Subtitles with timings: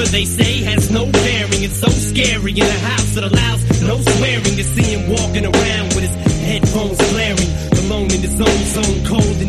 [0.00, 1.62] whatever they say has no bearing.
[1.62, 5.86] It's so scary in a house that allows no swearing to see him walking around
[5.94, 6.14] with his
[6.48, 7.50] headphones blaring.
[7.84, 9.39] Alone in his own zone, cold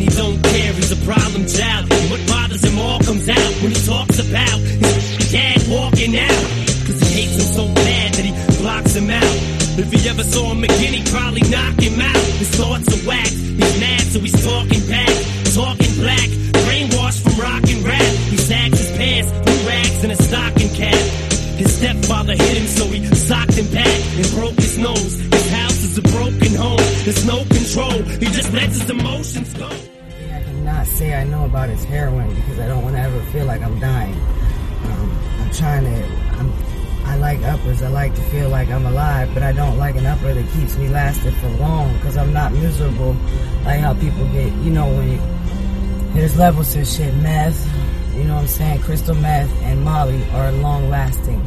[46.84, 47.14] shit.
[47.16, 47.66] Meth,
[48.14, 48.80] you know what I'm saying?
[48.82, 51.44] Crystal meth and Molly are long lasting.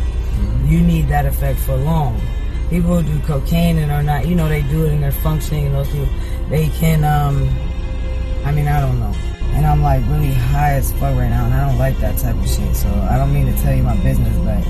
[0.66, 2.20] You need that effect for long.
[2.70, 5.68] People who do cocaine and are not, you know, they do it and they're functioning
[5.68, 6.10] and those people,
[6.50, 7.48] they can, um,
[8.44, 9.14] I mean, I don't know.
[9.54, 12.36] And I'm like really high as fuck right now and I don't like that type
[12.36, 12.76] of shit.
[12.76, 14.68] So I don't mean to tell you my business, but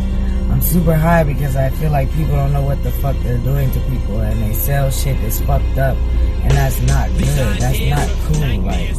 [0.51, 3.71] I'm super high because I feel like people don't know what the fuck they're doing
[3.71, 7.59] to people and they sell shit that's fucked up and that's not good.
[7.59, 8.61] That's not cool.
[8.61, 8.95] Like,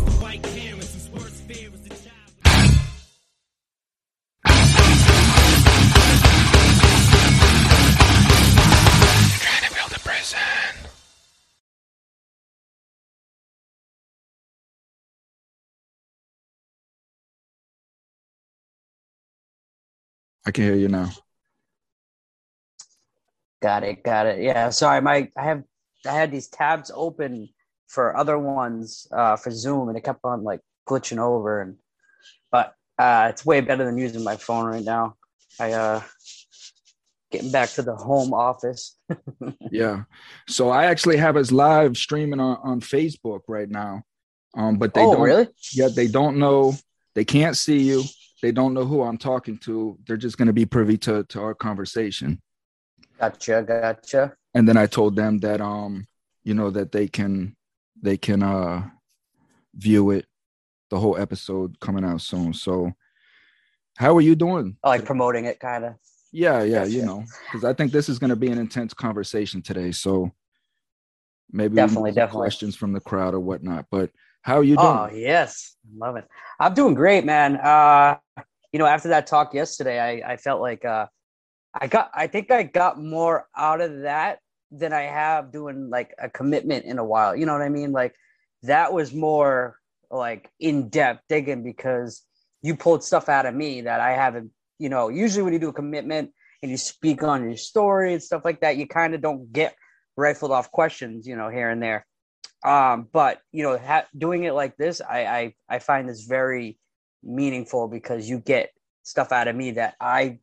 [20.46, 21.10] I can hear you now.
[23.60, 24.42] Got it, got it.
[24.42, 25.64] Yeah, sorry, my I have
[26.06, 27.48] I had these tabs open
[27.88, 31.60] for other ones uh, for Zoom, and it kept on like glitching over.
[31.60, 31.76] And
[32.50, 35.16] but uh, it's way better than using my phone right now.
[35.58, 36.02] I uh,
[37.30, 38.96] getting back to the home office.
[39.70, 40.04] Yeah.
[40.48, 44.02] So I actually have us live streaming on, on Facebook right now.
[44.56, 45.48] Um, but they oh, don't really?
[45.72, 46.74] yeah, they don't know,
[47.14, 48.04] they can't see you,
[48.42, 49.98] they don't know who I'm talking to.
[50.06, 52.40] They're just gonna be privy to to our conversation.
[53.18, 54.34] Gotcha, gotcha.
[54.54, 56.06] And then I told them that um,
[56.44, 57.56] you know, that they can
[58.00, 58.88] they can uh
[59.74, 60.26] view it,
[60.90, 62.52] the whole episode coming out soon.
[62.52, 62.92] So
[63.96, 64.76] how are you doing?
[64.82, 65.94] I like promoting it, kind of.
[66.32, 69.62] Yeah, yeah, you know, because I think this is going to be an intense conversation
[69.62, 69.90] today.
[69.92, 70.32] So
[71.50, 72.42] maybe Definitely, definitely.
[72.42, 73.86] questions from the crowd or whatnot.
[73.90, 74.10] But
[74.46, 74.86] how are you doing?
[74.86, 76.24] Oh yes, I love it.
[76.60, 77.56] I'm doing great, man.
[77.56, 78.18] Uh,
[78.72, 81.06] you know, after that talk yesterday, I, I felt like uh,
[81.74, 82.12] I got.
[82.14, 84.38] I think I got more out of that
[84.70, 87.34] than I have doing like a commitment in a while.
[87.34, 87.90] You know what I mean?
[87.90, 88.14] Like
[88.62, 89.80] that was more
[90.12, 92.22] like in depth digging because
[92.62, 94.52] you pulled stuff out of me that I haven't.
[94.78, 96.30] You know, usually when you do a commitment
[96.62, 99.74] and you speak on your story and stuff like that, you kind of don't get
[100.16, 101.26] rifled off questions.
[101.26, 102.06] You know, here and there
[102.66, 106.78] um but you know ha- doing it like this I, I i find this very
[107.22, 108.70] meaningful because you get
[109.02, 110.38] stuff out of me that i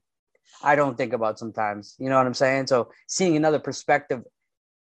[0.63, 1.95] i don't think about sometimes.
[2.00, 2.67] You know what i'm saying?
[2.67, 4.23] So seeing another perspective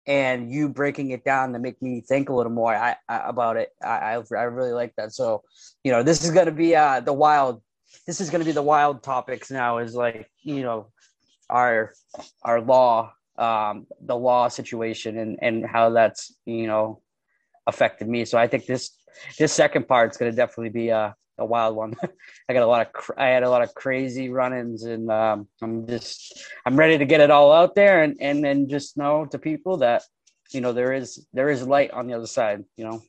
[0.07, 3.57] and you breaking it down to make me think a little more I, I, about
[3.57, 5.13] it I, I really like that.
[5.13, 5.44] So
[5.84, 7.62] you know this is going to be uh the wild
[8.07, 10.91] this is to be the wild topics now is like you know
[11.50, 11.94] our
[12.44, 17.01] our law um the law situation and and how that's you know
[17.68, 18.26] affected me.
[18.26, 18.92] So I think this
[19.38, 21.96] this second part is going to definitely be a, a wild one.
[22.50, 25.48] I got a lot of cr- I had a lot of crazy run-ins, and um,
[25.62, 29.25] I'm just I'm ready to get it all out there, and and then just know
[29.28, 30.04] to people that
[30.51, 32.63] you know there is there is light on the other side.
[32.78, 33.04] You know.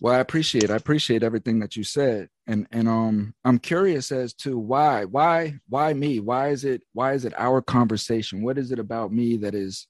[0.00, 2.28] Well, I appreciate I appreciate everything that you said.
[2.46, 6.20] And and um I'm curious as to why why why me?
[6.20, 8.42] Why is it why is it our conversation?
[8.42, 9.88] What is it about me that is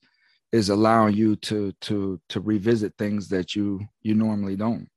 [0.52, 4.88] is allowing you to to to revisit things that you you normally don't?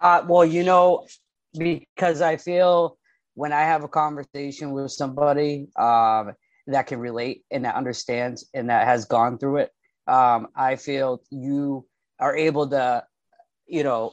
[0.00, 1.06] Uh, well, you know,
[1.56, 2.96] because I feel
[3.34, 6.32] when I have a conversation with somebody um,
[6.66, 9.70] that can relate and that understands and that has gone through it,
[10.06, 11.86] um, I feel you
[12.20, 13.04] are able to,
[13.66, 14.12] you know,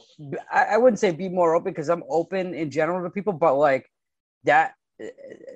[0.52, 3.54] I, I wouldn't say be more open because I'm open in general to people, but
[3.54, 3.86] like
[4.44, 4.74] that,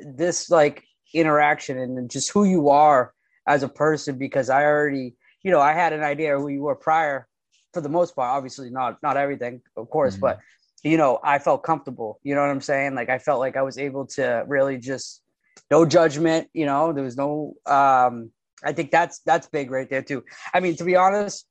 [0.05, 0.85] this like
[1.15, 3.13] interaction and just who you are
[3.47, 6.75] as a person, because I already, you know, I had an idea who you were
[6.77, 7.27] prior
[7.73, 10.21] for the most part obviously not not everything of course Mhm.
[10.21, 10.41] but
[10.83, 13.63] you know i felt comfortable you know what i'm saying like i felt like i
[13.63, 15.23] was able to really just
[15.71, 18.33] no judgment you know there was no um
[18.65, 21.47] i think that's that's big right there too i mean to be honest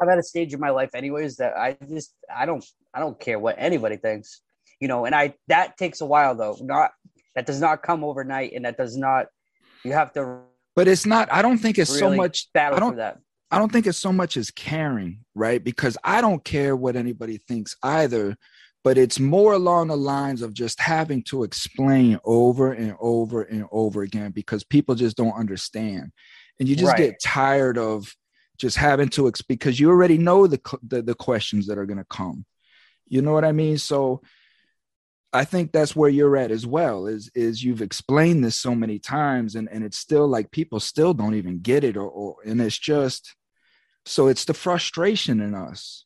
[0.00, 3.18] I'm at a stage in my life, anyways, that I just I don't I don't
[3.20, 4.40] care what anybody thinks,
[4.80, 5.04] you know.
[5.04, 6.56] And I that takes a while though.
[6.60, 6.90] Not
[7.34, 9.26] that does not come overnight, and that does not.
[9.84, 10.40] You have to.
[10.74, 11.32] But it's not.
[11.32, 12.52] I don't think it's really so much.
[12.52, 13.18] Battle I don't, for that.
[13.50, 15.62] I don't think it's so much as caring, right?
[15.62, 18.36] Because I don't care what anybody thinks either
[18.84, 23.66] but it's more along the lines of just having to explain over and over and
[23.70, 26.12] over again because people just don't understand
[26.58, 26.98] and you just right.
[26.98, 28.14] get tired of
[28.58, 31.98] just having to ex- because you already know the, the, the questions that are going
[31.98, 32.44] to come
[33.06, 34.20] you know what i mean so
[35.32, 38.98] i think that's where you're at as well is is you've explained this so many
[38.98, 42.60] times and and it's still like people still don't even get it or, or and
[42.60, 43.34] it's just
[44.04, 46.04] so it's the frustration in us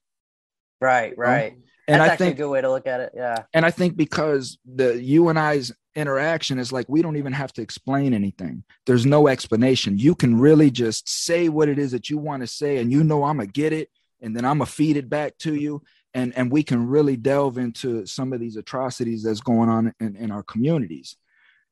[0.81, 1.63] right right know?
[1.89, 3.13] and That's I think a good way to look at it.
[3.15, 3.45] Yeah.
[3.55, 7.53] And I think because the you and I's interaction is like we don't even have
[7.55, 8.65] to explain anything.
[8.87, 9.99] There's no explanation.
[9.99, 13.05] You can really just say what it is that you want to say, and you
[13.05, 13.89] know I'm gonna get it,
[14.21, 15.83] and then I'm gonna feed it back to you.
[16.17, 20.17] And, and we can really delve into some of these atrocities that's going on in,
[20.17, 21.17] in our communities.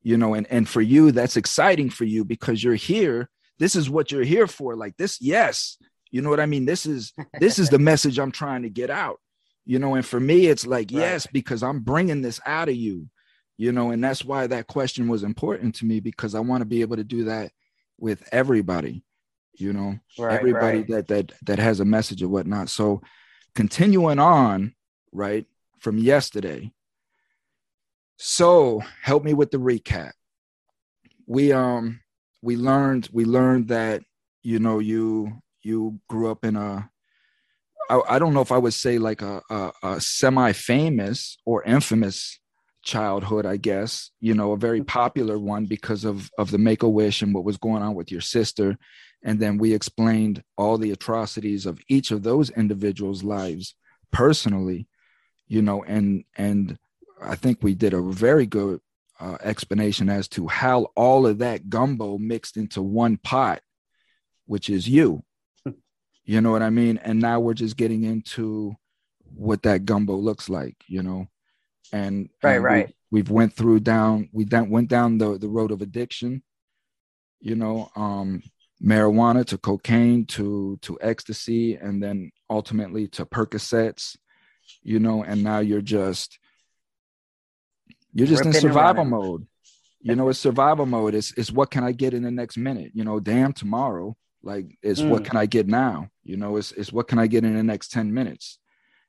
[0.06, 3.30] You know and and for you that's exciting for you because you're here.
[3.58, 4.76] This is what you're here for.
[4.76, 5.78] Like this yes.
[6.10, 6.66] You know what i mean?
[6.66, 9.18] This is this is the message i'm trying to get out.
[9.64, 11.00] You know and for me it's like right.
[11.00, 13.08] yes because i'm bringing this out of you.
[13.56, 16.66] You know and that's why that question was important to me because i want to
[16.66, 17.50] be able to do that
[17.98, 19.04] with everybody
[19.56, 20.88] you know right, everybody right.
[20.88, 22.68] that that that has a message or whatnot.
[22.68, 23.00] So
[23.54, 24.74] continuing on
[25.12, 25.46] right
[25.78, 26.72] from yesterday.
[28.16, 30.12] So help me with the recap.
[31.26, 32.00] We um
[32.42, 34.02] we learned we learned that
[34.42, 36.90] you know you you grew up in a
[37.90, 42.38] I, I don't know if I would say like a, a, a semi-famous or infamous
[42.82, 44.86] childhood, I guess, you know, a very mm-hmm.
[44.86, 48.12] popular one because of of the Make a Wish and what was going on with
[48.12, 48.78] your sister,
[49.24, 53.74] and then we explained all the atrocities of each of those individuals' lives
[54.12, 54.86] personally,
[55.48, 56.78] you know, and and
[57.20, 58.80] I think we did a very good
[59.18, 63.62] uh, explanation as to how all of that gumbo mixed into one pot,
[64.44, 65.22] which is you,
[66.24, 66.98] you know what I mean?
[66.98, 68.74] And now we're just getting into
[69.34, 71.28] what that gumbo looks like, you know.
[71.92, 72.94] And right, and right.
[73.10, 76.42] We, have went through down we down, went down the the road of addiction,
[77.40, 78.42] you know, um
[78.82, 84.16] marijuana to cocaine to to ecstasy and then ultimately to Percocets,
[84.82, 86.38] you know, and now you're just
[88.12, 89.46] you're just Ripping in survival mode.
[90.00, 91.14] You know, it's survival mode.
[91.14, 92.92] It's it's what can I get in the next minute?
[92.94, 95.08] You know, damn tomorrow like it's mm.
[95.08, 96.10] what can I get now?
[96.22, 98.58] You know, it's it's what can I get in the next 10 minutes?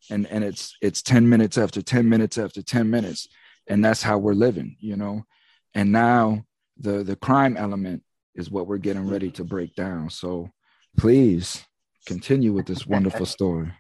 [0.10, 3.28] And and it's it's 10 minutes after 10 minutes after 10 minutes.
[3.68, 5.26] And that's how we're living, you know.
[5.74, 6.46] And now
[6.78, 8.04] the the crime element
[8.36, 10.10] is what we're getting ready to break down.
[10.10, 10.50] So
[10.98, 11.64] please
[12.06, 13.72] continue with this wonderful story.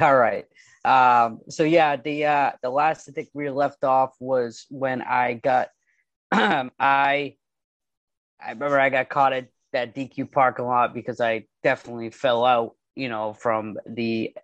[0.00, 0.46] All right.
[0.84, 5.34] Um, so yeah, the uh, the last I think we left off was when I
[5.34, 5.68] got
[6.32, 12.44] I I remember I got caught at that DQ parking lot because I definitely fell
[12.44, 14.34] out, you know, from the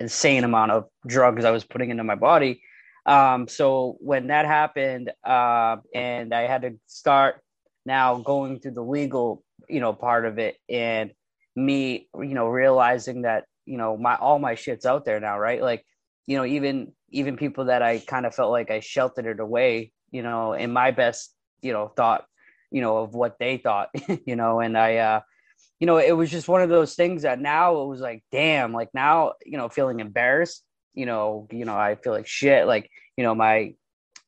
[0.00, 2.60] insane amount of drugs I was putting into my body.
[3.06, 7.43] Um, so when that happened, uh, and I had to start
[7.86, 11.12] now going through the legal, you know, part of it, and
[11.56, 15.62] me, you know, realizing that you know my all my shit's out there now, right?
[15.62, 15.84] Like,
[16.26, 19.92] you know, even even people that I kind of felt like I sheltered it away,
[20.10, 22.24] you know, in my best, you know, thought
[22.74, 23.88] you know, of what they thought,
[24.26, 25.20] you know, and I, uh,
[25.78, 28.72] you know, it was just one of those things that now it was like, damn,
[28.72, 32.90] like now, you know, feeling embarrassed, you know, you know, I feel like shit, like,
[33.16, 33.76] you know, my, you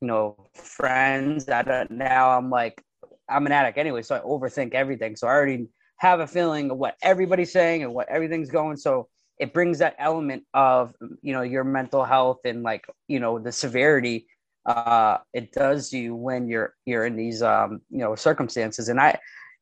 [0.06, 2.80] know, friends that now I'm like,
[3.28, 5.16] I'm an addict anyway, so I overthink everything.
[5.16, 5.68] So I already
[5.98, 8.76] have a feeling of what everybody's saying and what everything's going.
[8.76, 13.38] So it brings that element of, you know, your mental health and like, you know,
[13.38, 14.26] the severity
[14.66, 18.88] uh, it does you when you're you're in these um, you know circumstances.
[18.88, 19.18] And I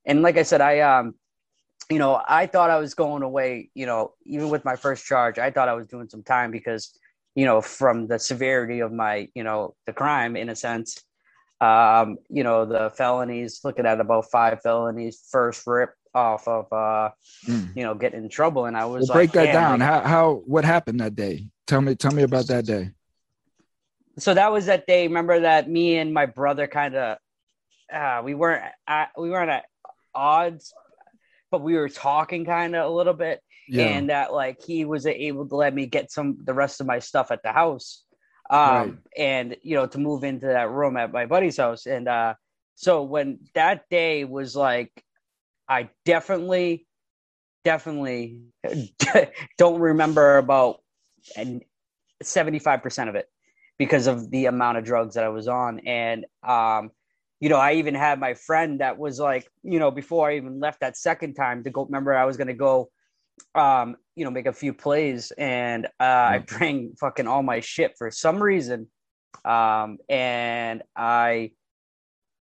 [0.06, 1.14] and like I said, I um,
[1.90, 3.70] you know, I thought I was going away.
[3.74, 6.98] You know, even with my first charge, I thought I was doing some time because
[7.34, 10.98] you know from the severity of my you know the crime in a sense.
[11.64, 17.10] Um, you know, the felonies, looking at about five felonies, first rip off of uh
[17.44, 17.74] mm.
[17.74, 20.64] you know getting in trouble and i was well, break that down how how what
[20.64, 22.88] happened that day tell me tell me about that day
[24.18, 25.06] so that was that day.
[25.06, 27.18] Remember that me and my brother kind of
[27.92, 29.64] uh, we weren't at, we weren't at
[30.14, 30.72] odds,
[31.50, 33.86] but we were talking kind of a little bit, yeah.
[33.86, 36.98] and that like he was able to let me get some the rest of my
[36.98, 38.04] stuff at the house,
[38.50, 38.94] um, right.
[39.16, 42.34] and you know to move into that room at my buddy's house, and uh,
[42.74, 44.90] so when that day was like,
[45.68, 46.86] I definitely
[47.64, 48.40] definitely
[49.58, 50.80] don't remember about
[51.36, 51.62] and
[52.22, 53.28] 75% of it
[53.78, 55.80] because of the amount of drugs that I was on.
[55.80, 56.90] And, um,
[57.40, 60.60] you know, I even had my friend that was like, you know, before I even
[60.60, 62.90] left that second time to go, remember I was going to go,
[63.54, 67.96] um, you know, make a few plays and, uh, I bring fucking all my shit
[67.98, 68.88] for some reason.
[69.44, 71.52] Um, and I,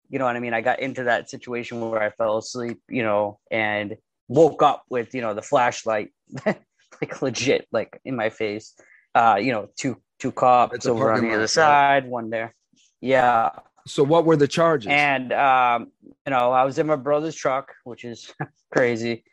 [0.09, 0.53] you know what I mean?
[0.53, 5.13] I got into that situation where I fell asleep, you know, and woke up with,
[5.13, 6.11] you know, the flashlight
[6.45, 8.73] like legit, like in my face.
[9.15, 12.53] Uh, you know, two two cops over on the other side, one there.
[13.01, 13.49] Yeah.
[13.85, 14.87] So what were the charges?
[14.89, 18.31] And um, you know, I was in my brother's truck, which is
[18.71, 19.23] crazy.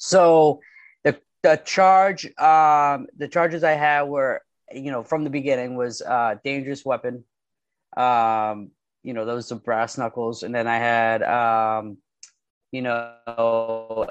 [0.00, 0.60] So
[1.04, 4.42] the the charge, um, the charges I had were,
[4.72, 7.24] you know, from the beginning was uh dangerous weapon.
[7.96, 8.70] Um,
[9.02, 11.98] you know, those are brass knuckles, and then I had um,
[12.72, 14.08] you know,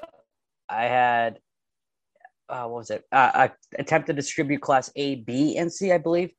[0.69, 1.39] I had
[2.49, 3.05] uh, what was it?
[3.11, 6.31] Uh, I attempted to distribute class A, B, and C, I believe.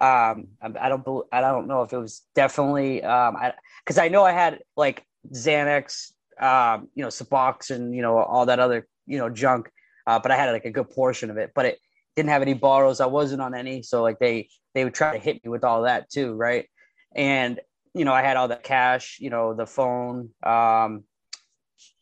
[0.00, 3.52] Um, I don't, I don't know if it was definitely, um, I,
[3.84, 8.46] because I, know I had like Xanax, um, you know, Suboxone, and you know, all
[8.46, 9.70] that other, you know, junk.
[10.06, 11.78] Uh, but I had like a good portion of it, but it
[12.16, 13.00] didn't have any borrows.
[13.00, 15.82] I wasn't on any, so like they they would try to hit me with all
[15.82, 16.66] that too, right?
[17.14, 17.60] And
[17.94, 21.04] you know, I had all the cash, you know, the phone, um,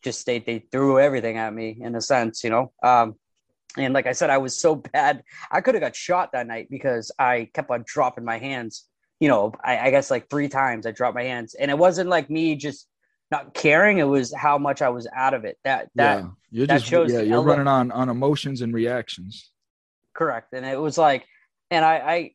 [0.03, 2.73] just they they threw everything at me in a sense, you know.
[2.83, 3.15] Um,
[3.77, 5.23] and like I said, I was so bad.
[5.51, 8.85] I could have got shot that night because I kept on dropping my hands.
[9.21, 12.11] You know, I, I, guess like three times I dropped my hands, and it wasn't
[12.11, 12.87] like me just
[13.31, 13.99] not caring.
[13.99, 15.59] It was how much I was out of it.
[15.65, 19.51] That that yeah, you're that just shows yeah, you're running on on emotions and reactions.
[20.15, 21.27] Correct, and it was like,
[21.71, 22.33] and I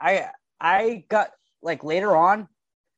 [0.00, 1.30] I I I got
[1.62, 2.48] like later on,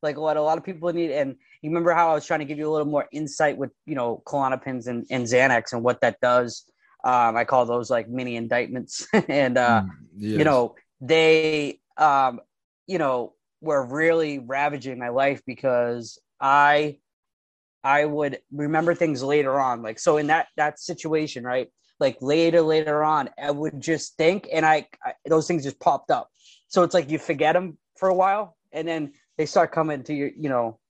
[0.02, 2.46] like what a lot of people need, and you remember how I was trying to
[2.46, 6.00] give you a little more insight with you know Klonopins and, and Xanax and what
[6.00, 6.64] that does
[7.04, 10.38] um, I call those like mini indictments, and uh, mm, yes.
[10.38, 12.40] you know they, um,
[12.86, 16.98] you know, were really ravaging my life because I,
[17.86, 19.80] I would remember things later on.
[19.80, 21.68] Like so, in that that situation, right?
[22.00, 26.10] Like later, later on, I would just think, and I, I those things just popped
[26.10, 26.28] up.
[26.66, 30.12] So it's like you forget them for a while, and then they start coming to
[30.12, 30.80] your, you know,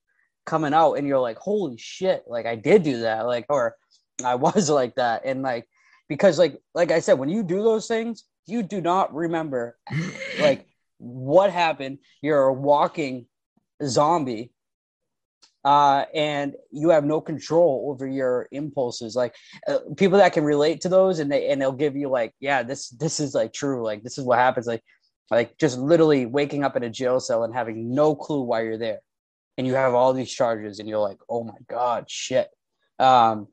[0.47, 2.23] coming out, and you're like, holy shit!
[2.25, 3.75] Like I did do that, like or
[4.25, 5.67] I was like that, and like
[6.09, 9.77] because like like I said, when you do those things, you do not remember
[10.39, 10.65] like
[10.97, 11.99] what happened.
[12.23, 13.27] You're a walking
[13.85, 14.51] zombie,
[15.65, 19.15] uh, and you have no control over your impulses.
[19.15, 19.35] Like
[19.67, 22.63] uh, people that can relate to those, and they and they'll give you like, yeah,
[22.63, 23.83] this this is like true.
[23.83, 24.67] Like this is what happens.
[24.67, 24.83] Like
[25.29, 28.77] like just literally waking up in a jail cell and having no clue why you're
[28.77, 28.99] there,
[29.57, 32.49] and you have all these charges, and you're like, oh my god, shit.
[32.99, 33.47] Um,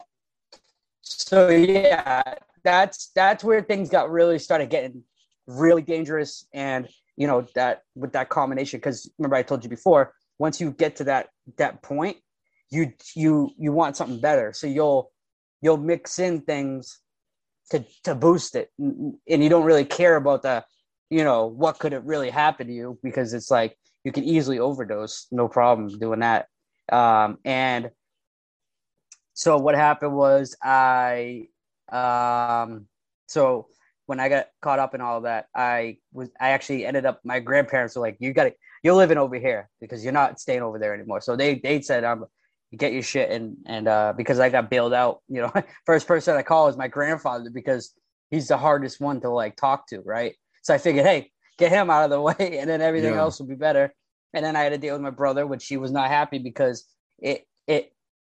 [1.02, 2.23] so yeah,
[2.62, 5.02] that's that's where things got really started getting
[5.46, 8.78] really dangerous, and you know that with that combination.
[8.78, 12.17] Because remember, I told you before, once you get to that that point,
[12.71, 15.11] you you you want something better, so you'll
[15.61, 17.01] you'll mix in things
[17.71, 20.65] to to boost it, and you don't really care about the
[21.11, 24.59] you know what could it really happen to you because it's like you can easily
[24.59, 26.47] overdose, no problem doing that.
[26.93, 27.91] Um, and
[29.33, 31.49] so what happened was I
[31.91, 32.87] um
[33.27, 33.69] so
[34.07, 37.41] when I got caught up in all that, I was I actually ended up my
[37.41, 40.95] grandparents were like, You gotta you're living over here because you're not staying over there
[40.95, 41.21] anymore.
[41.21, 42.26] So they they said um
[42.76, 45.53] get your shit and and uh because I got bailed out, you know,
[45.87, 47.95] first person I call is my grandfather because
[48.31, 50.35] he's the hardest one to like talk to, right?
[50.62, 53.21] So I figured, hey, get him out of the way and then everything yeah.
[53.21, 53.93] else will be better.
[54.35, 56.85] And then I had to deal with my brother, which he was not happy because
[57.19, 57.93] it it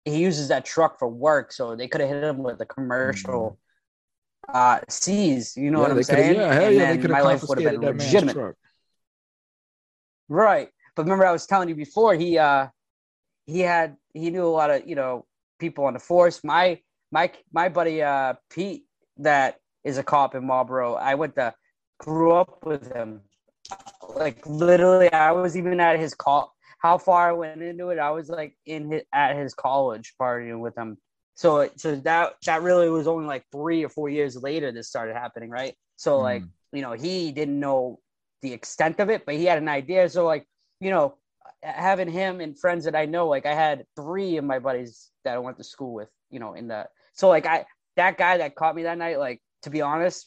[0.06, 3.58] he uses that truck for work, so they could have hit him with a commercial
[4.48, 4.56] mm-hmm.
[4.56, 5.56] uh C's.
[5.56, 6.36] You know yeah, what I'm saying?
[6.36, 8.32] Yeah, hell yeah, they could life would have been legitimate.
[8.34, 8.56] Truck.
[10.28, 12.68] Right, but remember I was telling you before he uh
[13.46, 15.26] he had he knew a lot of you know
[15.58, 16.42] people on the force.
[16.44, 16.80] My
[17.10, 18.84] my my buddy uh Pete
[19.18, 20.94] that is a cop in Marlboro.
[20.94, 21.54] I went to
[21.98, 23.22] grew up with him.
[24.14, 28.10] Like literally, I was even at his call how far I went into it, I
[28.10, 30.96] was like in his, at his college partying with him.
[31.34, 35.14] So so that that really was only like three or four years later this started
[35.14, 35.74] happening, right?
[35.96, 36.22] So mm.
[36.22, 36.42] like
[36.72, 38.00] you know he didn't know
[38.42, 40.08] the extent of it, but he had an idea.
[40.08, 40.46] So like
[40.80, 41.16] you know
[41.62, 45.34] having him and friends that I know, like I had three of my buddies that
[45.34, 47.66] I went to school with, you know, in the so like I
[47.96, 50.26] that guy that caught me that night, like to be honest,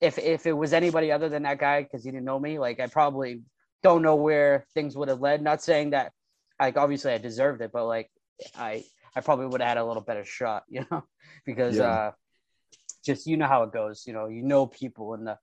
[0.00, 2.80] if if it was anybody other than that guy because he didn't know me, like
[2.80, 3.42] I probably
[3.82, 5.42] don't know where things would have led.
[5.42, 6.12] Not saying that
[6.60, 8.10] like obviously I deserved it, but like
[8.56, 11.04] I I probably would have had a little better shot, you know,
[11.44, 11.84] because Yeah.
[11.84, 12.12] uh,
[13.04, 14.04] just you know how it goes.
[14.06, 15.38] You know, you know people in the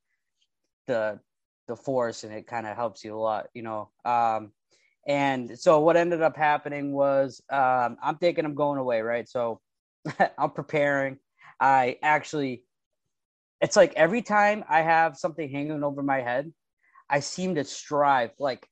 [0.88, 1.20] the
[1.70, 3.90] the force, and it kind of helps you a lot, you know.
[4.04, 4.52] Um,
[5.08, 9.28] and so what ended up happening was um, I'm thinking I'm going away, right?
[9.30, 9.62] So
[10.38, 11.18] I'm preparing.
[11.60, 12.64] I actually,
[13.62, 16.52] it's like every time I have something hanging over my head,
[17.10, 18.68] I seem to strive, like,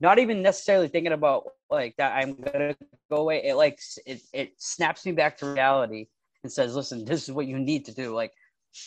[0.00, 2.76] not even necessarily thinking about like that I'm gonna
[3.10, 3.44] go away.
[3.44, 6.06] It like it it snaps me back to reality
[6.44, 8.14] and says, "Listen, this is what you need to do.
[8.14, 8.32] Like,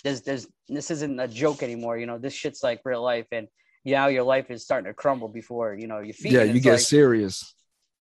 [0.04, 1.98] there's there's this isn't a joke anymore.
[1.98, 3.48] You know, this shit's like real life, and
[3.84, 6.32] you know your life is starting to crumble before you know your feet.
[6.32, 7.54] Yeah, you get like, serious.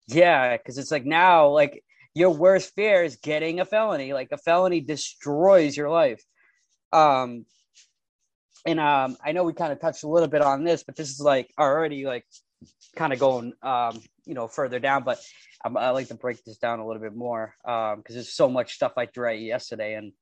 [0.08, 4.14] yeah, because it's like now, like your worst fear is getting a felony.
[4.14, 6.24] Like a felony destroys your life.
[6.94, 7.46] Um,
[8.66, 11.10] and um, I know we kind of touched a little bit on this, but this
[11.10, 12.26] is like already like
[12.96, 15.04] kind of going, um, you know, further down.
[15.04, 15.20] But
[15.64, 18.50] um, I like to break this down a little bit more um, because there's so
[18.50, 20.14] much stuff I threw at yesterday, and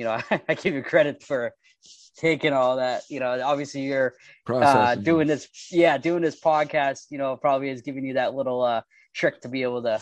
[0.00, 1.52] you know, I give you credit for
[2.16, 3.02] taking all that.
[3.10, 4.14] You know, obviously you're
[4.48, 8.62] uh, doing this yeah doing this podcast you know probably is giving you that little
[8.62, 8.80] uh
[9.14, 10.00] trick to be able to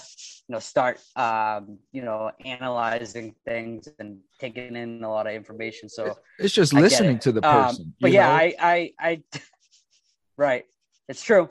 [0.48, 5.88] you know start um you know analyzing things and taking in a lot of information
[5.88, 7.22] so it's just I listening it.
[7.22, 7.94] to the um, person.
[8.00, 8.32] but yeah know?
[8.32, 9.22] I, I i
[10.38, 10.64] right
[11.08, 11.48] it's true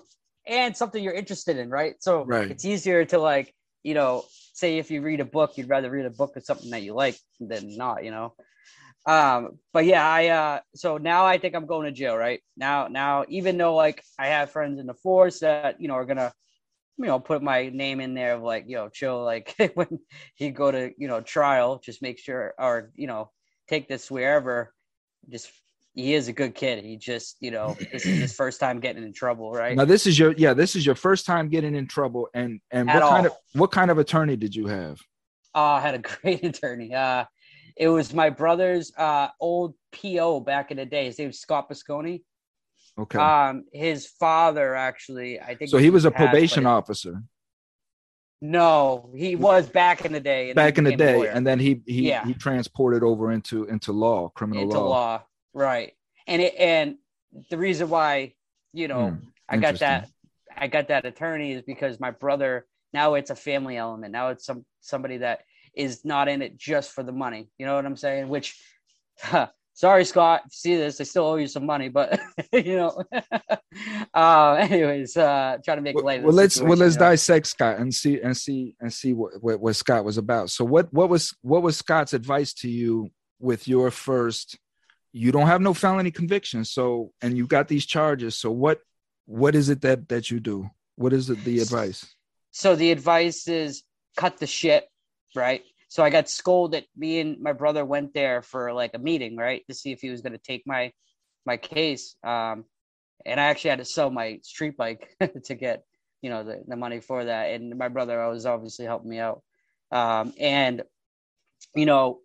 [0.47, 2.49] and something you're interested in right so Right.
[2.49, 4.23] it's easier to like you know
[4.57, 6.93] say if you read a book you'd rather read a book of something that you
[6.93, 8.33] like than not you know?
[9.05, 12.41] Um but yeah i uh so now i think i'm going to jail right?
[12.57, 16.05] Now now even though like i have friends in the force that you know are
[16.05, 16.33] gonna
[16.97, 19.99] you know put my name in there of like yo know, chill like when
[20.39, 23.29] you go to you know trial just make sure or you know
[23.69, 24.73] take this wherever
[25.29, 25.51] just
[25.97, 29.03] he is a good kid he just you know this is his first time getting
[29.03, 31.87] in trouble right Now this is your yeah, this is your first time getting in
[31.87, 32.29] trouble.
[32.33, 34.97] And and At what kind of what kind of attorney did you have?
[35.55, 36.93] Oh, I had a great attorney.
[36.93, 37.25] Uh,
[37.75, 41.05] it was my brother's uh, old PO back in the day.
[41.05, 42.21] His name was Scott Bisconi.
[42.99, 43.17] Okay.
[43.19, 45.69] Um, his father actually, I think.
[45.71, 47.23] so he was a passed, probation officer
[48.41, 50.53] No, he was back in the day.
[50.53, 52.23] back in the day, lawyer and then he he Yeah.
[52.25, 54.89] he transported over into into law, criminal into law.
[54.89, 55.93] law, right?
[56.27, 56.97] And it and
[57.49, 58.33] the reason why
[58.73, 59.15] you know Hmm,
[59.49, 60.09] I got that
[60.55, 64.11] I got that attorney is because my brother now it's a family element.
[64.11, 65.41] Now it's some somebody that
[65.75, 67.49] is not in it just for the money.
[67.57, 68.29] You know what I'm saying?
[68.29, 68.59] Which
[69.73, 72.19] sorry, Scott, see this, I still owe you some money, but
[72.53, 73.03] you know.
[74.13, 77.77] uh anyways, uh trying to make Well, light of well let's well let's dissect Scott
[77.77, 80.49] and see and see and see what, what what Scott was about.
[80.49, 84.57] So what what was what was Scott's advice to you with your first?
[85.17, 88.37] You don't have no felony convictions, so and you got these charges.
[88.37, 88.81] So what
[89.25, 90.69] what is it that that you do?
[90.95, 92.05] What is it, the advice?
[92.51, 93.83] so the advice is
[94.15, 94.87] cut the shit,
[95.35, 95.61] right?
[95.89, 96.85] So I got scolded.
[96.95, 100.09] Me and my brother went there for like a meeting, right, to see if he
[100.09, 100.91] was going to take my
[101.45, 102.15] my case.
[102.23, 102.65] Um,
[103.25, 105.83] and I actually had to sell my street bike to get
[106.21, 107.51] you know the, the money for that.
[107.51, 109.41] And my brother was obviously helping me out.
[109.91, 110.83] Um, and
[111.75, 112.19] you know,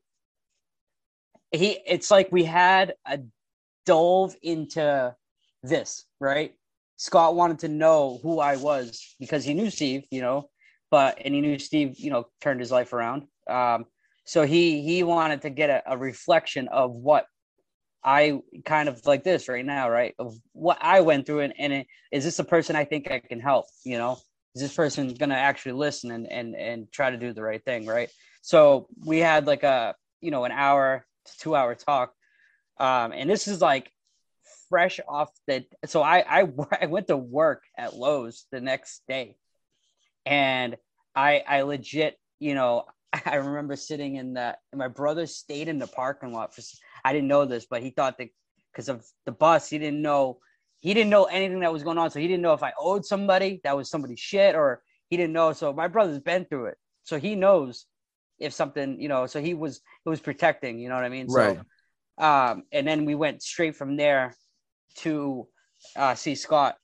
[1.52, 3.20] he it's like we had a
[3.86, 5.14] dove into
[5.62, 6.54] this, right?
[6.96, 10.48] Scott wanted to know who I was because he knew Steve, you know,
[10.90, 13.24] but and he knew Steve, you know, turned his life around.
[13.48, 13.86] Um,
[14.24, 17.26] so he he wanted to get a, a reflection of what
[18.04, 20.14] I kind of like this right now, right?
[20.18, 23.20] Of what I went through, and, and it, is this a person I think I
[23.20, 23.66] can help?
[23.84, 24.18] You know,
[24.54, 27.86] is this person gonna actually listen and and and try to do the right thing,
[27.86, 28.10] right?
[28.42, 31.06] So we had like a you know an hour
[31.40, 32.12] two hour talk,
[32.78, 33.90] um, and this is like
[34.68, 35.64] fresh off the.
[35.87, 36.48] So I I
[36.80, 39.37] I went to work at Lowe's the next day,
[40.26, 40.76] and
[41.14, 42.85] I I legit you know
[43.26, 46.62] I remember sitting in the my brother stayed in the parking lot for
[47.04, 48.28] I didn't know this, but he thought that
[48.72, 50.38] because of the bus, he didn't know
[50.80, 52.11] he didn't know anything that was going on.
[52.11, 55.32] So he didn't know if I owed somebody that was somebody's shit or he didn't
[55.32, 55.52] know.
[55.52, 56.78] So my brother's been through it.
[57.04, 57.87] So he knows
[58.40, 61.26] if something, you know, so he was was protecting, you know what I mean?
[61.28, 61.56] Right.
[62.18, 64.34] So um and then we went straight from there
[64.98, 65.48] to
[65.96, 66.76] uh see Scott.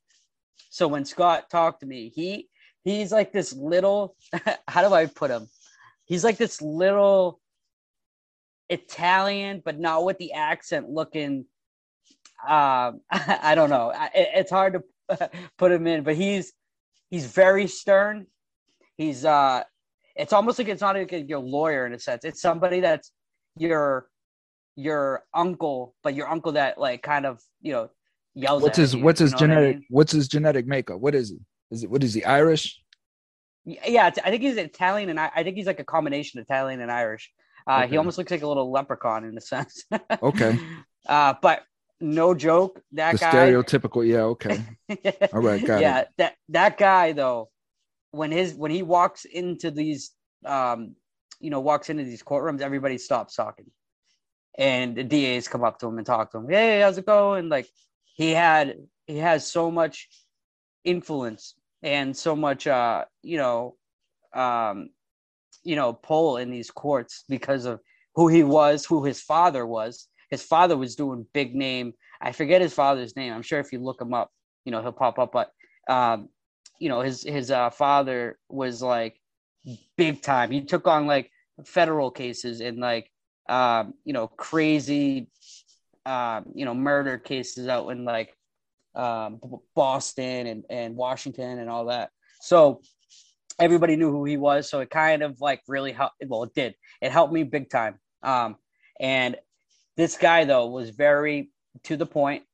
[0.70, 2.48] So when Scott talked to me, he
[2.84, 4.16] he's like this little
[4.68, 5.48] how do I put him?
[6.06, 7.40] He's like this little
[8.70, 11.46] Italian, but not with the accent looking.
[12.46, 13.92] Um, I don't know.
[13.94, 14.74] I, it- it's hard
[15.08, 16.52] to put him in, but he's
[17.10, 18.26] he's very stern.
[18.96, 19.62] He's uh,
[20.18, 22.24] it's almost like it's not like your lawyer in a sense.
[22.24, 23.10] It's somebody that's
[23.56, 24.08] your
[24.76, 27.90] your uncle, but your uncle that like kind of you know
[28.34, 28.62] yells.
[28.62, 29.86] What's at his you, what's you his what I genetic mean?
[29.90, 31.00] what's his genetic makeup?
[31.00, 31.38] What is he?
[31.70, 32.80] Is it what is he Irish?
[33.64, 36.44] Yeah, it's- I think he's Italian and I, I think he's like a combination of
[36.46, 37.30] Italian and Irish.
[37.66, 37.88] Uh, Okay.
[37.90, 39.84] He almost looks like a little leprechaun in a sense.
[40.22, 40.58] Okay.
[41.06, 41.62] Uh, but
[42.00, 43.30] no joke, that the guy.
[43.32, 44.06] stereotypical.
[44.06, 44.22] Yeah.
[44.34, 44.62] Okay.
[45.32, 45.82] All right, got it.
[45.82, 47.50] yeah, that that guy though,
[48.10, 50.12] when his when he walks into these,
[50.44, 50.94] um,
[51.40, 53.70] you know, walks into these courtrooms, everybody stops talking,
[54.56, 56.48] and the DAs come up to him and talk to him.
[56.48, 57.48] Hey, how's it going?
[57.48, 57.68] Like
[58.04, 60.08] he had he has so much
[60.84, 63.76] influence and so much, uh, you know,
[64.34, 64.90] um,
[65.64, 67.80] you know, pull in these courts because of
[68.14, 70.08] who he was, who his father was.
[70.30, 71.92] His father was doing big name.
[72.20, 73.32] I forget his father's name.
[73.32, 74.30] I'm sure if you look him up,
[74.64, 75.32] you know, he'll pop up.
[75.32, 75.50] But
[75.88, 76.28] um,
[76.78, 79.20] you know, his his uh, father was like
[79.96, 80.50] big time.
[80.50, 81.30] He took on like
[81.64, 83.10] federal cases and like
[83.48, 85.30] um, you know, crazy
[86.06, 88.34] um, you know, murder cases out in like
[88.94, 89.40] um
[89.74, 92.10] Boston and, and Washington and all that.
[92.40, 92.80] So
[93.58, 94.70] everybody knew who he was.
[94.70, 96.16] So it kind of like really helped.
[96.26, 96.74] Well, it did.
[97.00, 97.98] It helped me big time.
[98.22, 98.56] Um,
[99.00, 99.36] and
[99.96, 101.50] this guy though was very
[101.84, 102.44] to the point.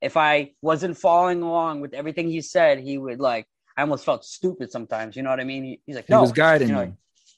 [0.00, 3.46] If I wasn't following along with everything he said, he would like.
[3.76, 5.16] I almost felt stupid sometimes.
[5.16, 5.64] You know what I mean?
[5.64, 6.80] He, he's like, no, He was guiding you you.
[6.86, 6.96] know,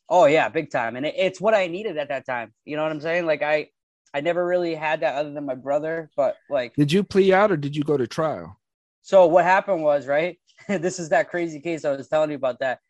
[0.09, 0.96] oh yeah, big time.
[0.96, 2.53] And it, it's what I needed at that time.
[2.64, 3.27] You know what I'm saying?
[3.27, 3.68] Like I,
[4.14, 6.11] I never really had that other than my brother.
[6.16, 8.59] But like, Did you plea out or did you go to trial?
[9.03, 10.38] so what happened was right.
[10.68, 12.59] this is that crazy case I was telling you about.
[12.61, 12.81] That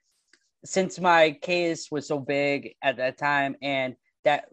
[0.65, 4.47] since my case was so big at that time, and that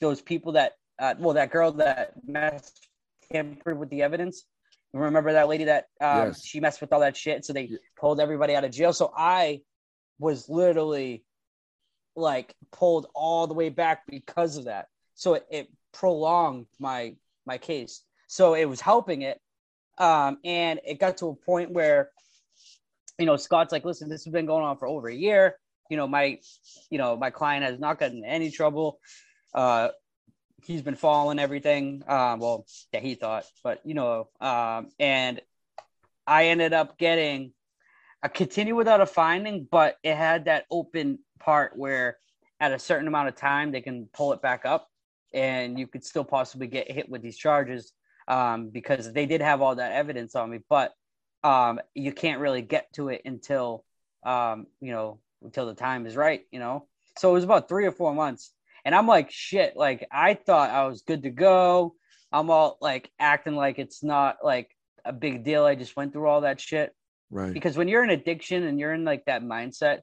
[0.00, 2.88] those people that uh, well, that girl that messed
[3.32, 4.44] tampered with the evidence.
[4.94, 6.44] Remember that lady that um, Yes.
[6.44, 7.78] she messed with all that shit, so they Yeah.
[7.96, 8.92] pulled everybody out of jail.
[8.92, 9.62] So I
[10.20, 11.24] was literally
[12.14, 14.86] like pulled all the way back because of that.
[15.14, 18.04] So it, it prolonged my my case.
[18.28, 19.40] So it was helping it,
[19.98, 22.10] um, and it got to a point where,
[23.18, 25.58] you know, Scott's like, "Listen, this has been going on for over a year.
[25.90, 26.38] You know, my,
[26.88, 28.98] you know, my client has not gotten any trouble.
[29.52, 29.88] Uh,
[30.64, 32.02] he's been following everything.
[32.06, 35.40] Um, well, that he thought, but you know, um, and
[36.26, 37.52] I ended up getting
[38.22, 42.18] a continue without a finding, but it had that open part where
[42.60, 44.88] at a certain amount of time they can pull it back up
[45.34, 47.92] and you could still possibly get hit with these charges
[48.28, 50.94] um, because they did have all that evidence on me, but
[51.42, 53.84] um, you can't really get to it until
[54.24, 56.86] um, you know until the time is right, you know.
[57.18, 58.53] So it was about three or four months,
[58.84, 61.94] and I'm like, shit, like I thought I was good to go.
[62.32, 64.70] I'm all like acting like it's not like
[65.04, 65.64] a big deal.
[65.64, 66.92] I just went through all that shit
[67.30, 67.52] Right.
[67.52, 70.00] because when you're in addiction and you're in like that mindset,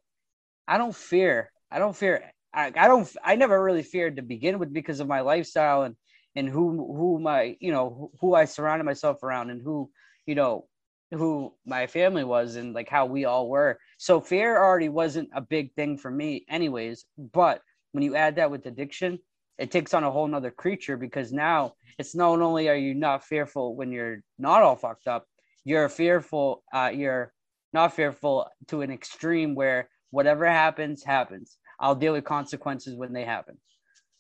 [0.68, 1.52] I don't fear.
[1.70, 2.32] I don't fear.
[2.54, 3.10] I, I don't.
[3.24, 5.96] I never really feared to begin with because of my lifestyle and
[6.36, 9.90] and who who my you know who I surrounded myself around and who
[10.26, 10.68] you know
[11.12, 13.80] who my family was and like how we all were.
[13.98, 17.06] So fear already wasn't a big thing for me, anyways.
[17.18, 19.20] But when you add that with addiction,
[19.58, 23.24] it takes on a whole nother creature because now it's not only are you not
[23.24, 25.26] fearful when you're not all fucked up,
[25.66, 26.64] you're fearful.
[26.74, 27.34] Uh, you're
[27.74, 31.58] not fearful to an extreme where whatever happens happens.
[31.80, 33.58] I'll deal with consequences when they happen.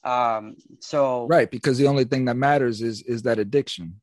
[0.03, 1.49] Um, so Right.
[1.49, 4.01] Because the only thing that matters is is that addiction.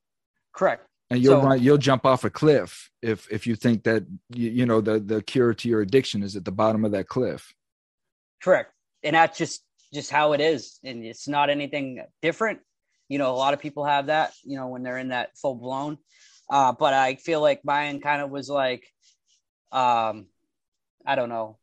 [0.55, 0.87] correct.
[1.11, 4.51] And you'll So- run, you'll jump off a cliff if if you think that you,
[4.51, 7.55] you know the the cure to your addiction is at the bottom of that cliff.
[8.43, 8.73] Correct.
[9.03, 10.79] And that's just just how it is.
[10.85, 12.61] And it's not anything different.
[13.09, 15.55] You know, a lot of people have that, you know, when they're in that full
[15.55, 15.99] blown.
[16.51, 18.87] Uh, but I feel like mine kind of was like
[19.73, 20.27] um
[21.07, 21.59] I don't know.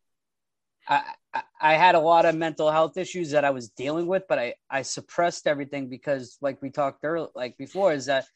[0.88, 1.02] I,
[1.34, 4.38] I I had a lot of mental health issues that I was dealing with, but
[4.38, 8.26] I I suppressed everything because like we talked earlier like before is that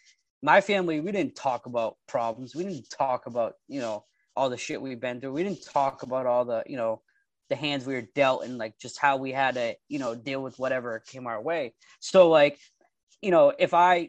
[0.42, 2.54] my family we didn't talk about problems.
[2.54, 4.04] We didn't talk about, you know,
[4.36, 5.32] all the shit we've been through.
[5.32, 7.02] We didn't talk about all the, you know,
[7.50, 10.42] the hands we were dealt and like just how we had to you know deal
[10.42, 11.74] with whatever came our way.
[12.00, 12.58] So like
[13.20, 14.08] you know if i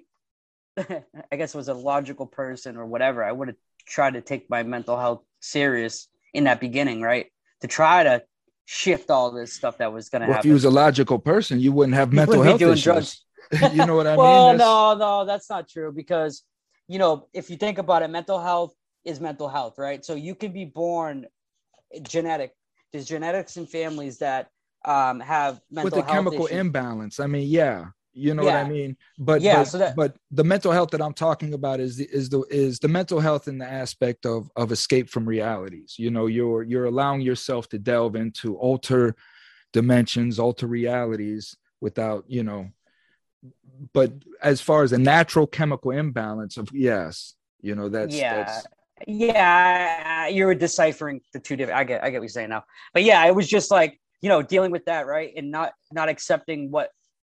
[0.77, 4.63] i guess was a logical person or whatever i would have tried to take my
[4.63, 7.27] mental health serious in that beginning right?
[7.62, 8.23] To try to
[8.65, 11.60] shift all this stuff that was going to Well, if you was a logical person,
[11.60, 13.25] you wouldn't have You mental wouldn't health doing issues.
[13.73, 14.58] you know what I well mean?
[14.58, 16.43] That's- no no that's not true because
[16.88, 18.73] you know if you think about it mental health
[19.04, 20.06] is mental health right?
[20.06, 21.25] So you can be born
[22.04, 22.54] genetic
[22.91, 24.49] there's genetics in families that
[24.86, 25.84] um, have mental health.
[25.84, 26.60] with the chemical issues.
[26.60, 27.19] imbalance.
[27.19, 28.97] I mean, yeah, you know what I mean.
[29.17, 32.08] But Yeah, but, so that- but the mental health that I'm talking about is the,
[32.12, 35.95] is the is the mental health in the aspect of of escape from realities.
[35.97, 39.15] You know, you're you're allowing yourself to delve into alter
[39.71, 42.69] dimensions, alter realities without you know.
[43.93, 48.65] But as far as a natural chemical imbalance of yes, you know that's yeah that's
[49.08, 51.80] Yeah, you were deciphering the two different.
[51.80, 52.64] I get, I get what you're saying now.
[52.94, 56.10] But yeah, it was just like you know dealing with that right, and not not
[56.10, 56.90] accepting what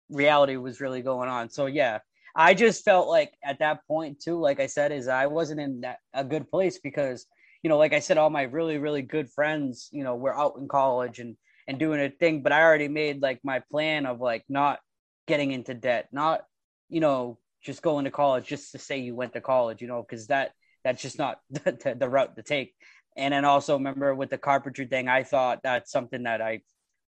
[0.09, 1.49] reality was really going on.
[1.49, 1.99] So yeah,
[2.35, 5.81] I just felt like at that point too, like I said, is I wasn't in
[5.81, 7.25] that a good place because
[7.63, 10.55] you know, like I said, all my really really good friends, you know, were out
[10.57, 14.19] in college and and doing a thing, but I already made like my plan of
[14.19, 14.79] like not
[15.27, 16.41] getting into debt, not
[16.89, 20.01] you know just going to college just to say you went to college, you know,
[20.01, 20.51] because that
[20.83, 22.73] that's just not the, the, route to take.
[23.17, 26.61] And then also remember with the carpentry thing, I thought that's something that I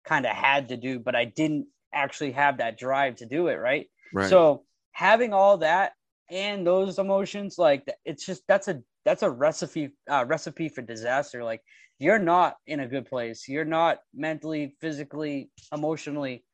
[0.04, 3.56] kind of had to do, but I didn't actually have that drive to do it.
[3.56, 3.86] Right.
[4.12, 4.28] right.
[4.28, 5.92] So having all that
[6.30, 11.44] and those emotions, like it's just that's a that's a recipe uh, recipe for disaster.
[11.44, 11.62] Like
[11.98, 13.48] you're not in a good place.
[13.48, 16.44] You're not mentally, physically, emotionally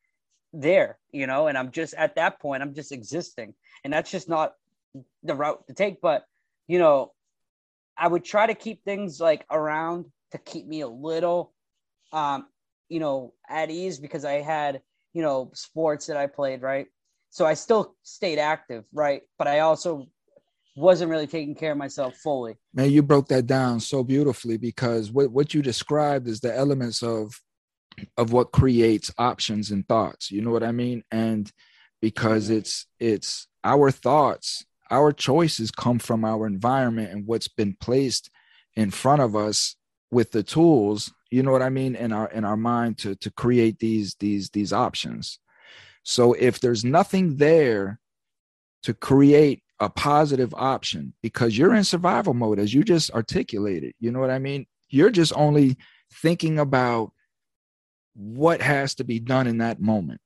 [0.52, 1.46] there, you know.
[1.46, 3.54] And I'm just at that point, I'm just existing,
[3.85, 4.54] and that's just not
[5.22, 6.00] the route to take.
[6.00, 6.24] But
[6.68, 7.12] you know,
[7.96, 11.52] I would try to keep things like around to keep me a little,
[12.12, 12.46] um,
[12.88, 14.83] you know, at ease because I had,
[15.14, 16.87] you know, sports that I played, right?
[17.31, 19.22] So I still stayed active, right?
[19.38, 20.07] But I also
[20.76, 22.57] wasn't really taking care of myself fully.
[22.72, 27.02] Man, you broke that down so beautifully because what, what you described is the elements
[27.02, 27.40] of
[28.16, 30.31] of what creates options and thoughts.
[30.31, 31.02] You know what I mean?
[31.11, 31.50] And
[32.00, 38.31] because it's it's our thoughts our choices come from our environment and what's been placed
[38.74, 39.77] in front of us
[40.11, 43.31] with the tools you know what i mean in our in our mind to to
[43.31, 45.38] create these these these options.
[46.03, 48.01] So if there's nothing there
[48.85, 54.11] to create a positive option because you're in survival mode as you just articulated you
[54.11, 54.66] know what i mean?
[54.88, 55.77] You're just only
[56.12, 57.12] thinking about
[58.14, 60.20] what has to be done in that moment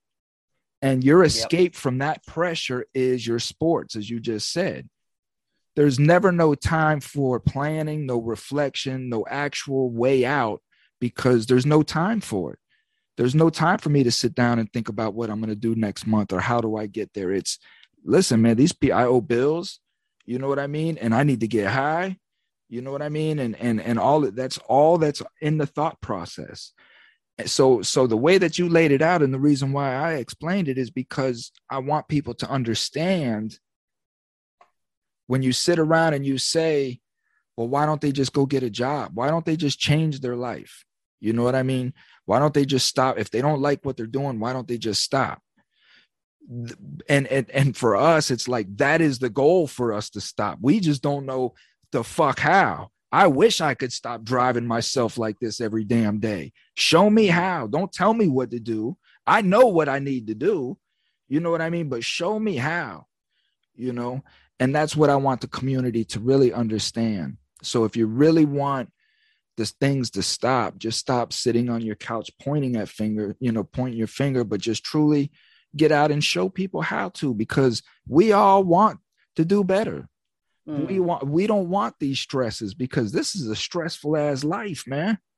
[0.83, 1.81] and your escape yep.
[1.81, 4.89] from that pressure is your sports, as you just said.
[5.77, 10.61] There's never no time for planning, no reflection, no actual way out
[11.01, 12.59] because there's no time for it.
[13.17, 15.57] There's no time for me to sit down and think about what I'm going to
[15.57, 17.31] do next month or how do I get there.
[17.31, 17.59] It's
[18.05, 19.81] listen, man, these I owe bills,
[20.27, 20.99] you know what I mean?
[20.99, 22.19] And I need to get high,
[22.69, 23.39] you know what I mean?
[23.39, 26.73] And and and all that's all that's in the thought process
[27.47, 30.69] so so the way that you laid it out and the reason why i explained
[30.69, 33.59] it is because i want people to understand
[35.33, 37.01] when you sit around and you say
[37.57, 39.13] well why don't they just go get a job?
[39.15, 40.85] Why don't they just change their life?
[41.21, 41.95] You know what i mean?
[42.27, 43.19] Why don't they just stop?
[43.19, 45.41] If they don't like what they're doing why don't they just stop?
[47.09, 50.59] And and and for us it's like that is the goal for us to stop.
[50.61, 51.55] We just don't know
[51.93, 56.53] the fuck how I wish I could stop driving myself like this every damn day.
[56.75, 57.67] Show me how.
[57.67, 58.97] Don't tell me what to do.
[59.27, 60.79] I know what I need to do.
[61.29, 61.91] You know what I mean?
[61.91, 63.07] But show me how,
[63.75, 64.23] you know?
[64.59, 67.37] And that's what I want the community to really understand.
[67.63, 68.91] So if you really want
[69.57, 73.65] the things to stop, just stop sitting on your couch pointing at finger, you know,
[73.65, 75.31] pointing your finger, but just truly
[75.77, 78.99] get out and show people how to because we all want
[79.37, 80.09] to do better.
[80.69, 80.89] Mm.
[80.89, 85.19] We want we don't want these stresses because this is a stressful ass life, man.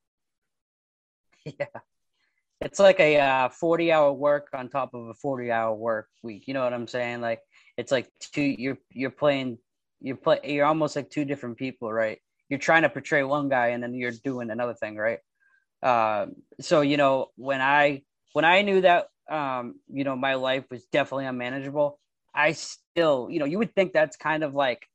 [1.59, 1.67] Yeah.
[2.63, 6.49] It's like a uh, 40 hour work on top of a 40 hour work week.
[6.49, 7.21] You know what I'm saying?
[7.21, 7.41] Like
[7.77, 9.59] it's like two you're you're playing
[10.01, 12.19] you're play you're almost like two different people, right?
[12.49, 15.19] You're trying to portray one guy and then you're doing another thing, right?
[15.83, 16.27] Uh,
[16.61, 20.87] so you know when I when I knew that um, you know my life was
[20.87, 21.99] definitely unmanageable,
[22.35, 24.89] I still you know you would think that's kind of like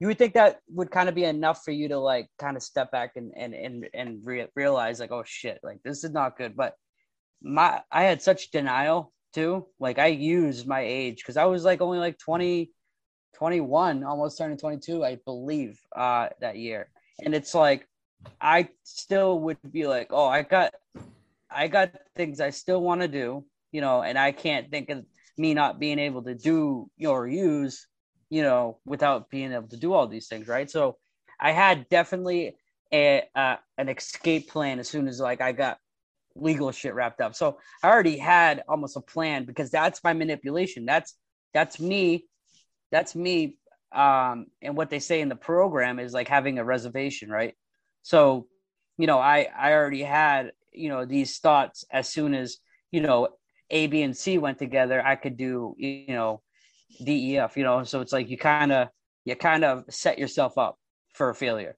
[0.00, 2.62] you would think that would kind of be enough for you to like kind of
[2.62, 6.36] step back and and and and re- realize like oh shit like this is not
[6.36, 6.56] good.
[6.56, 6.74] But
[7.42, 9.66] my i had such denial too.
[9.78, 12.70] Like i used my age because i was like only like 20
[13.36, 16.88] 21 almost turning 22 i believe uh that year.
[17.24, 17.86] And it's like
[18.40, 20.74] i still would be like oh i got
[21.50, 25.04] i got things i still want to do you know and i can't think of
[25.36, 27.86] me not being able to do or use
[28.34, 30.68] you know, without being able to do all these things, right?
[30.68, 30.96] So
[31.38, 32.56] I had definitely
[32.92, 35.78] a uh, an escape plan as soon as like I got
[36.34, 37.36] legal shit wrapped up.
[37.36, 40.84] So I already had almost a plan because that's my manipulation.
[40.84, 41.14] That's
[41.52, 42.24] that's me.
[42.90, 43.56] That's me.
[43.92, 47.54] Um, and what they say in the program is like having a reservation, right?
[48.02, 48.48] So,
[48.98, 52.56] you know, I I already had you know these thoughts as soon as
[52.90, 53.28] you know
[53.70, 55.00] A, B, and C went together.
[55.06, 56.42] I could do you know
[57.02, 58.88] DEF, you know, so it's like you kind of
[59.24, 60.78] you kind of set yourself up
[61.14, 61.76] for failure.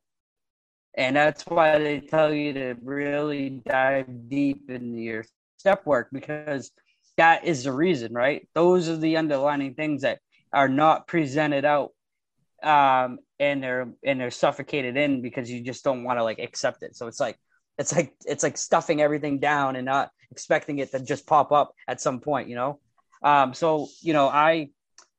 [0.96, 5.24] And that's why they tell you to really dive deep in your
[5.58, 6.70] step work because
[7.18, 8.48] that is the reason, right?
[8.54, 10.20] Those are the underlining things that
[10.52, 11.90] are not presented out
[12.62, 16.82] um, and they're and they're suffocated in because you just don't want to like accept
[16.82, 16.96] it.
[16.96, 17.38] So it's like
[17.78, 21.72] it's like it's like stuffing everything down and not expecting it to just pop up
[21.86, 22.80] at some point, you know.
[23.22, 24.70] Um, so you know, I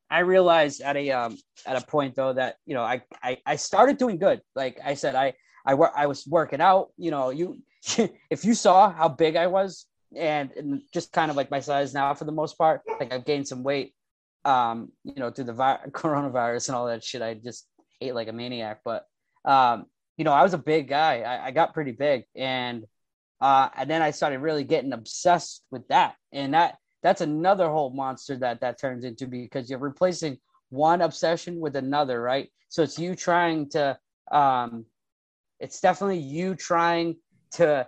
[0.09, 3.55] I realized at a um, at a point though that you know I, I I
[3.57, 4.41] started doing good.
[4.55, 5.33] Like I said, I
[5.65, 6.89] I I was working out.
[6.97, 7.57] You know, you
[8.29, 11.93] if you saw how big I was and, and just kind of like my size
[11.93, 13.93] now for the most part, like I've gained some weight.
[14.45, 17.67] Um, you know, through the vi- coronavirus and all that shit, I just
[17.99, 18.81] ate like a maniac.
[18.85, 19.05] But
[19.43, 21.21] um, you know, I was a big guy.
[21.21, 22.85] I, I got pretty big, and
[23.41, 27.89] uh, and then I started really getting obsessed with that, and that that's another whole
[27.89, 30.37] monster that that turns into because you're replacing
[30.69, 32.49] one obsession with another, right?
[32.67, 33.97] So it's you trying to,
[34.29, 34.85] um,
[35.61, 37.15] it's definitely you trying
[37.51, 37.87] to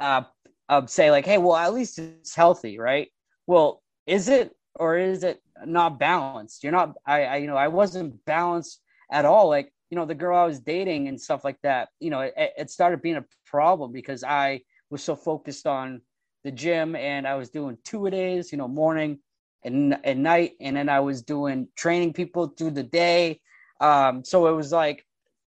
[0.00, 0.22] uh,
[0.70, 3.08] uh, say like, hey, well, at least it's healthy, right?
[3.46, 6.64] Well, is it or is it not balanced?
[6.64, 6.94] You're not.
[7.06, 8.80] I, I you know, I wasn't balanced
[9.12, 9.50] at all.
[9.50, 11.90] Like, you know, the girl I was dating and stuff like that.
[12.00, 16.00] You know, it, it started being a problem because I was so focused on
[16.46, 19.18] the gym and I was doing two a days, you know, morning
[19.64, 23.40] and at night, and then I was doing training people through the day.
[23.80, 25.04] Um, so it was like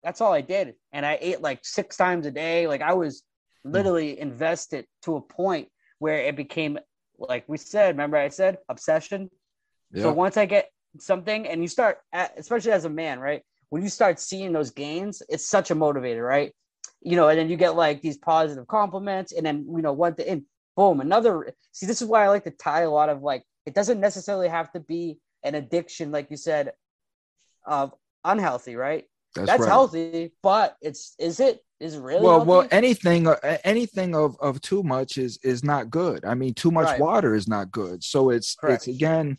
[0.03, 2.67] that's all I did, and I ate like six times a day.
[2.67, 3.23] Like I was
[3.65, 5.67] literally invested to a point
[5.99, 6.79] where it became
[7.19, 7.89] like we said.
[7.95, 9.29] Remember, I said obsession.
[9.91, 10.01] Yep.
[10.01, 11.97] So once I get something, and you start,
[12.37, 13.41] especially as a man, right?
[13.69, 16.53] When you start seeing those gains, it's such a motivator, right?
[17.01, 20.15] You know, and then you get like these positive compliments, and then you know what
[20.15, 20.43] the and
[20.75, 21.53] boom, another.
[21.71, 23.43] See, this is why I like to tie a lot of like.
[23.65, 26.73] It doesn't necessarily have to be an addiction, like you said,
[27.65, 29.05] of unhealthy, right?
[29.33, 29.69] That's, That's right.
[29.69, 32.49] healthy, but it's is it is it really well healthy?
[32.49, 36.23] well anything uh, anything of of too much is is not good.
[36.25, 36.99] I mean, too much right.
[36.99, 38.03] water is not good.
[38.03, 38.87] So it's Correct.
[38.87, 39.37] it's again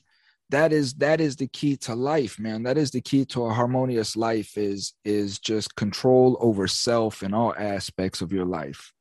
[0.50, 3.52] that is that is the key to life man that is the key to a
[3.52, 8.92] harmonious life is is just control over self in all aspects of your life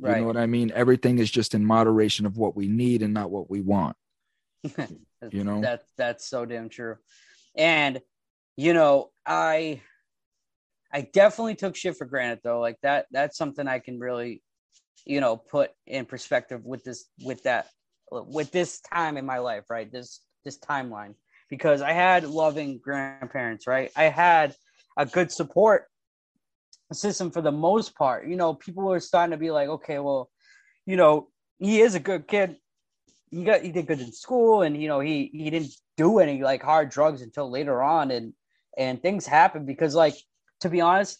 [0.00, 0.16] Right.
[0.16, 0.70] You know what I mean?
[0.74, 3.96] Everything is just in moderation of what we need and not what we want.
[5.30, 5.60] you know?
[5.60, 6.96] That that's so damn true.
[7.56, 8.00] And
[8.56, 9.80] you know, I
[10.92, 12.60] I definitely took shit for granted though.
[12.60, 14.42] Like that that's something I can really,
[15.04, 17.68] you know, put in perspective with this with that
[18.10, 19.90] with this time in my life, right?
[19.90, 21.14] This this timeline.
[21.50, 23.90] Because I had loving grandparents, right?
[23.96, 24.54] I had
[24.98, 25.86] a good support
[26.94, 28.26] system for the most part.
[28.26, 30.30] You know, people were starting to be like, okay, well,
[30.86, 32.56] you know, he is a good kid.
[33.30, 36.42] He got he did good in school, and you know, he he didn't do any
[36.42, 38.32] like hard drugs until later on, and
[38.76, 40.14] and things happened because, like,
[40.60, 41.18] to be honest,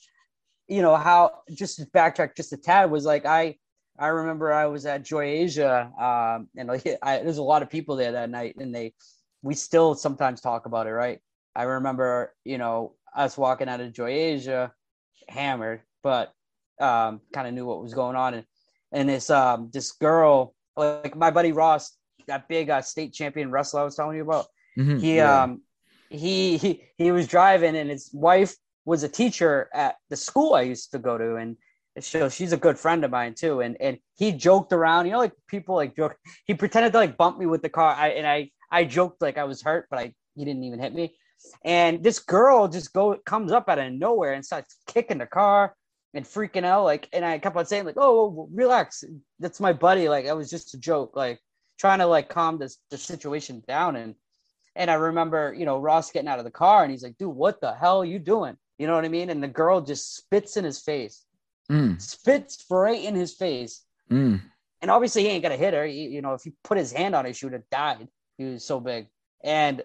[0.68, 3.56] you know how just to backtrack just a tad was like I
[3.98, 7.70] I remember I was at Joy Asia, um, and like I, there's a lot of
[7.70, 8.94] people there that night, and they
[9.42, 11.20] we still sometimes talk about it, right?
[11.54, 14.72] I remember, you know, us walking out of Joy Asia,
[15.28, 16.32] hammered, but
[16.80, 18.34] um, kind of knew what was going on.
[18.34, 18.44] And
[18.92, 23.80] and this um this girl, like my buddy Ross, that big uh, state champion wrestler
[23.80, 24.46] I was telling you about.
[24.78, 25.42] Mm-hmm, he yeah.
[25.42, 25.62] um
[26.10, 28.54] he, he he was driving, and his wife
[28.84, 31.56] was a teacher at the school I used to go to, and
[32.00, 33.60] so she's a good friend of mine too.
[33.60, 36.16] And and he joked around, you know, like people like joke.
[36.46, 39.36] He pretended to like bump me with the car, I and I I joked like
[39.36, 41.17] I was hurt, but I he didn't even hit me.
[41.64, 45.74] And this girl just go comes up out of nowhere and starts kicking the car
[46.14, 46.84] and freaking out.
[46.84, 49.04] Like, and I kept on saying, like, oh, relax.
[49.38, 50.08] That's my buddy.
[50.08, 51.40] Like, I was just a joke, like
[51.78, 53.96] trying to like calm this the situation down.
[53.96, 54.14] And
[54.76, 57.34] and I remember, you know, Ross getting out of the car and he's like, dude,
[57.34, 58.56] what the hell are you doing?
[58.78, 59.30] You know what I mean?
[59.30, 61.24] And the girl just spits in his face.
[61.70, 62.00] Mm.
[62.00, 63.84] Spits right in his face.
[64.10, 64.40] Mm.
[64.80, 65.84] And obviously he ain't gonna hit her.
[65.84, 68.08] He, you know, if he put his hand on her, she would have died.
[68.36, 69.08] He was so big.
[69.42, 69.82] And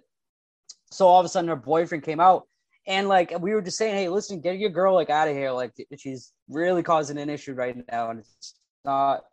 [0.93, 2.47] so all of a sudden her boyfriend came out
[2.85, 5.51] and like we were just saying, hey, listen, get your girl like out of here.
[5.51, 9.23] Like she's really causing an issue right now, and it's not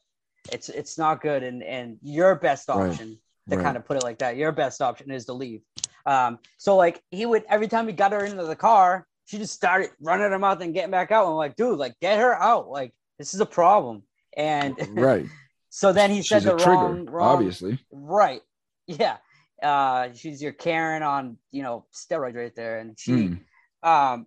[0.53, 1.43] it's it's not good.
[1.43, 3.19] And and your best option right.
[3.51, 3.65] to right.
[3.65, 5.63] kind of put it like that, your best option is to leave.
[6.07, 9.55] Um, so like he would every time he got her into the car, she just
[9.55, 11.27] started running her mouth and getting back out.
[11.27, 12.69] I'm like, dude, like get her out.
[12.69, 14.05] Like this is a problem.
[14.37, 15.27] And right.
[15.71, 17.81] so then he said She's the wrong, wrong, obviously.
[17.91, 18.43] Right.
[18.87, 19.17] Yeah
[19.63, 23.41] uh she's your Karen on you know steroids right there, and she mm.
[23.83, 24.27] um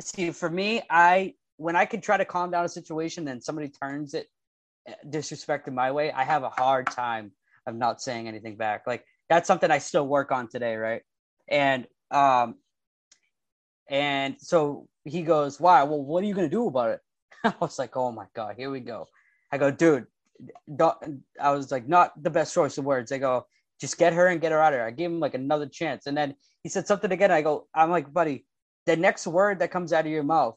[0.00, 3.68] see for me, I when I can try to calm down a situation and somebody
[3.68, 4.28] turns it
[4.86, 7.32] eh, disrespected my way, I have a hard time
[7.66, 8.86] of not saying anything back.
[8.86, 11.02] Like that's something I still work on today, right?
[11.48, 12.56] And um
[13.88, 15.82] and so he goes, Why?
[15.82, 17.00] Well, what are you gonna do about it?
[17.44, 19.08] I was like, Oh my god, here we go.
[19.50, 20.06] I go, dude,
[20.76, 23.12] don't, I was like, not the best choice of words.
[23.12, 23.46] I go,
[23.80, 24.86] just get her and get her out of here.
[24.86, 26.06] I gave him like another chance.
[26.06, 27.30] And then he said something again.
[27.30, 28.44] I go, I'm like, buddy,
[28.86, 30.56] the next word that comes out of your mouth,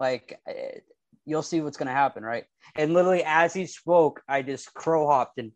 [0.00, 0.80] like eh,
[1.24, 2.44] you'll see what's gonna happen, right?
[2.76, 5.52] And literally as he spoke, I just crow hopped and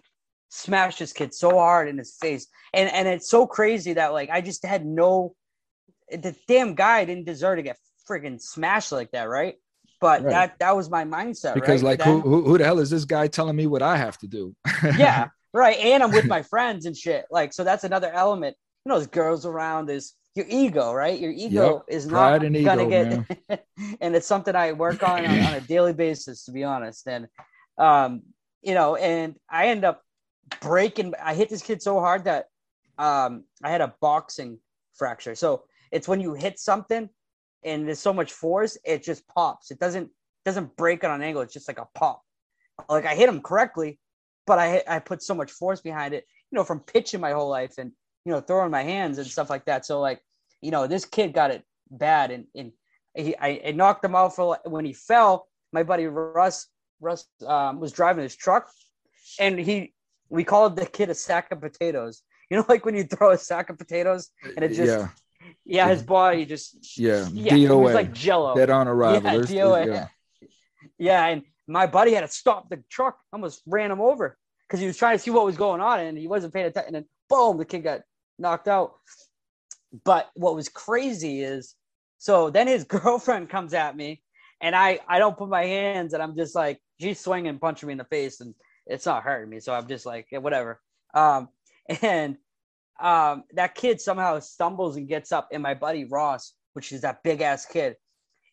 [0.50, 2.46] smashed this kid so hard in his face.
[2.74, 5.34] And and it's so crazy that like I just had no
[6.11, 7.78] the damn guy didn't deserve to get
[8.09, 9.55] friggin' smashed like that, right?
[10.00, 10.30] But Right.
[10.30, 11.90] that that was my mindset, because right?
[11.90, 14.26] like Then- who who the hell is this guy telling me what I have to
[14.26, 14.55] do?
[14.96, 15.76] yeah, right.
[15.78, 17.26] And I'm with my friends and shit.
[17.30, 18.57] Like, so that's another element.
[18.84, 19.86] You know, there's girls around.
[19.86, 21.18] There's your ego, right?
[21.18, 23.66] Your ego is not gonna ego, get.
[24.00, 27.07] and it's something I work on, on on a daily basis, to be honest.
[27.07, 27.26] And
[27.78, 28.22] um,
[28.62, 30.03] you know, and I end up
[30.61, 31.14] breaking.
[31.22, 32.46] I hit this kid so hard that
[32.98, 34.59] um, I had a boxing
[34.94, 35.34] fracture.
[35.34, 37.09] So it's when you hit something
[37.64, 39.70] and there's so much force, it just pops.
[39.70, 40.11] It doesn't
[40.44, 41.42] doesn't break on an angle.
[41.42, 42.22] It's just like a pop.
[42.88, 43.98] Like I hit him correctly,
[44.47, 46.26] but I I put so much force behind it.
[46.51, 47.93] You know, from pitching my whole life and
[48.24, 49.86] you know throwing my hands and stuff like that.
[49.86, 50.20] So like
[50.61, 52.72] you know, this kid got it bad and and
[53.14, 55.49] he I, I knocked him out for when he fell.
[55.72, 56.68] My buddy Russ
[57.01, 58.70] Russ um, was driving his truck,
[59.38, 59.93] and he
[60.28, 62.22] we called the kid a sack of potatoes.
[62.51, 65.09] You know, like when you throw a sack of potatoes and it just yeah,
[65.64, 68.55] yeah, his body just yeah, yeah, it was like jello.
[68.55, 69.22] dead on arrival.
[69.22, 69.86] Yeah, DOA.
[69.86, 70.09] yeah.
[70.99, 74.87] Yeah, and my buddy had to stop the truck, almost ran him over because he
[74.87, 76.95] was trying to see what was going on and he wasn't paying attention.
[76.95, 78.01] And then boom, the kid got
[78.39, 78.95] knocked out.
[80.05, 81.75] But what was crazy is
[82.19, 84.23] so then his girlfriend comes at me
[84.61, 87.93] and I I don't put my hands and I'm just like she's swinging, punching me
[87.93, 88.55] in the face and
[88.87, 89.61] it's not hurting me.
[89.61, 90.81] So I'm just like yeah, whatever.
[91.15, 91.49] Um,
[92.03, 92.37] and
[93.01, 97.23] um, that kid somehow stumbles and gets up, and my buddy Ross, which is that
[97.23, 97.97] big ass kid,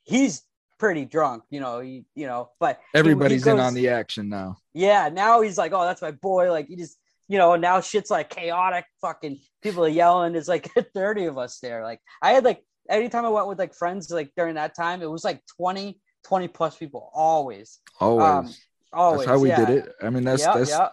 [0.04, 0.42] he's
[0.80, 1.80] pretty drunk, you know.
[1.82, 4.58] He, you know, but he- he Everybody's in on the action now.
[4.74, 6.52] yeah, now he's like, oh, that's my boy.
[6.52, 8.86] Like he just, you know, now shit's like chaotic.
[9.02, 10.34] Fucking people are yelling.
[10.34, 11.84] There's like 30 of us there.
[11.84, 15.10] Like I had like anytime I went with like friends, like during that time, it
[15.10, 17.80] was like 20, 20 plus people always.
[18.00, 18.26] Always.
[18.26, 18.50] Um,
[18.92, 19.20] Always.
[19.20, 19.66] that's how we yeah.
[19.66, 19.96] did it.
[20.02, 20.90] I mean, that's yeah, that's yeah.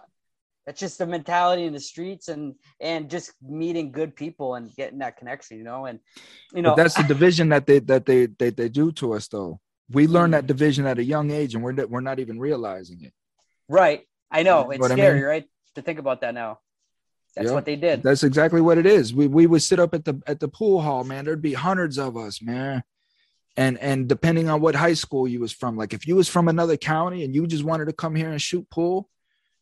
[0.67, 4.99] That's just the mentality in the streets and and just meeting good people and getting
[4.99, 5.85] that connection, you know.
[5.85, 5.99] And
[6.53, 9.27] you know, but that's the division that they that they they, they do to us
[9.29, 9.59] though.
[9.89, 10.33] We learn Mm.
[10.33, 13.13] that division at a young age, and we're not- we're not even realizing it.
[13.69, 14.05] right.
[14.29, 15.23] I know You it's know what I scary, mean?
[15.23, 15.49] right?
[15.75, 16.59] To think about that now.
[17.35, 17.53] That's Yeah.
[17.53, 18.03] what they did.
[18.03, 19.13] That's exactly what it is.
[19.13, 21.23] We we would sit up at the at the pool hall, man.
[21.23, 22.83] There'd be hundreds of us, man.
[23.55, 26.47] And and depending on what high school you was from, like if you was from
[26.49, 29.09] another county and you just wanted to come here and shoot pool,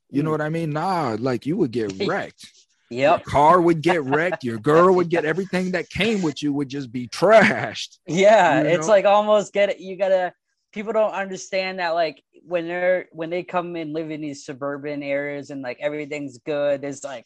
[0.10, 0.34] you know Mm.
[0.34, 0.72] what I mean?
[0.72, 2.52] Nah, like you would get wrecked.
[2.96, 3.24] Yep.
[3.26, 4.44] Car would get wrecked.
[4.44, 8.00] Your girl would get everything that came with you would just be trashed.
[8.08, 9.80] Yeah, You it's like almost get it.
[9.80, 10.34] You gotta.
[10.72, 15.02] People don't understand that like when they're when they come and live in these suburban
[15.04, 16.82] areas and like everything's good.
[16.82, 17.26] There's like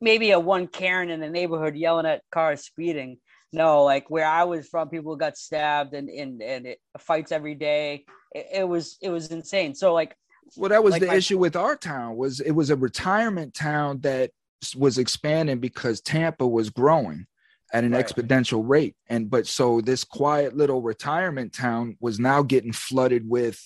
[0.00, 3.18] maybe a one Karen in the neighborhood yelling at cars speeding.
[3.52, 7.54] No, like where I was from, people got stabbed and and and it, fights every
[7.54, 8.04] day.
[8.34, 9.74] It, it was it was insane.
[9.76, 10.16] So like
[10.56, 13.54] Well, that was Like the my- issue with our town was it was a retirement
[13.54, 14.30] town that
[14.76, 17.26] was expanding because Tampa was growing
[17.72, 18.04] at an Right.
[18.04, 18.96] exponential rate.
[19.08, 23.60] And but so this quiet little retirement town was now getting flooded with,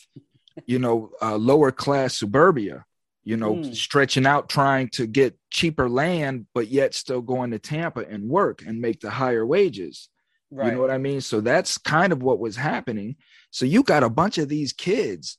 [0.67, 2.85] you know, uh, lower class suburbia,
[3.25, 3.73] you know, Hmm.
[3.73, 8.63] stretching out trying to get cheaper land, but yet still going to Tampa and work
[8.67, 10.09] and make the higher wages.
[10.51, 11.21] right, You know what I mean?
[11.21, 13.17] So that's kind of what was happening.
[13.51, 15.39] So you got a bunch of these kids,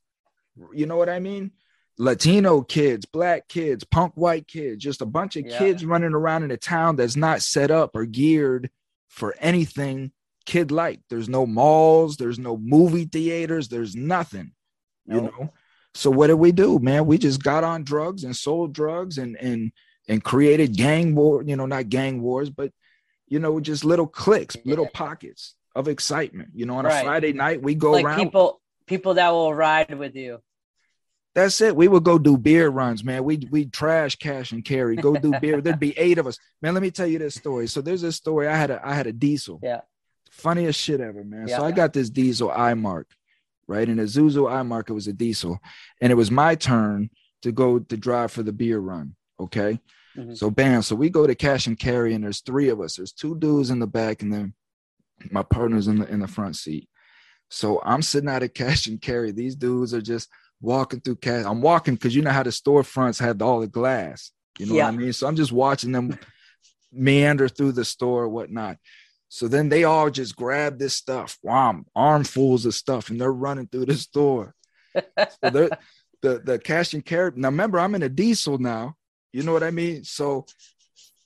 [0.74, 1.52] you know what I mean?
[1.98, 5.58] Latino kids, black kids, punk white kids, just a bunch of Yeah.
[5.58, 8.70] kids running around in a town that's not set up or geared
[9.08, 10.12] for anything
[10.46, 11.00] kid like.
[11.10, 14.52] There's no malls, there's no movie theaters, there's nothing,
[15.06, 15.34] you Nope.
[15.40, 15.54] know?
[15.94, 17.06] So what did we do, man?
[17.06, 19.72] We just got on drugs and sold drugs and and
[20.08, 22.72] and created gang war, you know, not gang wars, but
[23.28, 26.50] you know, just little cliques, little pockets of excitement.
[26.54, 28.20] You know, on a Friday night, we go like around.
[28.20, 30.42] people people that will ride with you.
[31.36, 31.76] That's it.
[31.76, 33.26] We would go do beer runs, man.
[33.26, 34.96] We we trash cash and carry.
[34.96, 35.60] Go do beer.
[35.62, 36.74] There'd be eight of us, man.
[36.74, 37.68] Let me tell you this story.
[37.68, 38.48] So there's this story.
[38.48, 39.60] I had a I had a diesel.
[39.62, 39.82] Yeah.
[40.32, 41.48] Funniest shit ever, man.
[41.48, 41.58] Yeah.
[41.58, 43.06] So I got this diesel iMark,
[43.68, 43.88] right?
[43.88, 44.90] And Isuzu iMark.
[44.90, 45.60] It was a diesel,
[46.02, 47.10] and it was my turn
[47.42, 49.16] to go to drive for the beer run.
[49.40, 49.80] Okay.
[50.18, 50.38] Mhm.
[50.38, 50.82] So bam.
[50.84, 52.96] So we go to cash and carry, and there's three of us.
[52.96, 54.54] There's two dudes in the back, and then
[55.32, 56.88] my partner's in the in the front seat.
[57.50, 59.32] So I'm sitting out at cash and carry.
[59.32, 60.30] These dudes are just
[60.62, 61.46] walking through cash.
[61.46, 64.32] I'm walking because you know how the storefronts had all the glass.
[64.60, 64.86] You know Yeah.
[64.86, 65.14] what I mean?
[65.14, 66.18] So I'm just watching them
[66.92, 68.78] meander through the store or whatnot.
[69.28, 73.68] So then they all just grab this stuff, wow, armfuls of stuff, and they're running
[73.68, 74.54] through the store.
[75.44, 75.50] So
[76.22, 77.32] the the cash and carry.
[77.36, 78.96] Now remember, I'm in a diesel now.
[79.34, 80.06] You know what I mean?
[80.06, 80.46] So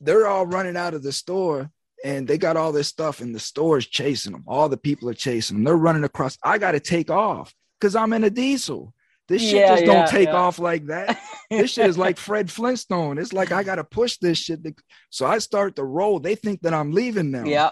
[0.02, 1.70] they're all running out of the store
[2.04, 4.44] and they got all this stuff and the store's chasing them.
[4.48, 5.64] All the people are chasing them.
[5.64, 6.38] They're running across.
[6.44, 8.94] I got to take off because I'm in a diesel.
[9.30, 10.36] This shit Yeah, just yeah, don't take yeah.
[10.36, 11.18] off like that.
[11.50, 13.18] this shit is like Fred Flintstone.
[13.18, 14.64] It's like I got to push this shit.
[14.64, 14.74] to-
[15.10, 16.20] so I start to roll.
[16.20, 17.46] They think that I'm leaving them.
[17.46, 17.72] yeah.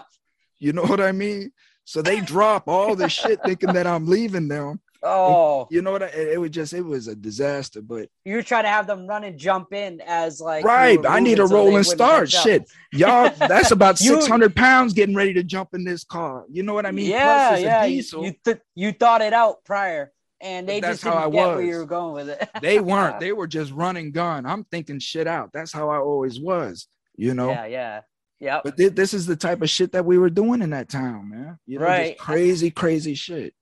[0.60, 1.52] You know what I mean?
[1.84, 4.80] So they drop all this shit thinking that I'm leaving them.
[5.00, 6.02] Oh, You know what?
[6.02, 7.80] I, it, was just, it was a disaster.
[7.80, 11.38] But you're trying to have them run and jump in as like right, I need
[11.38, 12.28] a so rolling start.
[12.32, 16.44] Shit, y'all, that's about You- 600 pounds getting ready to jump in this car.
[16.50, 17.06] You know what I mean?
[17.10, 17.84] yeah, Plus, yeah.
[17.84, 18.24] a diesel.
[18.24, 20.10] you, th- you thought it out prior,
[20.40, 22.48] and they But just that's how didn't I get where you were going with it.
[22.60, 23.18] they weren't.
[23.20, 24.46] They were just running gun.
[24.46, 25.50] I'm thinking shit out.
[25.52, 26.86] That's how I always was.
[27.16, 27.50] You know.
[27.50, 28.00] Yeah, yeah,
[28.38, 28.60] yeah.
[28.62, 31.30] But thi- this is the type of shit that we were doing in that town,
[31.30, 31.58] man.
[31.66, 32.12] You know, Right.
[32.16, 33.54] just crazy, crazy shit.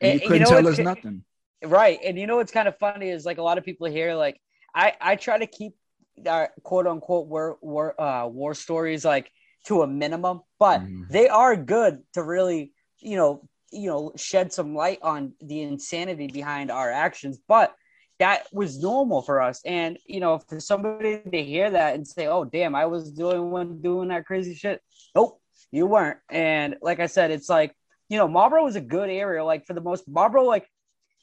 [0.00, 1.24] And And- you couldn't know tell us nothing.
[1.64, 1.98] Right.
[2.04, 4.40] And you know what's kind of funny is like a lot of people here, like
[4.74, 5.72] I, I try to keep
[6.26, 9.30] our quote unquote war war uh war stories like
[9.66, 11.08] to a minimum, but Mhm.
[11.10, 16.26] they are good to really, you know, you know, shed some light on the insanity
[16.26, 17.38] behind our actions.
[17.48, 17.74] But
[18.18, 19.62] that was normal for us.
[19.64, 23.50] And you know, for somebody to hear that and say, Oh damn, I was doing
[23.50, 24.82] one doing that crazy shit.
[25.14, 25.40] Nope,
[25.70, 26.18] you weren't.
[26.30, 27.74] And like I said, it's like,
[28.08, 30.68] you know, Marlboro was a good area, like for the most Marlboro, like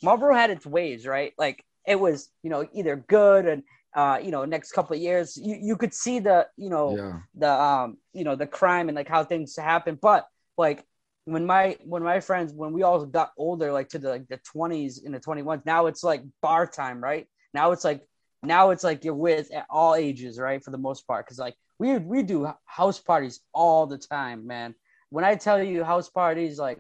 [0.02, 1.34] Marlboro had its ways, right?
[1.38, 3.64] Like it was, you know, either good and
[3.96, 7.20] uh, you know, next couple of years, you, you could see the, you know, Yeah.
[7.36, 9.98] the um, you know, the crime and like how things happen.
[10.00, 10.28] But
[10.58, 10.84] like
[11.28, 14.38] when my when my friends when we all got older, like to the like the
[14.38, 17.28] twenties and the twenty ones, now it's like bar time, right?
[17.54, 18.02] Now it's like
[18.44, 20.64] now it's like you're with at all ages, right?
[20.64, 24.74] For the most part, because like we we do house parties all the time, man.
[25.10, 26.80] When I tell you house parties, like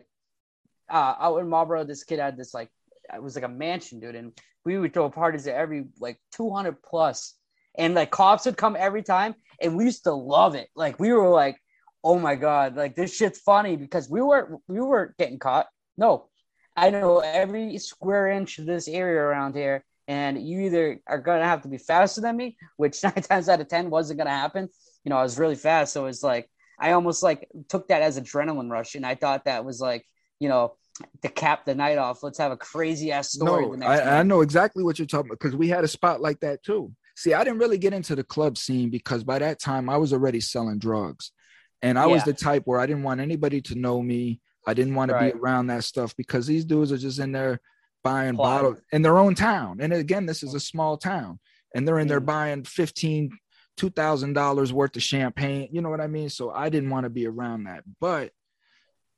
[0.90, 2.70] uh, out in Marlboro, this kid had this like
[3.14, 4.32] it was like a mansion, dude, and
[4.64, 7.34] we would throw parties at every like 200 plus,
[7.78, 10.70] and like cops would come every time, and we used to love it.
[10.74, 11.58] Like we were like,
[12.04, 15.68] oh my god, like this shit's funny because we weren't we weren't getting caught.
[15.98, 16.30] No,
[16.76, 21.46] I know every square inch of this area around here, and you either are gonna
[21.46, 24.70] have to be faster than me, which nine times out of ten wasn't gonna happen.
[25.04, 28.20] You know, I was really fast, so it's like I almost like took that as
[28.20, 30.06] adrenaline rush, and I thought that was like,
[30.40, 30.76] you know,
[31.22, 32.24] to cap the night off.
[32.24, 33.66] Let's have a crazy ass story.
[33.66, 34.20] No, the next I.
[34.20, 36.92] I know exactly what you're talking about because we had a spot like that too.
[37.16, 40.14] See, I didn't really get into the club scene because by that time I was
[40.14, 41.32] already selling drugs.
[41.82, 44.42] And I was the type where I didn't want anybody to know me.
[44.66, 47.60] I didn't want to be around that stuff because these dudes are just in there
[48.04, 48.64] buying Plotting.
[48.72, 49.80] bottles in their own town.
[49.80, 51.40] And again, this is a small town.
[51.76, 52.26] And they're in there Mm.
[52.26, 53.38] buying 15
[53.78, 55.70] two thousand dollars worth of champagne.
[55.72, 56.30] You know what I mean?
[56.30, 57.84] So I didn't want to be around that.
[58.02, 58.32] But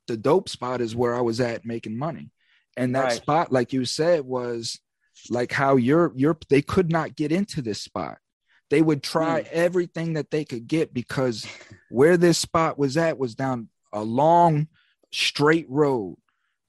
[0.06, 2.30] the dope spot is where I was at making money.
[2.76, 3.12] And that Right.
[3.12, 4.78] spot, like you said, was
[5.30, 8.18] like how you're you're they could not get into this spot.
[8.70, 9.48] They would try Mm.
[9.48, 11.46] everything that they could get because
[11.90, 14.68] where this spot was at was down a long
[15.12, 16.16] straight road,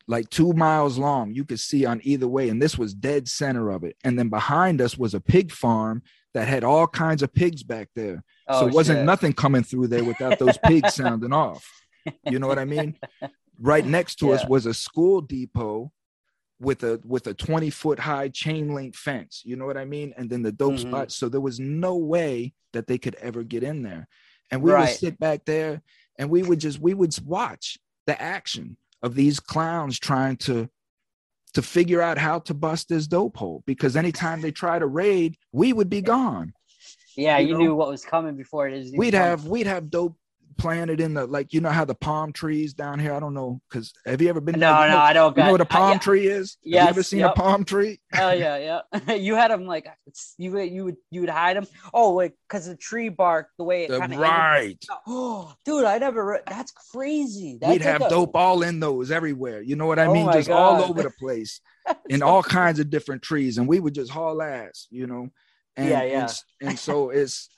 [0.08, 1.34] like two miles long.
[1.34, 3.96] You could see on either way, and this was dead center of it.
[4.04, 6.02] And then behind us was a pig farm
[6.34, 8.24] that had all kinds of pigs back there.
[8.50, 9.06] so Oh, it wasn't shit.
[9.06, 11.64] nothing coming through there without those pigs sounding off.
[12.26, 12.98] You know what I mean?
[13.64, 15.92] Right next to us was a school depot
[16.62, 19.42] with a with a 20 foot high chain link fence.
[19.44, 20.14] You know what I mean?
[20.16, 20.80] And then the dope Mhm.
[20.82, 21.12] spot.
[21.12, 24.08] So there was no way that they could ever get in there.
[24.52, 25.82] And we would sit back there
[26.20, 30.70] and we would just we would watch the action of these clowns trying to
[31.54, 35.36] to figure out how to bust this dope hole because anytime they try to raid,
[35.52, 36.54] we would be gone
[37.18, 37.60] Yeah, you you, know?
[37.60, 38.92] knew what was coming before it is.
[38.96, 39.28] we'd coming.
[39.28, 40.16] have we'd have dope
[40.62, 43.14] planted in the like you know how the palm trees down here.
[43.14, 44.60] I don't know because have you ever been?
[44.60, 45.36] No, no, know, I don't.
[45.36, 46.58] You know what a palm yeah, tree is?
[46.64, 47.32] have you ever seen yep.
[47.32, 48.00] a palm tree?
[48.14, 49.14] Hell yeah, yeah.
[49.16, 51.66] you had them like it's- you would you would you would hide them.
[51.96, 54.78] Oh, like because the tree bark, the way it kind of right.
[55.08, 56.24] Oh, dude, I never.
[56.24, 57.58] Re- that's crazy.
[57.60, 59.62] That's We'd like have a- dope all in those everywhere.
[59.62, 60.32] You know what I Oh mean?
[60.32, 61.60] Just all over the place
[62.10, 64.88] in all kinds of different trees, and we would just haul ass.
[64.92, 65.30] You know,
[65.76, 66.24] and Yeah, yeah.
[66.26, 67.50] s- and, so it's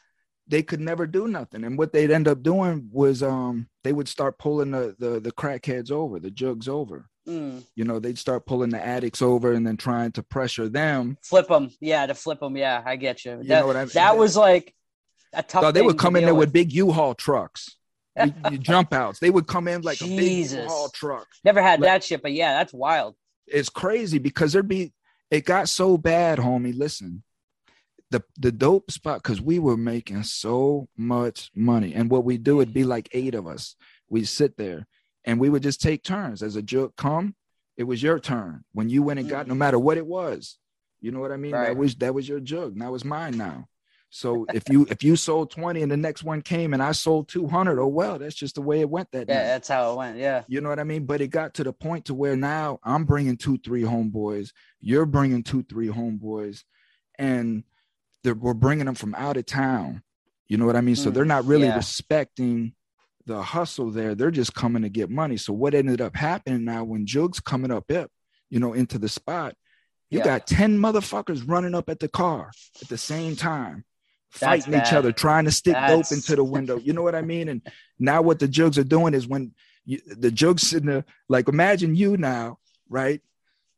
[0.47, 1.63] they could never do nothing.
[1.63, 5.31] And what they'd end up doing was um they would start pulling the the, the
[5.31, 7.09] crackheads over, the jugs over.
[7.27, 11.17] Mm, You know, they'd start pulling the addicts over and then trying to pressure them
[11.23, 11.69] flip them.
[11.79, 12.57] Yeah, to flip them.
[12.57, 13.37] Yeah, I get you.
[13.37, 13.89] You that, I mean?
[13.93, 14.75] that was like
[15.31, 15.63] a tough.
[15.63, 16.53] So they would come in there with with.
[16.53, 17.77] big U-Haul trucks,
[18.59, 19.19] jump outs.
[19.19, 21.27] They would come in like a big U-Haul truck.
[21.45, 23.15] Never had like- that shit, but yeah, that's wild.
[23.47, 24.91] It's crazy because there'd be.
[25.31, 26.77] It got so bad, homie.
[26.77, 27.23] Listen,
[28.13, 32.57] the the dope spot because we were making so much money, and what we do
[32.57, 33.75] would be like eight of us.
[34.07, 34.87] We sit there
[35.25, 36.43] and we would just take turns.
[36.43, 37.35] As a joke come,
[37.75, 39.57] it was your turn when you went and got no mm.
[39.57, 40.59] matter what it was.
[41.01, 41.53] You know what I mean?
[41.53, 42.77] That was that was your jug.
[42.77, 43.67] Now it's mine now.
[44.11, 47.27] So if you if you sold 20 and the next one came and I sold
[47.29, 49.43] 200, oh well, that's just the way it went that Yeah, night.
[49.45, 50.19] that's how it went.
[50.19, 50.43] Yeah.
[50.47, 51.07] You know what I mean?
[51.07, 54.51] But it got to the point to where now I'm bringing two, three homeboys.
[54.79, 56.63] You're bringing two, three homeboys,
[57.17, 57.63] and
[58.23, 60.03] they're, we're bringing them from out of town.
[60.47, 60.95] You know what I mean?
[60.95, 61.75] So Mm, they're not really yeah.
[61.75, 62.73] respecting
[63.25, 64.15] the hustle there.
[64.15, 65.37] They're just coming to get money.
[65.37, 68.11] So what ended up happening now when Jug's coming up, up,
[68.49, 69.55] you know, into the spot,
[70.09, 70.25] you Yeah.
[70.25, 72.51] got 10 motherfuckers running up at the car
[72.81, 73.85] at the same time.
[74.39, 74.93] That's Fighting each bad.
[74.95, 76.77] other, trying to stick dope into the window.
[76.77, 77.47] You know what I mean?
[77.49, 77.61] And
[77.99, 79.53] now what the jugs are doing is when
[79.85, 82.57] you, the jugs sitting there, like imagine you now,
[82.89, 83.21] right?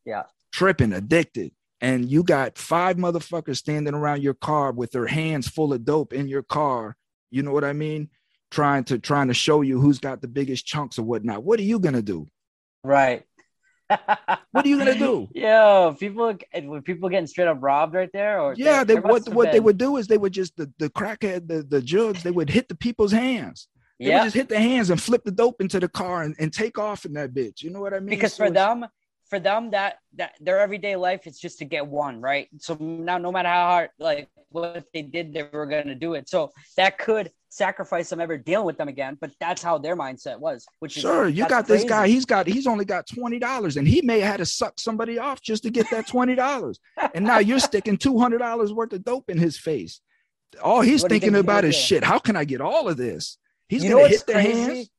[0.06, 0.24] Yeah.
[0.52, 1.52] Tripping, addicted,
[1.86, 6.14] and you got five motherfuckers standing around your car with their hands full of dope
[6.14, 6.98] in your car.
[7.30, 8.10] You know what I mean?
[8.50, 11.44] Trying to trying to show you who's got the biggest chunks or whatnot.
[11.44, 12.28] What are you gonna do?
[12.84, 13.24] Right.
[14.52, 15.28] What are you gonna do?
[15.36, 19.52] Yo, people when people getting straight up robbed right there, or Yeah, they, what what
[19.52, 22.50] they would do is they would just the, the crackhead, the, the jugs, they would
[22.50, 23.68] hit the people's hands.
[24.00, 26.36] They would yeah, just hit the hands and flip the dope into the car and,
[26.40, 27.62] and take off in that bitch.
[27.62, 28.08] You know what I mean?
[28.08, 28.86] because So for them,
[29.30, 32.48] for them that that their everyday life is just to get one right.
[32.60, 36.14] So now, no matter how hard like what they did, they were going to do
[36.14, 36.30] it.
[36.30, 39.18] So that could sacrifice them ever dealing with them again.
[39.20, 40.66] But that's how their mindset was.
[40.80, 42.08] Which is Sure, you got this guy.
[42.08, 45.18] He's got he's only got twenty dollars, and he may have had to suck somebody
[45.18, 46.80] off just to get that twenty dollars.
[47.14, 50.02] and now you're sticking two hundred dollars worth of dope in his face.
[50.64, 52.04] All he's What thinking think about is shit.
[52.04, 53.38] How can I get all of this?
[53.68, 54.52] He's You gonna hit the crazy?
[54.62, 54.90] hands.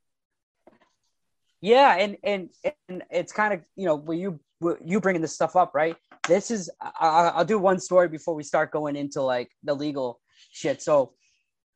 [1.61, 2.51] Yeah, and and
[2.89, 4.41] and it's kind of you know when you
[4.85, 5.97] you bringing this stuff up, right?
[6.29, 10.21] This is I, I'll do one story before we start going into like the legal
[10.51, 10.83] shit.
[10.83, 11.13] So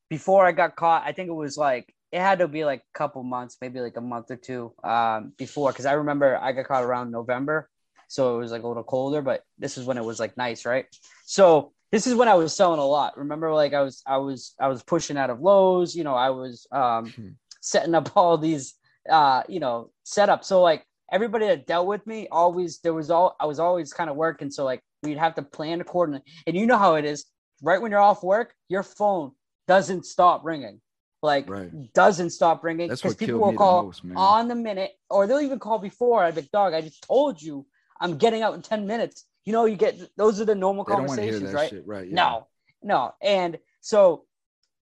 [0.09, 2.99] before I got caught, I think it was like it had to be like a
[2.99, 6.66] couple months, maybe like a month or two um, before, because I remember I got
[6.66, 7.68] caught around November,
[8.09, 9.22] so it was like a little colder.
[9.22, 10.87] But this is when it was like nice, right?
[11.24, 13.16] So this is when I was selling a lot.
[13.16, 15.95] Remember, like I was I was I was pushing out of Lowe's.
[15.95, 17.28] You know, I was um, Hmm.
[17.61, 18.74] setting up all these
[19.09, 20.45] uh, you know setups.
[20.45, 24.11] So like everybody that dealt with me always there was all I was always kind
[24.11, 24.51] of working.
[24.51, 26.23] So like we'd have to plan accordingly.
[26.47, 27.27] And you know how it is.
[27.63, 29.33] Right when you're off work, your phone
[29.69, 30.81] doesn't stop ringing.
[31.23, 31.93] Like Right.
[31.93, 35.41] doesn't stop ringing because people will me the call most, on the minute, or they'll
[35.41, 36.25] even call before.
[36.25, 37.67] I'd be like, dog, I just told you
[38.01, 39.27] I'm getting out in 10 minutes.
[39.45, 41.71] You know, you get those are the normal They don't want to hear conversations, right?
[41.71, 42.09] shit, right?
[42.09, 42.15] yeah.
[42.15, 42.47] No,
[42.83, 43.15] no.
[43.21, 44.25] And so,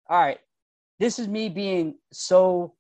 [0.09, 0.39] all right,
[0.99, 2.75] this is me being so,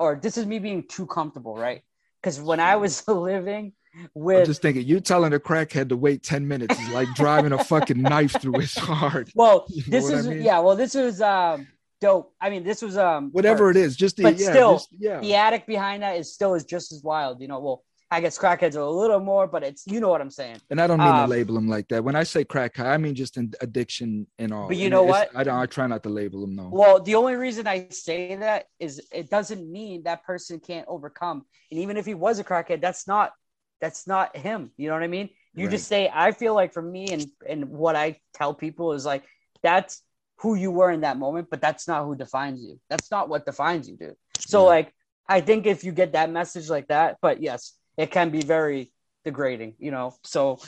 [0.00, 1.82] or this is me being too comfortable, right?
[2.20, 6.22] Because when I was living I'm with, just thinking, you telling a crackhead to wait
[6.22, 9.30] 10 minutes is like driving a fucking knife through his heart.
[9.34, 10.42] well, You know this what I is, mean?
[10.42, 11.66] yeah, well, this was um
[12.00, 12.32] dope.
[12.40, 15.20] I mean, this was, um, Whatever it is, just the, But yeah, still, just- yeah.
[15.20, 17.60] the attic behind that is still is just as wild, you know.
[17.60, 20.60] Well, I guess crackheads are a little more, but it's, you know what I'm saying.
[20.70, 22.02] And I don't mean Um, to label them like that.
[22.02, 24.68] When I say crack high, I mean just in addiction and all.
[24.68, 25.30] But you And know what?
[25.34, 25.56] I don't.
[25.56, 26.56] I try not to label them.
[26.56, 26.70] No.
[26.72, 31.44] Well, the only reason I say that is it doesn't mean that person can't overcome.
[31.70, 33.32] And even if he was a crackhead, that's not
[33.80, 34.72] that's not him.
[34.76, 35.30] You know what I mean?
[35.54, 35.70] You Right.
[35.72, 39.24] just say, I feel like for me and and what I tell people is like
[39.62, 40.02] that's
[40.38, 42.80] who you were in that moment, but that's not who defines you.
[42.88, 44.16] That's not what defines you, dude.
[44.46, 44.66] So Yeah.
[44.66, 44.92] like
[45.28, 48.92] I think if you get that message like that, but yes, it can be very
[49.24, 50.14] degrading, you know.
[50.24, 50.58] So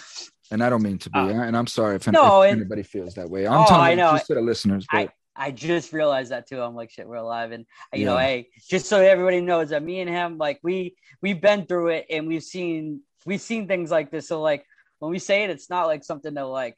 [0.50, 1.18] and I don't mean to be.
[1.18, 3.46] Uh, and I'm sorry if, no, if and- anybody feels that way.
[3.46, 4.12] I'm Oh, telling I know.
[4.12, 4.86] just to the listeners.
[4.92, 6.60] But I just realized that too.
[6.60, 7.64] I'm like, shit, we're alive, and
[7.94, 11.64] you know, hey, just so everybody knows that me and him, like, we we've been
[11.66, 14.28] through it, and we've seen we've seen things like this.
[14.28, 14.66] So like,
[14.98, 16.76] when we say it, it's not like something that like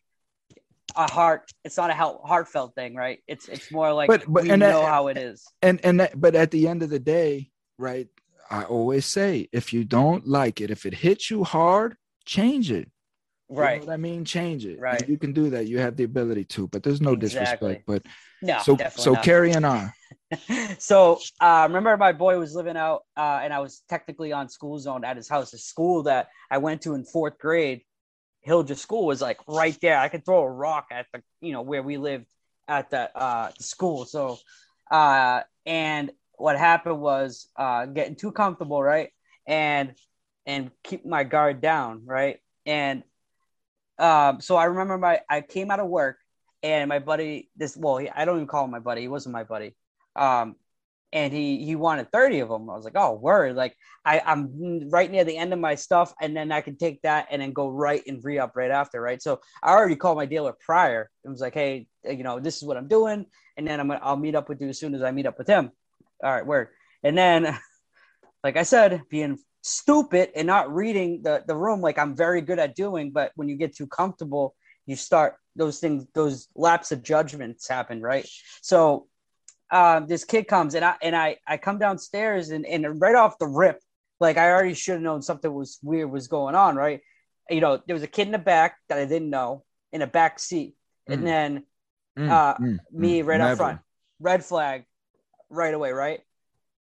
[0.97, 1.51] a heart.
[1.65, 3.19] It's not a heart, heartfelt thing, right?
[3.27, 5.45] It's it's more like But- but- we and know that- how it is.
[5.61, 8.07] and and that, but at the end of the day, right?
[8.51, 12.88] I always say, if you don't like it, if it hits you hard, change it.
[13.49, 13.80] You know Right.
[13.80, 14.24] what I mean?
[14.24, 14.80] Change it.
[14.80, 15.01] Right.
[15.01, 15.66] And you can do that.
[15.66, 16.68] You have the ability to.
[16.68, 17.28] But there's no Exactly.
[17.28, 17.84] disrespect.
[17.86, 18.03] But
[18.42, 19.24] No, so so not.
[19.24, 19.92] carry on.
[20.78, 24.78] so uh, remember my boy was living out uh, and i was technically on school
[24.78, 27.82] zone at his house the school that i went to in fourth grade
[28.47, 31.62] hillja school was like right there i could throw a rock at the you know
[31.62, 32.26] where we lived
[32.68, 34.38] at the uh, the school so
[34.90, 39.11] uh, and what happened was uh, getting too comfortable right
[39.47, 39.95] and
[40.47, 43.03] and keep my guard down right and
[43.99, 46.18] um, so i remember my i came out of work
[46.62, 49.32] and my buddy this well he, i don't even call him my buddy he wasn't
[49.32, 49.74] my buddy
[50.16, 50.57] um,
[51.14, 52.68] and he he wanted 30 of them.
[52.68, 53.55] I was like, oh, word.
[53.55, 57.01] Like I, I'm right near the end of my stuff, and then I can take
[57.03, 59.22] that and then go right and re up right after, right?
[59.22, 61.09] So I already called my dealer prior.
[61.24, 63.26] It was like, hey, you know, this is what I'm doing,
[63.57, 65.39] and then I'm gonna I'll meet up with you as soon as I meet up
[65.39, 65.70] with him.
[66.25, 66.68] All right, word.
[67.03, 67.57] And then,
[68.43, 72.59] like I said, being stupid and not reading the the room like I'm very good
[72.59, 74.55] at doing, but when you get too comfortable,
[74.87, 78.29] you start those things, those lapse of judgments happen, right?
[78.62, 79.07] So
[79.70, 83.39] um, this kid comes and I and I I come downstairs and and right off
[83.39, 83.81] the rip,
[84.18, 87.01] like I already should have known something was weird was going on, right?
[87.51, 90.07] You know, there was a kid in the back that I didn't know in a
[90.07, 90.75] back seat,
[91.07, 91.25] and Mm.
[91.25, 91.64] then
[92.16, 93.81] Mm, uh, mm, me mm, right up front,
[94.20, 94.85] red flag,
[95.51, 96.20] right away, right?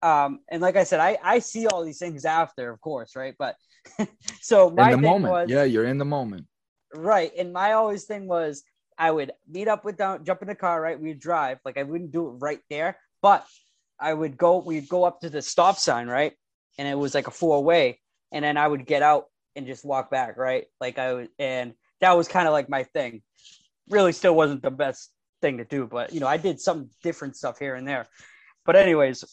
[0.02, 3.34] Um, and like I said, I I see all these things after, of course, right?
[3.38, 3.56] But
[4.40, 5.32] so my in the moment.
[5.32, 6.46] was yeah, you're in the moment.
[6.94, 8.62] right, and my always thing was
[8.98, 11.00] I would meet up with them, jump in the car, right?
[11.00, 13.46] We'd drive, like I wouldn't do it right there, but
[13.98, 16.34] I would go, we'd go up to the stop sign, right?
[16.78, 18.00] And it was like a four way,
[18.32, 20.66] and then I would get out and just walk back, right?
[20.80, 23.22] Like I would, and that was kind of like my thing.
[23.88, 25.10] Really, still wasn't the best
[25.40, 28.06] thing to do, but you know, I did some different stuff here and there.
[28.64, 29.24] But anyways,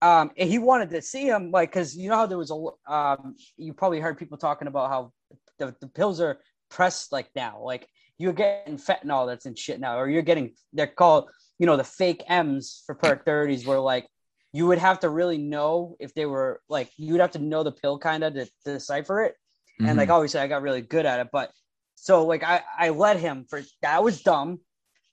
[0.00, 3.36] um, he wanted to see him, like, because you know how there was a, um,
[3.56, 5.12] you probably heard people talking about how
[5.58, 6.38] the, the pills are
[6.70, 7.86] pressed like now, like
[8.18, 11.84] you're getting fentanyl that's in shit now, or you're getting they're called, you know, the
[11.84, 14.08] fake M's for perk 30s, where like
[14.52, 17.62] you would have to really know if they were like you would have to know
[17.62, 19.36] the pill kind of to, to decipher it.
[19.84, 20.12] And like Mhm.
[20.12, 21.52] obviously I got really good at it, but
[21.94, 24.60] so like I I let him for that was dumb.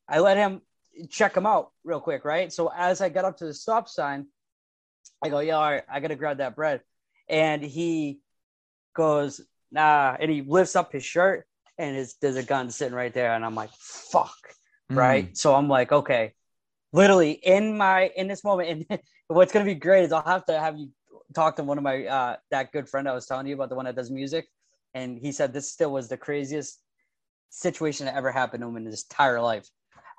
[0.08, 0.62] I let him
[1.08, 2.52] check him out real quick, right?
[2.52, 4.28] So as I got up to the stop sign,
[5.24, 6.82] I go, yeah, all right, I gotta grab that bread.
[7.28, 8.22] And he
[8.96, 9.42] goes,
[9.72, 11.46] nah, and he lifts up his shirt
[11.78, 13.34] and his there's a gun sitting right there.
[13.34, 14.36] And I'm like, fuck
[14.92, 14.98] Mm.
[14.98, 16.34] right so i'm like okay
[16.94, 20.46] literally in my in this moment and what's going to be great is i'll have
[20.46, 20.90] to have you
[21.36, 23.76] talk to one of my uh that good friend i was telling you about the
[23.76, 24.48] one that does music
[24.96, 26.82] and he said this still was the craziest
[27.52, 29.70] situation that ever happened to him in his entire life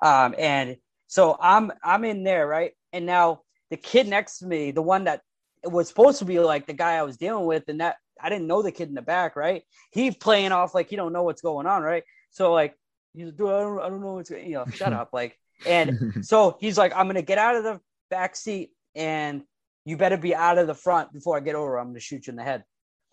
[0.01, 0.77] um and
[1.07, 5.05] so i'm i'm in there right and now the kid next to me the one
[5.05, 5.21] that
[5.63, 8.47] was supposed to be like the guy i was dealing with and that i didn't
[8.47, 11.41] know the kid in the back right he playing off like he don't know what's
[11.41, 12.75] going on right so like
[13.13, 15.09] he's like, dude, I don't, I don't know what's going you know, shut up.
[15.13, 17.79] Like, and so he's like, I'm gonna get out of the
[18.09, 19.43] back seat and
[19.85, 21.77] you better be out of the front before I get over.
[21.77, 22.63] I'm gonna shoot you in the head.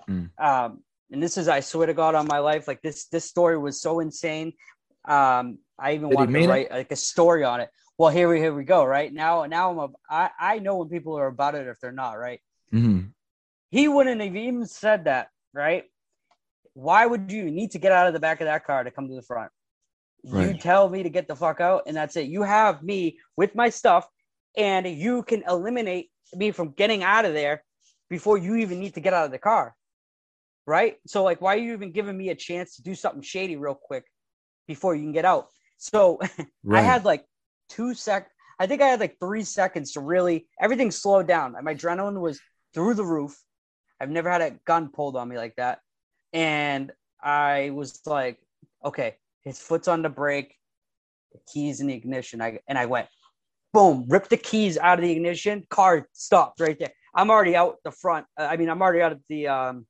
[0.08, 0.30] Mm.
[0.38, 3.58] Um, and this is, I swear to God, on my life, like this, this story
[3.58, 4.52] was so insane.
[5.06, 6.52] Um, I even Did wanted to mean it?
[6.52, 7.70] write like a story on it.
[7.96, 8.84] Well, here we here we go.
[8.84, 11.92] Right now, now I'm a, I, I know when people are about it if they're
[11.92, 12.40] not right.
[12.72, 13.12] Mhm.
[13.70, 15.84] He wouldn't have even said that, right?
[16.74, 19.08] Why would you need to get out of the back of that car to come
[19.08, 19.50] to the front?
[20.24, 22.26] You tell me to get the fuck out, and that's it.
[22.28, 24.06] You have me with my stuff,
[24.56, 27.64] and you can eliminate me from getting out of there
[28.10, 29.74] before you even need to get out of the car.
[30.66, 30.96] Right?
[31.06, 33.74] So, like, why are you even giving me a chance to do something shady real
[33.74, 34.04] quick
[34.66, 35.48] before you can get out?
[35.78, 36.18] So,
[36.70, 37.24] I had like
[37.68, 38.30] two sec.
[38.58, 41.56] I think I had like three seconds to really everything slowed down.
[41.62, 42.40] My adrenaline was
[42.74, 43.40] through the roof.
[44.00, 45.80] I've never had a gun pulled on me like that,
[46.32, 48.38] and I was like,
[48.84, 50.54] okay, his foot's on the brake,
[51.32, 52.42] the keys in the ignition.
[52.42, 53.08] I and I went,
[53.72, 55.66] boom, ripped the keys out of the ignition.
[55.70, 56.92] Car stopped right there.
[57.14, 58.26] I'm already out the front.
[58.38, 59.86] uh, I mean, I'm already out of the um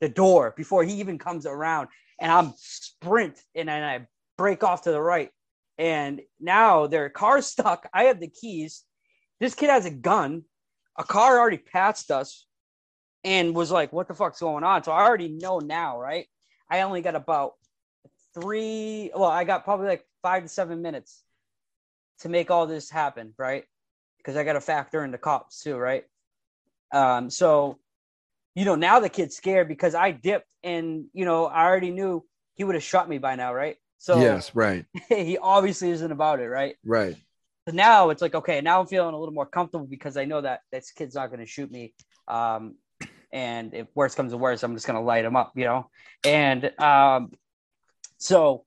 [0.00, 1.88] the door before he even comes around,
[2.20, 4.06] and I'm sprint and then I
[4.38, 5.30] break off to the right.
[5.76, 7.86] And now their car's stuck.
[7.92, 8.84] I have the keys.
[9.40, 10.44] This kid has a gun.
[10.96, 12.46] A car already passed us
[13.22, 14.82] and was like, what the fuck's going on?
[14.82, 16.26] So I already know now, right?
[16.70, 17.52] I only got about
[18.34, 21.22] three, well, I got probably like five to seven minutes
[22.20, 23.64] to make all this happen, right?
[24.16, 26.04] Because I got to factor in the cops too, right?
[26.92, 27.78] Um, so,
[28.54, 32.24] you know, now the kid's scared because I dipped and, you know, I already knew
[32.54, 33.76] he would have shot me by now, right?
[33.98, 36.76] So yes, right, he obviously isn't about it, right?
[36.84, 37.16] right.
[37.68, 40.40] So now it's like, okay, now I'm feeling a little more comfortable because I know
[40.40, 41.92] that this kid's not going to shoot me.
[42.26, 42.76] Um,
[43.30, 45.90] and if worse comes to worse, I'm just going to light him up, you know?
[46.24, 47.32] And um,
[48.16, 48.64] so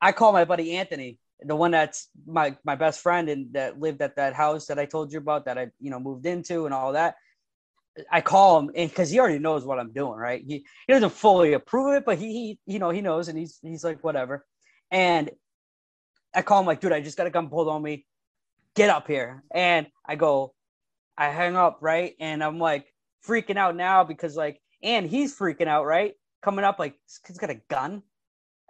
[0.00, 4.02] I call my buddy Anthony, the one that's my, my best friend and that lived
[4.02, 6.74] at that house that I told you about that I, you know, moved into and
[6.74, 7.14] all that.
[8.10, 10.42] I call him and because he already knows what I'm doing, right?
[10.44, 13.60] He, he doesn't fully approve it, but he, he, you know, he knows and he's,
[13.62, 14.44] he's like, whatever.
[14.94, 15.28] And
[16.34, 18.06] I call him like, dude, I just got a gun pulled on me.
[18.76, 19.42] Get up here.
[19.52, 20.54] And I go,
[21.18, 22.14] I hang up, right?
[22.20, 22.86] And I'm like
[23.26, 26.14] freaking out now because like, and he's freaking out, right?
[26.42, 28.02] Coming up like, this kid's got a gun.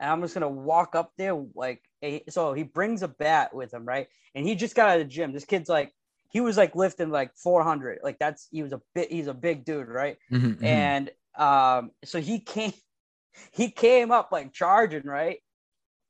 [0.01, 1.83] And I'm just gonna walk up there like,
[2.31, 4.09] so he brings a bat with him, right?
[4.35, 5.33] And he just got out of the gym.
[5.33, 5.93] This kid's like,
[6.31, 7.99] he was like lifting like 400.
[8.03, 9.13] Like that's he was a bit.
[9.13, 10.17] He's a big dude, right?
[10.33, 10.65] Mhm, mhm.
[10.65, 12.73] and um so he came
[13.53, 15.39] he came up like charging right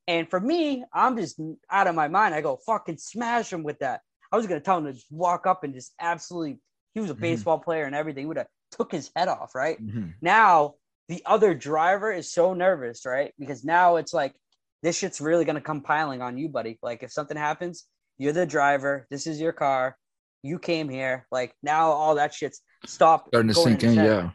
[0.07, 1.41] and for me i'm just
[1.71, 4.01] out of my mind i go fucking smash him with that
[4.33, 6.59] i was gonna tell him to just walk up and just absolutely
[6.95, 7.21] he was a Mhm.
[7.21, 10.15] baseball player and everything he would have took his head off right Mhm.
[10.21, 10.75] now
[11.09, 14.35] the other driver is so nervous right because now it's like
[14.83, 16.79] this shit's really gonna come piling on you, buddy.
[16.83, 17.87] Like if something happens,
[18.19, 19.07] you're the driver.
[19.11, 19.97] This is your car.
[20.43, 21.27] You came here.
[21.31, 23.29] Like now, all that shit's stopped.
[23.29, 24.31] Starting to sink in, yeah.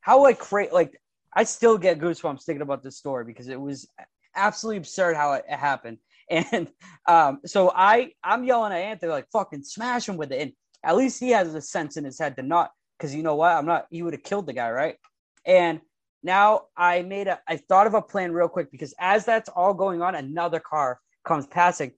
[0.00, 1.00] How like crazy, like
[1.34, 3.88] I still get goosebumps thinking about this story because it was
[4.36, 5.98] absolutely absurd how it, it happened.
[6.28, 6.66] And
[7.06, 10.40] um, so I I'm yelling at Anthony like fucking smash him with it.
[10.40, 13.36] And at least he has a sense in his head to not because you know
[13.36, 13.86] what I'm not.
[13.90, 14.96] He would have killed the guy, right?
[15.44, 15.80] And
[16.24, 19.72] now I made a I thought of a plan real quick because as that's all
[19.72, 21.92] going on, another car comes passing.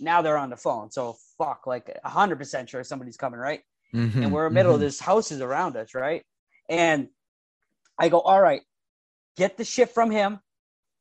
[0.00, 0.90] Now they're on the phone.
[0.90, 3.60] So fuck, like hundred percent sure somebody's coming, right?
[3.94, 4.84] Mhm, and we're in the middle of mhm.
[4.84, 6.24] this houses around us, right?
[6.68, 7.08] And
[7.98, 8.62] I go, all right,
[9.36, 10.40] get the shit from him,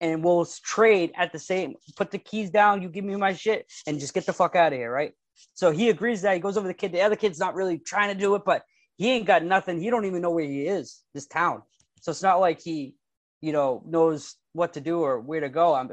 [0.02, 1.76] and we'll trade at the same.
[1.96, 2.82] Put the keys down.
[2.82, 5.14] You give me my shit, and just get the fuck out of here, right?
[5.54, 6.92] So he agrees that he goes over to the kid.
[6.92, 8.64] The other kid's not really trying to do it, but
[8.98, 9.80] he ain't got nothing.
[9.80, 11.02] He don't even know where he is.
[11.14, 11.62] This town,
[12.02, 12.96] so it's not like he,
[13.42, 15.74] you know, knows what to do or where to go.
[15.74, 15.90] I'm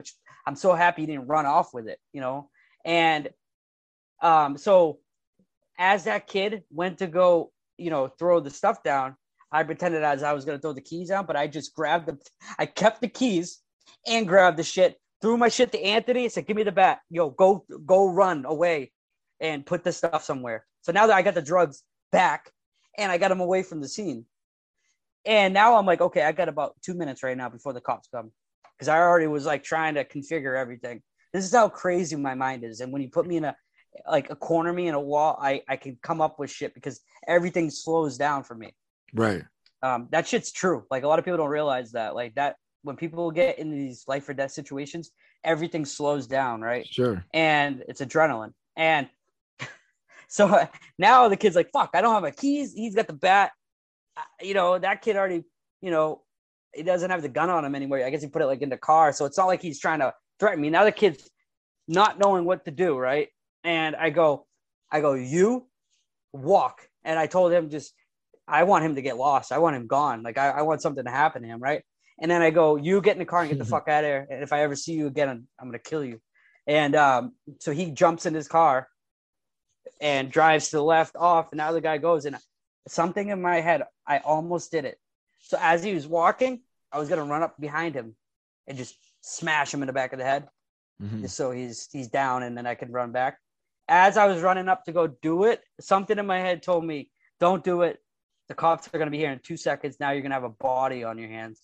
[0.47, 2.51] I'm so happy he didn't run off with it, you know.
[2.85, 3.31] And
[4.23, 4.99] um, so
[5.79, 9.17] as that kid went to go, you know, throw the stuff down,
[9.53, 12.19] I pretended as I was gonna throw the keys down, but I just grabbed the,
[12.59, 13.61] I kept the keys
[14.07, 17.01] and grabbed the shit, threw my shit to Anthony, and said, "Give me the bat,
[17.11, 18.93] yo, go, go, run away,
[19.41, 21.83] and put this stuff somewhere." So now that I got the drugs
[22.13, 22.51] back,
[22.99, 24.27] and I got them away from the scene,
[25.25, 28.09] and now I'm like, okay, I got about two minutes right now before the cops
[28.09, 28.31] come,
[28.77, 31.03] because I already was like trying to configure everything.
[31.33, 33.57] This is how crazy my mind is, and when you put me in a
[34.09, 37.01] like a corner me in a wall, I I can come up with shit because
[37.27, 38.75] everything slows down for me.
[39.13, 39.43] Right.
[39.83, 40.85] Um, that shit's true.
[40.91, 42.15] Like a lot of people don't realize that.
[42.15, 42.57] Like that
[42.87, 45.11] when people get in these life or death situations,
[45.43, 46.87] everything slows down, right?
[46.87, 47.25] Sure.
[47.35, 48.53] And it's adrenaline.
[48.77, 49.09] And
[50.29, 50.69] so
[50.99, 53.51] now the kid's like, "Fuck, I don't have my keys." He's got the bat.
[54.17, 55.43] Uh, You know that kid already.
[55.83, 56.23] You know,
[56.75, 58.05] he doesn't have the gun on him anymore.
[58.05, 59.99] I guess he put it like in the car, so it's not like he's trying
[59.99, 60.71] to threaten me.
[60.71, 61.29] Now the kid's
[61.89, 63.29] not knowing what to do, right?
[63.65, 64.47] And I go,
[64.93, 65.67] I go, you
[66.33, 66.89] walk.
[67.05, 67.93] And I told him just,
[68.47, 69.53] I want him to get lost.
[69.53, 70.23] I want him gone.
[70.23, 71.83] Like I, I want something to happen to him, right?
[72.19, 74.09] And then I go, you get in the car and get the fuck out of
[74.09, 74.27] here.
[74.31, 76.21] And if I ever see you again, I'm, I'm gonna kill you.
[76.67, 78.89] And um, so he jumps in his car
[80.01, 81.53] and drives to the left off.
[81.53, 82.37] And now the guy goes, and
[82.89, 84.99] something in my head, I almost did it.
[85.41, 86.63] So as he was walking,
[86.93, 88.17] I was gonna run up behind him
[88.67, 90.49] and just smash him in the back of the head
[91.03, 91.21] Mhm.
[91.21, 93.39] just so he's he's down and then I can run back.
[93.87, 97.11] As I was running up to go do it, something in my head told me,
[97.39, 98.03] "Don't do it.
[98.49, 100.01] The cops are going to be here in two seconds.
[100.01, 101.61] Now you're going to have a body on your hands."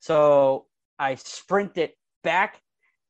[0.00, 0.66] So
[0.98, 1.92] I sprinted
[2.22, 2.60] back,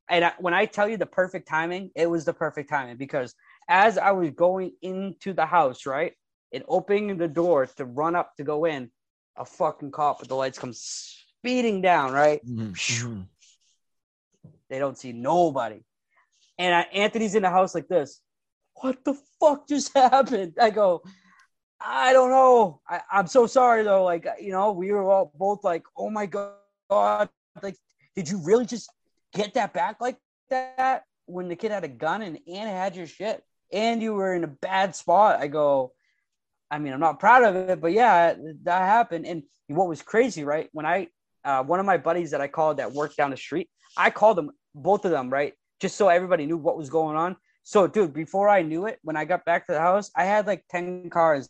[0.09, 3.35] and I, when I tell you the perfect timing, it was the perfect timing because
[3.69, 6.13] as I was going into the house, right,
[6.53, 8.89] and opening the door to run up to go in,
[9.37, 10.81] a fucking cop with the lights comes
[11.39, 12.43] speeding down, right?
[12.45, 13.27] Mhm, mhm.
[14.69, 15.83] They don't see nobody.
[16.57, 18.21] And I, Anthony's in the house like this.
[18.75, 20.53] What the fuck just happened?
[20.59, 21.03] I go,
[21.79, 22.81] I don't know.
[22.89, 24.03] I, I'm so sorry though.
[24.03, 26.53] Like, you know, we were all both like, oh my God.
[26.89, 27.75] Like,
[28.15, 28.89] did you really just
[29.33, 30.17] get that back like
[30.49, 34.33] that when the kid had a gun and Anna had your shit and you were
[34.33, 35.39] in a bad spot?
[35.39, 35.93] I go,
[36.69, 38.33] I mean, I'm not proud of it, but yeah,
[38.63, 39.25] that happened.
[39.25, 40.69] And what was crazy, right?
[40.73, 41.07] When I,
[41.43, 44.37] uh, one of my buddies that I called that worked down the street, I called
[44.37, 45.53] them, both of them, right?
[45.79, 47.35] Just so everybody knew what was going on.
[47.63, 50.47] So, dude, before I knew it, when I got back to the house, I had
[50.47, 51.49] like 10 cars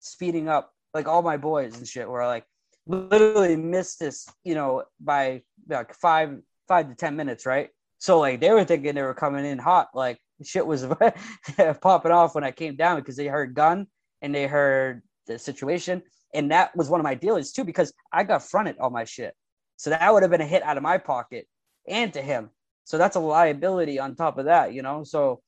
[0.00, 2.44] speeding up, like all my boys and shit were like
[2.88, 7.70] literally missed this, you know, by like five, five to 10 minutes, right?
[7.98, 9.88] So, like, they were thinking they were coming in hot.
[9.94, 10.86] Like, shit was
[11.80, 13.86] popping off when I came down because they heard gun
[14.22, 16.02] and they heard the situation.
[16.34, 19.34] And that was one of my dealers too, because I got fronted all my shit.
[19.76, 21.46] So that would have been a hit out of my pocket
[21.86, 22.50] and to him.
[22.84, 25.04] So that's a liability on top of that, you know?
[25.04, 25.40] So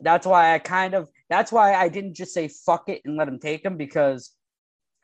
[0.00, 3.28] that's why I kind of, that's why I didn't just say fuck it and let
[3.28, 4.30] him take him because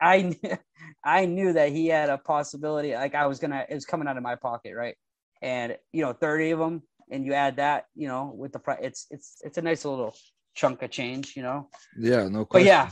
[0.01, 0.37] I,
[1.05, 2.95] I knew that he had a possibility.
[2.95, 4.75] Like I was to, it was coming out of my pocket.
[4.75, 4.97] Right.
[5.43, 8.79] And, you know, 30 of them and you add that, you know, with the price,
[8.83, 10.15] it's, it's, it's a nice little
[10.55, 11.69] chunk of change, you know?
[11.99, 12.67] Yeah, no But question.
[12.67, 12.91] yeah,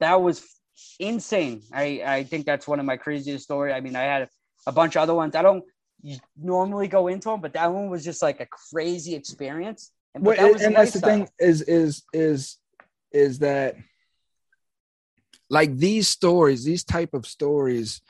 [0.00, 0.44] that was
[0.98, 1.62] insane.
[1.72, 3.72] I I think that's one of my craziest story.
[3.72, 4.28] I mean, I had
[4.66, 5.34] a bunch of other ones.
[5.34, 5.64] I don't
[6.36, 9.90] normally go into them, but that one was just like a crazy experience.
[10.14, 12.58] And, but Well, that was and a that's the thing is is is
[13.12, 13.76] is that
[15.50, 18.00] like these stories, these type of stories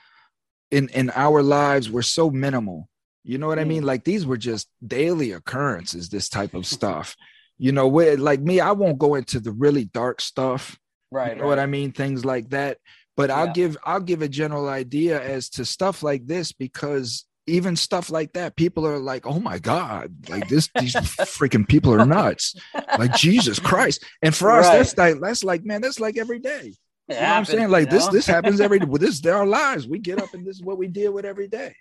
[0.71, 2.89] in in our lives were so minimal.
[3.23, 3.69] You know what I Mm.
[3.69, 3.83] mean?
[3.85, 6.09] Like these were just daily occurrences.
[6.09, 7.17] This type of stuff.
[7.59, 10.79] You know, where like me, I won't go into the really dark stuff.
[11.11, 11.37] Right.
[11.37, 11.93] you know what I mean?
[11.93, 12.79] Things like that.
[13.17, 17.77] But I'll give I'll give a general idea as to stuff like this because even
[17.77, 20.95] stuff like that, people are like, "Oh my god, like this, these
[21.39, 22.57] freaking people are nuts!"
[22.99, 24.03] Like Jesus Christ.
[24.23, 24.79] And for us, Right.
[24.79, 26.75] that's like that's like man, that's like every day.
[27.09, 27.71] You know what I'm saying?
[27.71, 28.13] Like you this, know?
[28.13, 29.87] this happens every this is our lives.
[29.87, 31.75] We get up and this is what we deal with every day.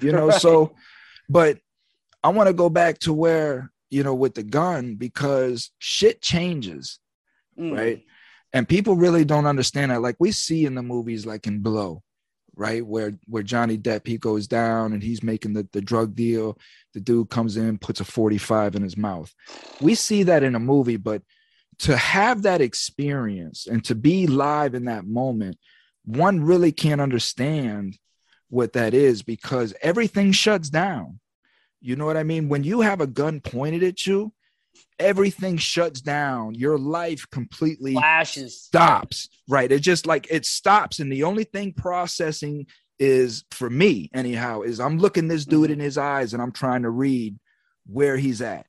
[0.00, 0.40] You know, Right.
[0.40, 0.74] so
[1.28, 1.58] but
[2.22, 6.98] I want to go back to where, you know, with the gun, because shit changes,
[7.58, 7.76] Mm.
[7.76, 8.02] right?
[8.52, 10.00] And people really don't understand that.
[10.02, 12.02] Like we see in the movies like in Blow,
[12.54, 12.84] right?
[12.86, 16.58] Where where Johnny Depp he goes down and he's making the, the drug deal.
[16.94, 19.34] The dude comes in, puts a 45 in his mouth.
[19.80, 21.22] We see that in a movie, but
[21.80, 25.58] to have that experience and to be live in that moment,
[26.04, 27.98] one really can't understand
[28.48, 31.20] what that is because everything shuts down.
[31.80, 32.48] You know what I mean?
[32.48, 34.32] When you have a gun pointed at you,
[34.98, 36.54] everything shuts down.
[36.54, 38.60] Your life completely flashes.
[38.60, 39.70] stops, right?
[39.70, 40.98] It just like it stops.
[40.98, 42.66] And the only thing processing
[42.98, 45.74] is for me, anyhow, is I'm looking this dude mm-hmm.
[45.74, 47.38] in his eyes and I'm trying to read
[47.86, 48.66] where he's at.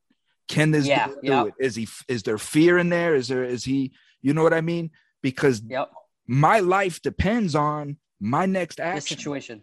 [0.49, 1.53] Can this Yeah, do it?
[1.59, 3.15] Is he is there fear in there?
[3.15, 3.91] Is there is he,
[4.21, 4.89] you know what I mean?
[5.21, 5.91] Because Yep.
[6.27, 9.17] my life depends on my next This action.
[9.17, 9.61] situation.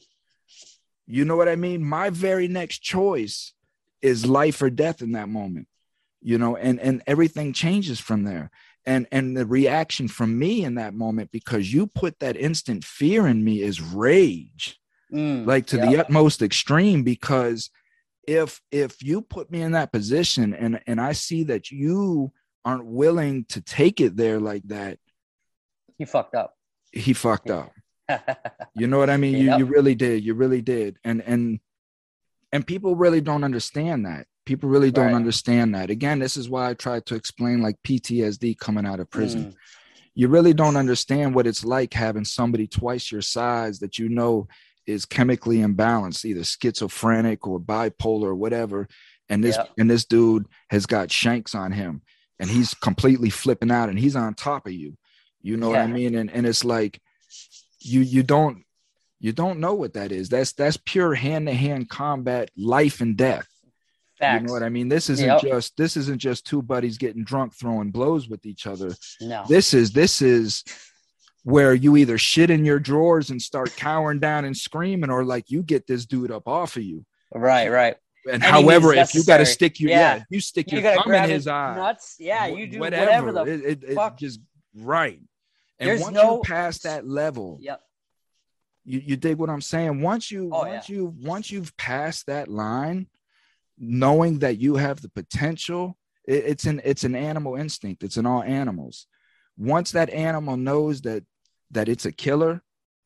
[1.07, 1.85] You know what I mean?
[1.85, 3.53] My very next choice
[4.01, 5.67] is life or death in that moment.
[6.23, 8.51] You know, and and everything changes from there.
[8.85, 13.27] And and the reaction from me in that moment because you put that instant fear
[13.27, 14.79] in me is rage.
[15.13, 17.71] Mm, Like to the utmost extreme because
[18.27, 22.33] if if you put me in that position and and I see that you
[22.65, 24.99] aren't willing to take it there like that,
[25.99, 26.55] he fucked up.
[26.93, 27.73] he fucked up.
[28.75, 29.37] You know what I mean?
[29.39, 29.59] You Yep.
[29.59, 30.23] you really did.
[30.25, 30.99] You really did.
[31.03, 31.61] And and
[32.53, 34.27] and people really don't understand that.
[34.45, 35.15] People really don't Right.
[35.15, 35.89] understand that.
[35.91, 39.47] Again, this is why I tried to explain like PTSD coming out of prison.
[39.47, 39.55] Mm,
[40.15, 44.47] You really don't understand what it's like having somebody twice your size that you know
[44.87, 48.89] is chemically imbalanced, either schizophrenic or bipolar or whatever.
[49.29, 49.71] And this Yep.
[49.79, 52.03] and this dude has got shanks on him
[52.39, 54.97] and he's completely flipping out and he's on top of you.
[55.43, 56.15] You know what I mean?
[56.17, 57.01] And and it's like
[57.81, 58.65] you you don't
[59.19, 60.29] you don't know what that is.
[60.29, 63.47] That's that's pure hand-to-hand combat, life and death.
[64.19, 64.41] Facts.
[64.43, 64.89] You know what I mean?
[64.89, 65.43] This isn't Yep.
[65.43, 68.95] just this isn't just two buddies getting drunk throwing blows with each other.
[69.21, 69.45] No.
[69.49, 70.63] This is this is
[71.47, 75.49] where you either shit in your drawers and start cowering down and screaming, or like
[75.49, 77.07] you get this dude up off of you.
[77.33, 77.95] Right, right.
[78.29, 80.17] And Any however, if you got to stick your Yeah.
[80.17, 82.17] yeah, you stick You your thumb in his eye, nuts.
[82.19, 84.19] Yeah, you do whatever, the it, it, it fuck.
[84.19, 84.41] just
[84.75, 85.21] right.
[85.79, 87.81] And There's once no- you pass that level, Yep.
[88.85, 90.01] you, you dig what I'm saying.
[90.01, 93.07] Once you Oh, once you once you've passed that line,
[93.79, 98.03] knowing that you have the potential, it, it's an it's an animal instinct.
[98.03, 99.07] It's in all animals.
[99.57, 101.23] Once that animal knows that
[101.71, 102.63] that it's a killer,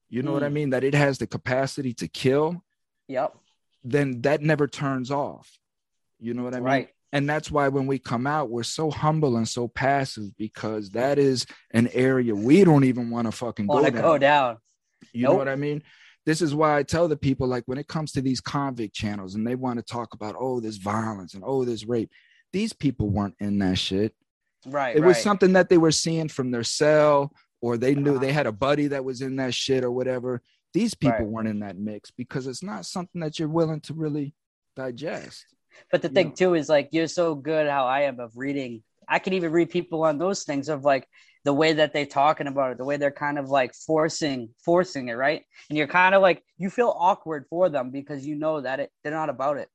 [0.08, 0.52] you know what I Mm.
[0.52, 2.62] mean, that it has the capacity to kill,
[3.08, 3.36] Yep.
[3.84, 5.58] then that never turns off.
[6.18, 6.64] You know what I mean?
[6.64, 6.88] Right.
[7.12, 11.18] And that's why when we come out, we're so humble and so passive because that
[11.18, 13.92] is an area we don't even want to fucking go down.
[14.02, 14.58] go down?
[15.12, 15.82] You know what I mean?
[16.26, 19.34] This is why I tell the people like when it comes to these convict channels
[19.34, 22.11] and they want to talk about oh this violence and oh this rape,
[22.52, 24.14] these people weren't in that shit.
[24.66, 24.94] Right.
[24.94, 28.46] It was something that they were seeing from their cell or they knew they had
[28.46, 30.42] a buddy that was in that shit or whatever.
[30.72, 31.28] These people Right.
[31.28, 34.34] weren't in that mix because it's not something that you're willing to really
[34.76, 35.46] digest.
[35.90, 36.34] But the thing know.
[36.34, 38.82] too is like you're so good how I am of reading.
[39.08, 41.06] I can even read people on those things of like
[41.44, 45.08] the way that they're talking about it, the way they're kind of like forcing forcing
[45.08, 45.42] it, right?
[45.68, 48.92] And you're kind of like you feel awkward for them because you know that it
[49.02, 49.68] they're not about it.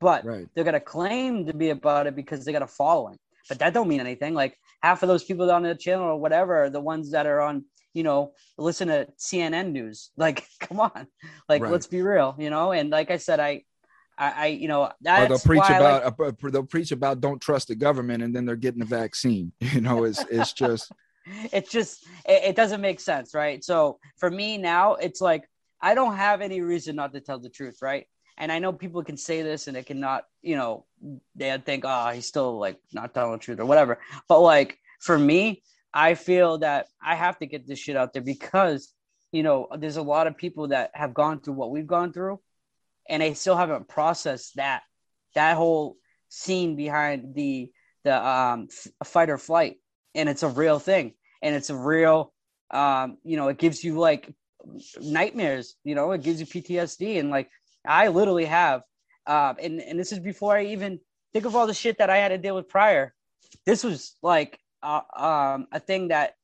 [0.00, 0.46] But Right.
[0.54, 3.18] they're gonna claim to be about it because they got a following.
[3.48, 4.34] But that don't mean anything.
[4.34, 7.40] Like half of those people on the channel or whatever are the ones that are
[7.40, 10.10] on, you know, listen to CNN news.
[10.16, 11.06] Like, come on.
[11.48, 11.72] Like, Right.
[11.72, 12.72] let's be real, you know?
[12.72, 13.62] And like I said, I
[14.18, 16.90] I, I you know, or that's they'll preach why I like- about uh, they'll preach
[16.92, 19.52] about don't trust the government and then they're getting the vaccine.
[19.60, 20.90] You know, it's it's just
[21.52, 25.44] it's just it, it doesn't make sense right so for me now it's like
[25.82, 28.06] i don't have any reason not to tell the truth right
[28.38, 30.84] and i know people can say this and it cannot you know
[31.34, 33.98] they'd think oh he's still like not telling the truth or whatever.
[34.28, 35.62] But like for me
[35.92, 38.92] i feel that i have to get this shit out there because
[39.32, 42.40] you know there's a lot of people that have gone through what we've gone through
[43.08, 44.82] and they still haven't processed that
[45.34, 45.96] that whole
[46.28, 47.70] scene behind the
[48.04, 48.68] the um
[49.04, 49.76] fight or flight.
[50.14, 51.14] And it's a real thing.
[51.42, 52.32] And it's a real
[52.70, 54.32] um you know it gives you like
[55.00, 57.48] nightmares you know it gives you ptsd and like
[57.88, 58.82] i literally have
[59.26, 61.00] um and and this is before i even
[61.32, 63.14] think of all the shit that i had to deal with prior
[63.66, 66.34] this was like uh, um a thing that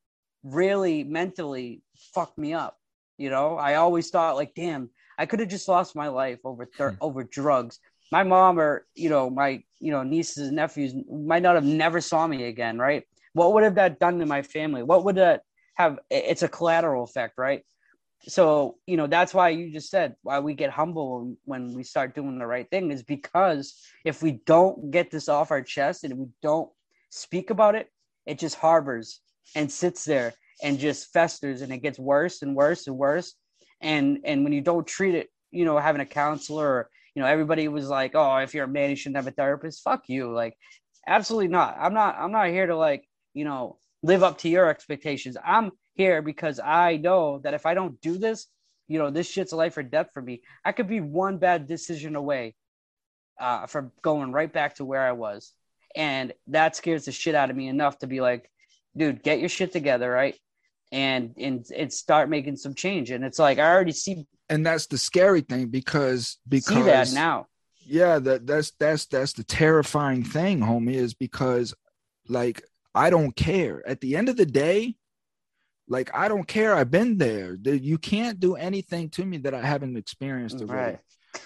[0.43, 1.83] really mentally
[2.15, 2.77] fucked me up
[3.19, 6.67] you know i always thought like damn I could have just lost my life over
[6.67, 6.97] thir- Hmm.
[7.01, 7.79] over drugs.
[8.11, 12.01] My mom or you know my you know nieces and nephews might not have never
[12.01, 13.05] saw me again, right?
[13.33, 14.83] What would have that done to my family?
[14.83, 15.43] What would that
[15.77, 15.99] have?
[16.11, 17.63] It's a collateral effect, right?
[18.27, 22.15] So you know that's why you just said why we get humble when we start
[22.15, 26.19] doing the right thing is because if we don't get this off our chest and
[26.19, 26.71] we don't
[27.11, 27.89] speak about it,
[28.27, 29.21] it just harbors
[29.55, 33.35] and sits there and just festers and it gets worse and worse and worse.
[33.81, 37.29] And and when you don't treat it you know having a counselor or you know
[37.29, 39.83] everybody was like oh if you're a man you shouldn't have a therapist.
[39.83, 40.33] Fuck you.
[40.33, 40.57] Like
[41.07, 41.77] absolutely not.
[41.79, 45.37] I'm not i'm not here to like you know live up to your expectations.
[45.45, 48.47] I'm here because i know that if i don't do this
[48.89, 50.43] you know this shit's a life or death for me.
[50.65, 52.55] I could be one bad decision away
[53.41, 55.53] uh, from going right back to where i was.
[55.97, 58.51] And that scares the shit out of me enough to be like
[58.97, 60.37] dude get your shit together right?
[60.93, 63.11] And and and start making some change.
[63.11, 67.13] And it's like i already see and that's the scary thing because because see that
[67.13, 67.47] now.
[67.87, 71.75] Yeah that that's that's that's the terrifying thing homie is because
[72.29, 72.63] like
[72.95, 73.87] i don't care.
[73.89, 74.97] At the end of the day
[75.89, 76.75] like i don't care.
[76.75, 77.57] I've been there.
[77.63, 80.93] You can't do anything to me that i haven't experienced already.
[80.93, 80.99] Right.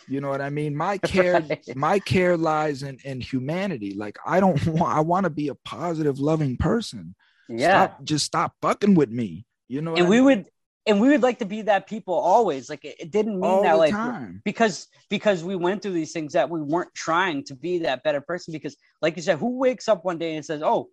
[0.07, 0.77] You know what i mean?
[0.77, 1.77] My care Right.
[1.77, 3.95] my care lies in in humanity.
[3.95, 7.15] Like i don't want i want to be a positive loving person.
[7.49, 7.87] Yeah.
[7.87, 9.47] Stop, just stop fucking with me.
[9.69, 10.25] You know what and I we mean?
[10.27, 10.45] would
[10.87, 12.71] and we would like to be that people always.
[12.71, 14.41] Like it, it didn't mean all that like time.
[14.45, 18.21] because because we went through these things that we weren't trying to be that better
[18.23, 20.89] person because like you said who wakes up one day and says oh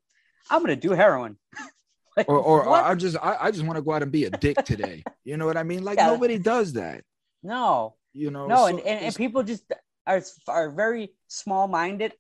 [0.49, 1.37] i'm gonna do heroin
[2.17, 2.85] like, or or, or what?
[2.85, 5.03] i just i, I just want to go out and be a dick today.
[5.23, 5.83] You know what i mean?
[5.83, 6.07] Like Yeah.
[6.07, 7.03] nobody does that.
[7.43, 7.95] No.
[8.13, 9.63] You know no so and, and, and people just
[10.07, 12.13] are, are very small minded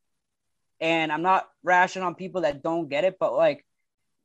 [0.81, 3.65] and i'm not rashing on people that don't get it but like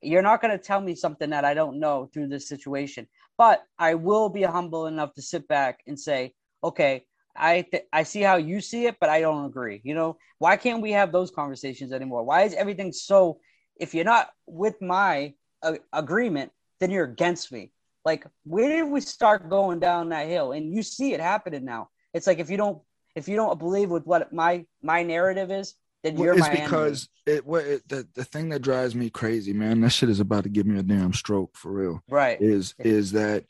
[0.03, 3.07] you're not going to tell me something that i don't know through this situation.
[3.39, 7.05] But i will be humble enough to sit back and say okay
[7.37, 9.81] i th- i see how you see it but i don't agree.
[9.85, 12.25] You know why can't we have those conversations anymore?
[12.25, 13.39] Why is everything so
[13.77, 17.71] if you're not with my uh, agreement then you're against me.
[18.05, 20.53] Like where did we start going down that hill?
[20.53, 21.91] And you see it happening now.
[22.15, 22.81] It's like if you don't
[23.15, 26.65] if you don't believe with what my my narrative is then you're it's my enemy.
[26.65, 30.21] because it, what it the, the thing that drives me crazy man that shit is
[30.21, 32.41] about to give me a damn stroke for real right.
[32.41, 33.45] is is that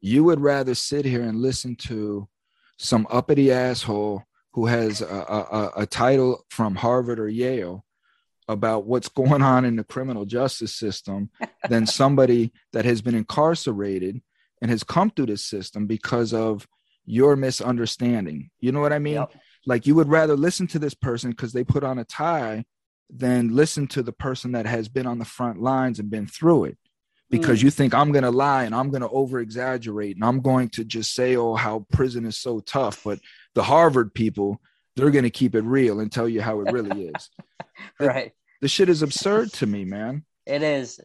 [0.00, 2.28] you would rather sit here and listen to
[2.78, 7.84] some uppity asshole who has a, a, a- a title from Harvard or Yale
[8.48, 11.30] about what's going on in the criminal justice system
[11.68, 14.20] than somebody that has been incarcerated
[14.60, 16.66] and has come through the system because of
[17.04, 18.50] your misunderstanding.
[18.60, 19.14] You know what I mean?
[19.14, 19.34] Yep.
[19.66, 22.64] Like you would rather listen to this person because they put on a tie
[23.10, 26.64] than listen to the person that has been on the front lines and been through
[26.64, 26.78] it
[27.30, 27.64] because Mm.
[27.64, 30.68] you think I'm going to lie and I'm going to over exaggerate and I'm going
[30.70, 33.02] to just say, oh, how prison is so tough.
[33.04, 33.18] But
[33.54, 34.60] the Harvard people,
[34.96, 37.30] they're going to keep it real and tell you how it really is.
[37.98, 40.24] the- right The shit is absurd to me, man.
[40.46, 41.00] It is.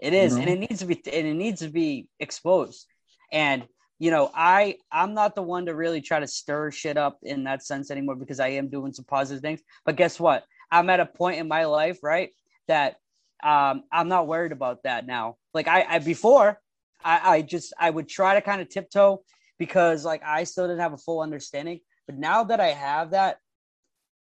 [0.00, 2.86] It is, You and it needs to be and it needs to be exposed.
[3.30, 3.64] And
[4.00, 7.44] you know, I I'm not the one to really try to stir shit up in
[7.44, 9.60] that sense anymore because I am doing some positive things.
[9.84, 10.44] But guess what?
[10.72, 12.30] I'm at a point in my life, right,
[12.66, 12.96] that
[13.44, 15.36] um I'm not worried about that now.
[15.54, 16.58] Like I, I before
[17.04, 19.22] I, I just I would try to kind of tiptoe
[19.58, 21.78] because like I still didn't have a full understanding.
[22.06, 23.38] But now that I have that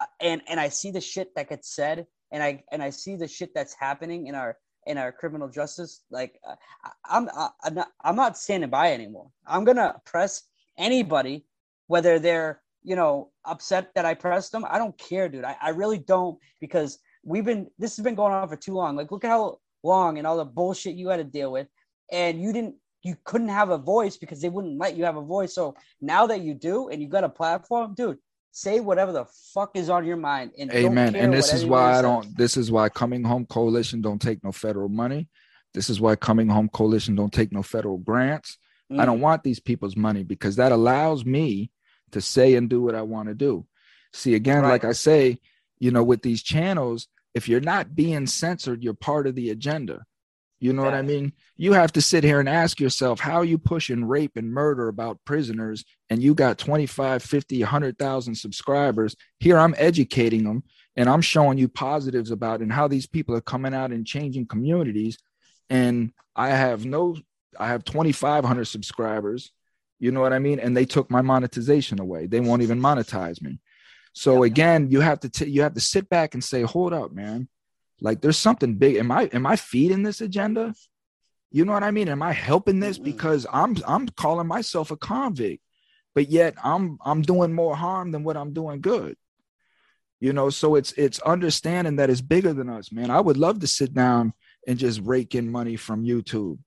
[0.01, 3.15] uh, and and I see the shit that gets said and I and I see
[3.15, 6.57] the shit that's happening in our in our criminal justice like uh,
[7.05, 7.29] I'm
[7.63, 9.31] I'm not I'm not standing by anymore.
[9.47, 10.43] I'm gonna press
[10.79, 11.45] anybody,
[11.87, 14.65] whether they're you know upset that I pressed them.
[14.69, 15.45] I don't care, dude.
[15.45, 18.97] I, I really don't because we've been this has been going on for too long.
[18.97, 21.69] Like look at how long and all the bullshit you had to deal with,
[22.11, 25.23] and you didn't you couldn't have a voice because they wouldn't let you have a
[25.23, 25.55] voice.
[25.55, 28.19] So now that you do and you got a platform, dude,
[28.53, 30.53] say whatever the fuck is on your mind.
[30.59, 31.17] And Amen.
[31.17, 34.53] And this is why I don't, this is why Coming Home Coalition don't take no
[34.53, 35.29] federal money.
[35.75, 38.59] This is why Coming Home Coalition don't take no federal grants.
[38.91, 39.01] says.
[39.01, 39.23] I don't mm.
[39.23, 41.71] want these people's money because that allows me
[42.13, 43.67] to say and do what I want to do.
[44.13, 44.71] See, again, Right.
[44.71, 45.39] like I say,
[45.79, 50.05] you know, with these channels, if you're not being censored, you're part of the agenda.
[50.63, 51.33] You know what I mean?
[51.57, 55.19] You have to sit here and ask yourself, how you pushing rape and murder about
[55.25, 59.17] prisoners and you got 25, 50, 100,000 subscribers?
[59.41, 60.63] Here I'm educating them
[60.95, 64.47] and I'm showing you positives about and how these people are coming out and changing
[64.47, 65.19] communities.
[65.69, 67.17] And I have no,
[67.59, 69.51] I have 2,500 subscribers.
[69.99, 70.61] You know what I mean?
[70.61, 72.29] And they took my monetization away.
[72.29, 73.59] They won't even monetize me.
[74.13, 74.53] So Yep.
[74.53, 77.49] again, you have to t- you have to sit back and say, hold up, man.
[78.03, 78.97] Like there's something big.
[78.97, 80.75] Am I am I feeding this agenda?
[81.51, 82.09] You know what I mean?
[82.09, 82.99] Am I helping this?
[82.99, 85.63] Because I'm I'm calling myself a convict.
[86.15, 89.17] but yet I'm I'm doing more harm than what I'm doing good.
[90.21, 93.11] You know, so it's it's understanding that it's bigger than us, man.
[93.11, 94.35] I would love to sit down
[94.67, 96.59] and just rake in money from YouTube,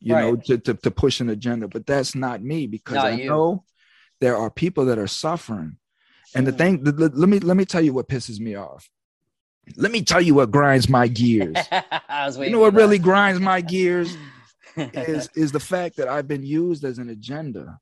[0.00, 0.24] you right.
[0.24, 3.28] know, to, to, to push an agenda, but that's not me because not I you.
[3.28, 3.64] know
[4.20, 5.76] there are people that are suffering.
[6.34, 8.90] And the thing, let me let me tell you what pisses me off.
[9.76, 11.56] Let me tell you what grinds my gears.
[12.38, 14.16] you know what really grinds my gears
[14.76, 17.78] is is the fact that I've been used as an agenda.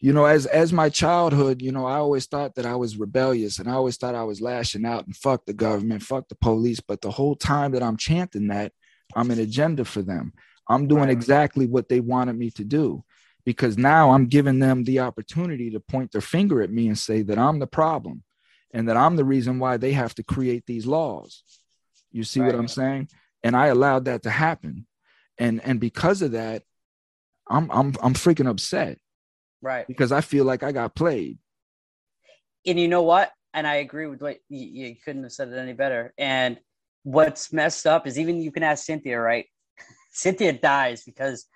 [0.00, 3.58] You know, as as my childhood, you know, I always thought that I was rebellious
[3.58, 6.80] and I always thought I was lashing out and fuck the government, fuck the police.
[6.80, 8.72] But the whole time that I'm chanting that,
[9.14, 10.32] I'm an agenda for them.
[10.68, 11.10] I'm doing right.
[11.10, 13.04] exactly what they wanted me to do
[13.44, 17.22] because now I'm giving them the opportunity to point their finger at me and say
[17.22, 18.22] that I'm the problem
[18.72, 21.42] and that I'm the reason why they have to create these laws.
[22.10, 22.46] You see right.
[22.46, 23.08] what I'm saying?
[23.42, 24.86] And I allowed that to happen.
[25.38, 26.62] And and because of that,
[27.48, 28.98] I'm I'm I'm freaking upset.
[29.60, 29.86] Right.
[29.86, 31.38] Because I feel like I got played.
[32.66, 33.30] And you know what?
[33.54, 36.12] And I agree with what you, you couldn't have said it any better.
[36.16, 36.58] And
[37.02, 39.46] what's messed up is even you can ask Cynthia, right?
[40.12, 41.46] Cynthia dies because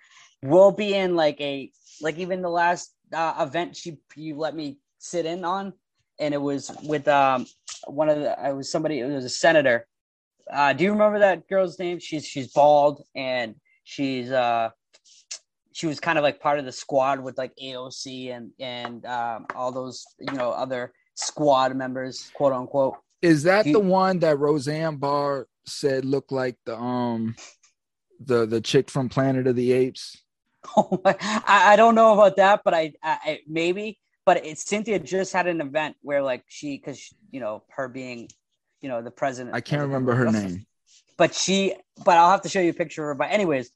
[0.43, 1.71] we'll be in like a
[2.01, 5.73] like even the last uh, event she you let me sit in on,
[6.19, 7.47] and it was with um
[7.87, 9.87] one of the I was somebody it was a senator.
[10.53, 11.99] Uh, do you remember that girl's name?
[11.99, 14.71] She's she's bald and she's uh
[15.77, 19.47] she was kind of like part of the squad with like AOC and and um,
[19.55, 22.97] all those you know other squad members, quote unquote.
[23.21, 27.35] Is that you, the one that Roseanne Barr said looked like the um
[28.21, 30.17] the the chick from Planet of the Apes?
[30.77, 31.17] Oh, I,
[31.47, 33.99] I don't know about that, but I, I maybe.
[34.27, 38.29] But it, Cynthia just had an event where like she, because you know her being,
[38.83, 39.55] you know, the president.
[39.55, 40.67] I can't remember her name.
[41.17, 41.75] But she,
[42.05, 43.15] but I'll have to show you a picture of her.
[43.15, 43.71] But anyways,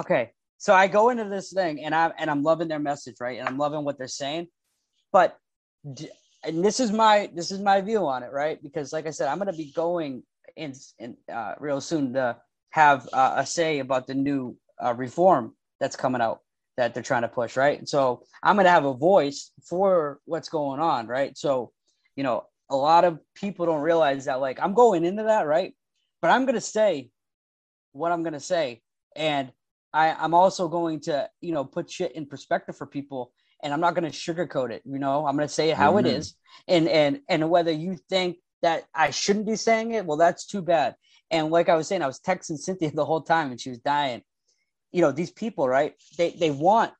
[0.00, 0.30] okay.
[0.58, 3.38] So I go into this thing and I and I'm loving their message, right?
[3.38, 4.48] And I'm loving what they're saying.
[5.12, 5.36] But
[5.84, 8.62] and this is my this is my view on it, right?
[8.62, 10.22] Because like I said, I'm going to be going
[10.56, 12.36] in in uh, real soon to
[12.70, 16.40] have uh, a say about the new uh, reform that's coming out
[16.76, 17.88] that they're trying to push, right?
[17.88, 21.36] So I'm going to have a voice for what's going on, right?
[21.36, 21.72] So,
[22.16, 25.74] you know, a lot of people don't realize that, like, I'm going into that, right?
[26.20, 27.10] But I'm going to say
[27.92, 28.82] what I'm going to say.
[29.14, 29.52] And
[29.92, 33.32] I, I'm also going to, you know, put shit in perspective for people
[33.62, 34.82] and I'm not going to sugarcoat it.
[34.84, 36.06] You know, I'm going to say it how mm-hmm.
[36.06, 36.34] it is.
[36.68, 40.62] And, and, and whether you think that I shouldn't be saying it, well, that's too
[40.62, 40.96] bad.
[41.30, 43.78] And like I was saying, I was texting Cynthia the whole time and she was
[43.78, 44.22] dying
[44.94, 45.94] you know these people right?
[46.16, 46.92] They they want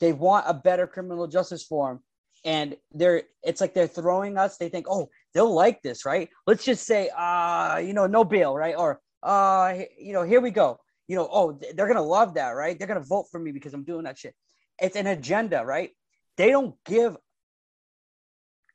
[0.00, 2.00] they want a better criminal justice form.
[2.44, 6.30] And they're it's like they're throwing us they think oh they'll like this right?
[6.46, 8.74] Let's just say uh you know no bail right?
[8.76, 10.80] Or uh you know here we go.
[11.08, 12.78] You know oh they're gonna love that right?
[12.78, 14.34] They're gonna vote for me because i'm doing that shit.
[14.80, 15.90] It's an agenda right?
[16.38, 17.18] They don't give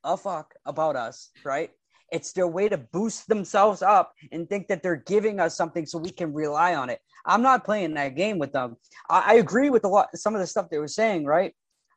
[0.04, 1.72] a fuck about us right
[2.12, 5.98] it's their way to boost themselves up and think that they're giving us something so
[5.98, 7.00] we can rely on it.
[7.26, 8.78] I'm not playing that game with them.
[9.10, 11.54] I, I agree with a lot some of the stuff they were saying, right?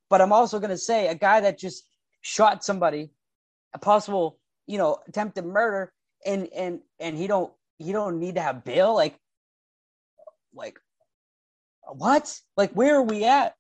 [0.09, 1.85] But I'm also gonna say a guy that just
[2.21, 3.11] shot somebody,
[3.75, 5.93] a possible, you know, attempted murder,
[6.25, 8.95] and and and he don't he don't need to have bail.
[8.95, 9.19] Like,
[10.55, 10.79] like
[11.93, 12.39] what?
[12.57, 13.55] Like where are we at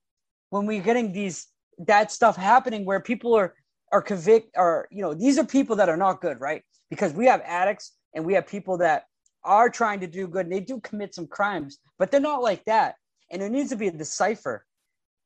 [0.50, 1.48] when we're getting these
[1.78, 3.54] that stuff happening where people are
[3.92, 6.62] are convict or you know these are people that are not good right?
[6.90, 9.04] Because we have addicts and we have people that
[9.44, 12.64] are trying to do good and they do commit some crimes but they're not like
[12.64, 12.96] that.
[13.30, 14.64] And there needs to be a decipher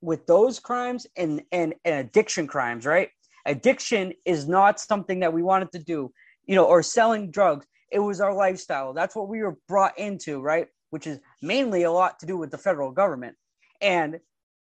[0.00, 3.10] with those crimes and and, and addiction crimes right?
[3.46, 6.12] Addiction is not something that we wanted to do
[6.46, 7.66] you know or selling drugs.
[7.90, 8.92] It was our lifestyle.
[8.92, 10.68] That's what we were brought into right?
[10.90, 13.36] Which is mainly a lot to do with the federal government.
[13.80, 14.18] And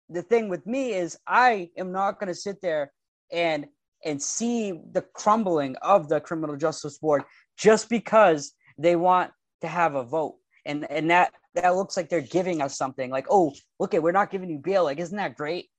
[0.09, 2.91] the thing with me is i am not going to sit there
[3.31, 3.65] and
[4.05, 7.23] and see the crumbling of the criminal justice board
[7.57, 10.37] just because they want to have a vote.
[10.65, 14.11] And and that that looks like they're giving us something like oh look at we're
[14.11, 14.83] not giving you bail.
[14.83, 15.69] Like isn't that great?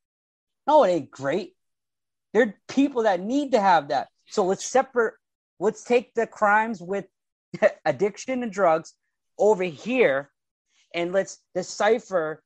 [0.66, 1.54] No it ain't great.
[2.32, 4.08] There are people that need to have that.
[4.28, 5.14] So let's separate
[5.58, 7.06] let's take the crimes with
[7.84, 8.94] addiction and drugs
[9.38, 10.30] over here
[10.94, 12.42] and let's decipher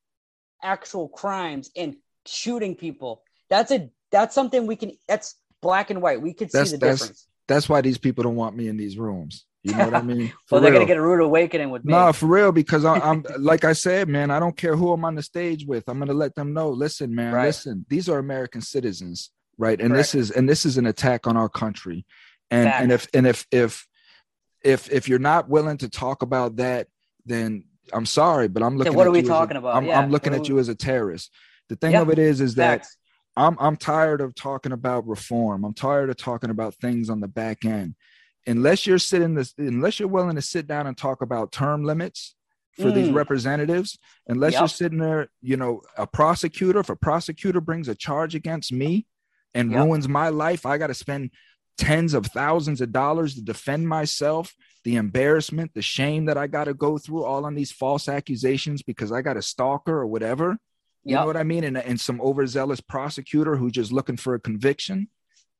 [0.63, 1.97] actual crimes and
[2.27, 3.23] shooting people.
[3.49, 6.21] That's a that's something we can that's black and white.
[6.21, 7.29] We could see the that's, difference.
[7.49, 9.45] That's why these people don't want me in these rooms.
[9.63, 10.33] You know what I mean?
[10.51, 11.93] well, they're gonna get a rude awakening with me.
[11.93, 14.31] No, for real, because I, am like I said, man.
[14.31, 15.89] I don't care who I'm on the stage with.
[15.89, 16.71] I'm gonna let them know.
[16.71, 17.35] Listen, man.
[17.35, 17.47] Right.
[17.47, 19.79] Listen, these are American citizens, right?
[19.79, 20.13] And Correct.
[20.13, 22.07] this is and this is an attack on our country.
[22.51, 22.83] And Fact.
[22.83, 23.87] and if and if if
[24.65, 26.89] if if you're not willing to talk about that,
[27.27, 28.93] then I'm sorry, but I'm looking.
[28.93, 29.77] Then what are we talking a, about?
[29.77, 29.99] I'm, yeah.
[29.99, 31.31] I'm looking at you as a terrorist.
[31.69, 32.03] The thing yep.
[32.03, 32.97] of it is, is that Facts.
[33.41, 35.65] I'm I'm tired of talking about reform.
[35.65, 37.95] I'm tired of talking about things on the back end.
[38.47, 42.35] Unless you're sitting this, unless you're willing to sit down and talk about term limits
[42.77, 42.95] for mm.
[42.95, 43.99] these representatives,
[44.29, 44.61] unless yep.
[44.61, 49.07] you're sitting there, you know, a prosecutor, if a prosecutor brings a charge against me
[49.55, 49.85] and yep.
[49.85, 51.31] ruins my life, I got to spend
[51.77, 54.55] tens of thousands of dollars to defend myself,
[54.85, 58.83] the embarrassment, the shame that I got to go through all on these false accusations
[58.83, 60.59] because I got a stalker or whatever.
[61.05, 61.21] You yep.
[61.21, 61.65] know what I mean?
[61.65, 65.09] And, and some overzealous prosecutor who's just looking for a conviction,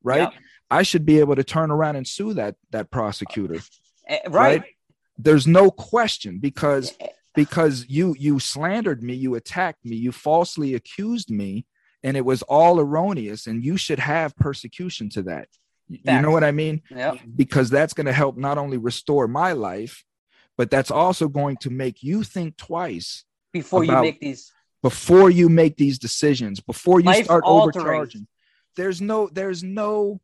[0.03, 0.33] right?
[0.33, 0.35] Yep.
[0.71, 3.61] I should be able to turn around and sue that that prosecutor.
[4.07, 4.61] Eh, right.
[4.61, 4.63] right?
[5.19, 7.09] There's no question because eh, eh.
[7.35, 11.65] because you you slandered me, you attacked me, you falsely accused me,
[12.03, 15.49] and it was all erroneous, and you should have persecution to that.
[15.89, 16.83] You know what I mean?
[16.89, 17.15] Yeah.
[17.35, 20.05] Because that's going to help not only restore my life,
[20.57, 24.53] but that's also going to make you think twice before you make these
[24.83, 27.87] before you make these decisions, before you Life start altering.
[27.87, 28.27] overcharging.
[28.77, 30.21] There's no, there's no,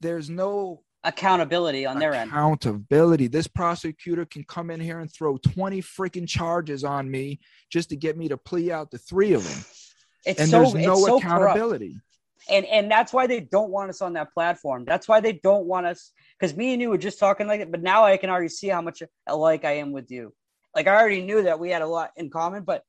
[0.00, 2.30] there's no accountability on their end.
[2.30, 3.28] Accountability.
[3.28, 7.96] This prosecutor can come in here and throw 20 freaking charges on me just to
[7.96, 9.64] get me to plea out the three of them.
[10.26, 11.90] It's and so, there's no so accountability.
[11.90, 12.04] Corrupt.
[12.48, 14.84] And and that's why they don't want us on that platform.
[14.86, 17.70] That's why they don't want us because me and you were just talking like it,
[17.70, 20.32] but now I can already see how much alike I am with you.
[20.74, 22.82] Like I already knew that we had a lot in common, but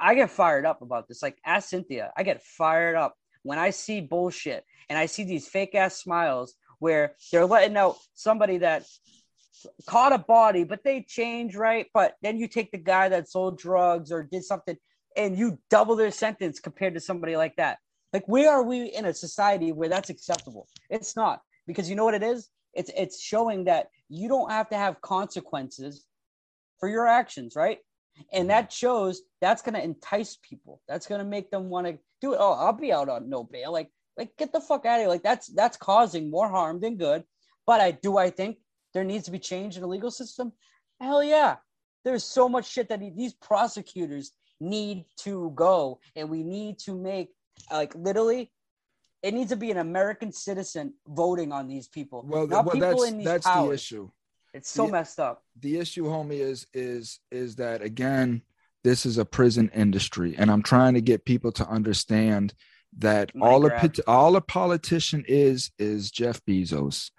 [0.00, 1.22] I get fired up about this.
[1.22, 2.12] Like, ask Cynthia.
[2.16, 6.54] I get fired up when I see bullshit and I see these fake ass smiles
[6.78, 8.84] where they're letting out somebody that
[9.86, 11.86] caught a body, but they change, right?
[11.92, 14.76] But then you take the guy that sold drugs or did something
[15.16, 17.78] and you double their sentence compared to somebody like that.
[18.12, 20.66] Like, where are we in a society where that's acceptable?
[20.88, 22.48] It's not because you know what it is?
[22.74, 26.06] It's it's showing that you don't have to have consequences
[26.78, 27.78] for your actions, right?
[28.32, 30.80] And that shows that's going to entice people.
[30.88, 32.38] That's going to make them want to do it.
[32.40, 33.72] Oh, I'll be out on no bail.
[33.72, 35.08] Like, like get the fuck out of here.
[35.08, 37.24] Like that's that's causing more harm than good.
[37.66, 38.58] But I do I think
[38.92, 40.52] there needs to be change in the legal system.
[41.00, 41.56] Hell yeah.
[42.04, 47.30] There's so much shit that these prosecutors need to go, and we need to make
[47.70, 48.52] like literally.
[49.22, 52.24] It needs to be an American citizen voting on these people.
[52.26, 53.68] Well, not well, people in these that's powers.
[53.68, 54.10] the issue.
[54.52, 55.42] It's so the, messed up.
[55.60, 58.42] The issue, homie, is is is that again,
[58.82, 62.54] this is a prison industry, and I'm trying to get people to understand
[62.98, 67.10] that all a all a politician is is Jeff Bezos.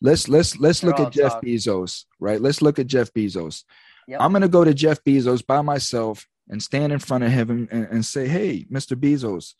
[0.00, 2.40] Let's let's let's They're look at Jeff Bezos, right?
[2.40, 3.64] Let's look at Jeff Bezos.
[4.08, 4.20] Yep.
[4.20, 7.86] I'm gonna go to Jeff Bezos by myself and stand in front of him and,
[7.86, 8.96] and say, "Hey, Mr.
[8.96, 9.54] Bezos,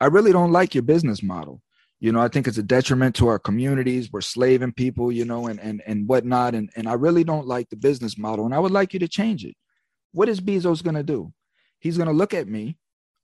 [0.00, 1.62] I really don't like your business model
[2.02, 4.12] you know i think it's a detriment to our communities.
[4.12, 6.54] We're slaving people you know and and and whatnot.
[6.54, 9.08] And and i really don't like the business model and i would like you to
[9.08, 9.54] change it.
[10.10, 11.32] What is bezos going to do?
[11.78, 12.76] He's going to look at me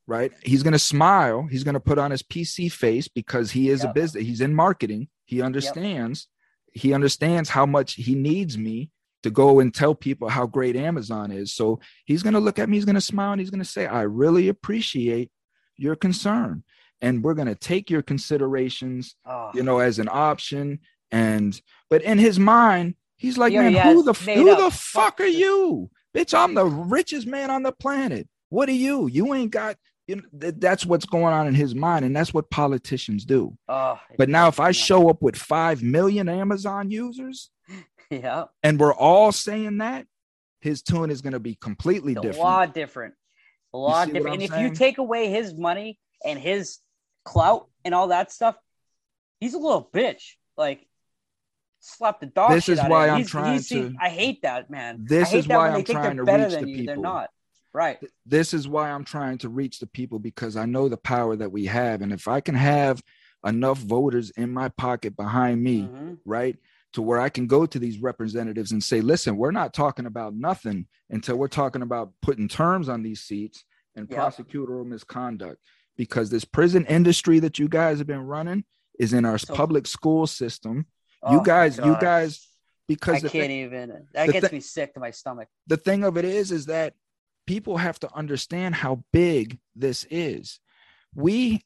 [0.06, 0.32] right?
[0.42, 1.46] He's going to smile.
[1.50, 3.90] He's going to put on his pc face because he is yep.
[3.90, 5.08] a business he's in marketing.
[5.26, 6.28] He understands
[6.72, 6.82] yep.
[6.82, 8.90] he understands how much he needs me
[9.24, 11.52] to go and tell people how great amazon is.
[11.52, 13.74] So he's going to look at me he's going to smile and he's going to
[13.76, 15.30] say i really appreciate
[15.76, 16.62] your concern
[17.00, 19.50] and we're going to take your considerations oh.
[19.54, 20.80] you know as an option.
[21.10, 24.58] And but in his mind he's like man who the who up.
[24.58, 25.90] the fuck are you.
[26.14, 28.28] bitch i'm the richest man on the planet.
[28.50, 29.08] What are you?
[29.08, 29.76] You ain't got
[30.06, 33.56] you know, that's what's going on in his mind and that's what politicians do.
[33.68, 37.50] Oh, but now if i show up with 5 million amazon users
[38.10, 40.06] yeah and we're all saying that
[40.60, 43.14] his tune is going to be completely different a lot different.
[43.74, 44.34] A lot different.
[44.34, 46.78] and if you take away his money and his
[47.28, 48.56] clout and all that stuff,
[49.40, 50.34] he's a little bitch.
[50.56, 50.86] Like
[51.80, 52.50] slap the dog.
[52.50, 53.94] This is why I'm he's, trying he's, to.
[54.00, 55.04] I hate that man.
[55.06, 56.76] This is why I'm trying to reach the you.
[56.78, 56.94] people.
[56.94, 57.30] They're not.
[57.74, 57.98] Right.
[58.24, 61.52] This is why I'm trying to reach the people because I know the power that
[61.52, 63.02] we have, and if I can have
[63.46, 66.14] enough voters in my pocket behind me, mm-hmm.
[66.24, 66.56] right,
[66.94, 70.34] to where I can go to these representatives and say, "Listen, we're not talking about
[70.34, 73.64] nothing until we're talking about putting terms on these seats
[73.94, 74.18] and yep.
[74.18, 75.60] prosecutorial misconduct."
[75.98, 78.64] Because this prison industry that you guys have been running
[78.98, 80.86] is in our so, public school system.
[81.22, 82.46] Oh you guys, you guys,
[82.86, 84.06] because I can't thing, even.
[84.14, 85.48] That gets th- me sick to my stomach.
[85.66, 86.94] The thing of it is, is that
[87.46, 90.60] people have to understand how big this is.
[91.14, 91.64] We,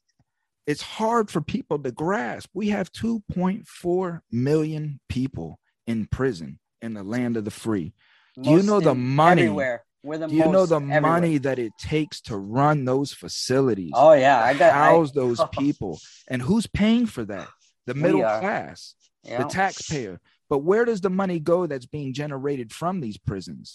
[0.67, 2.49] it's hard for people to grasp.
[2.55, 7.93] We have 2.4 million people in prison in the land of the free.
[8.37, 9.43] Most Do you know the money?
[9.43, 9.85] Everywhere.
[10.03, 11.01] We're the Do you know the everywhere.
[11.01, 13.93] money that it takes to run those facilities?
[13.95, 15.47] Oh yeah, I got house I, those oh.
[15.53, 17.49] people, and who's paying for that?
[17.87, 19.43] The middle class, yeah.
[19.43, 20.21] the taxpayer.
[20.49, 23.75] But where does the money go that's being generated from these prisons?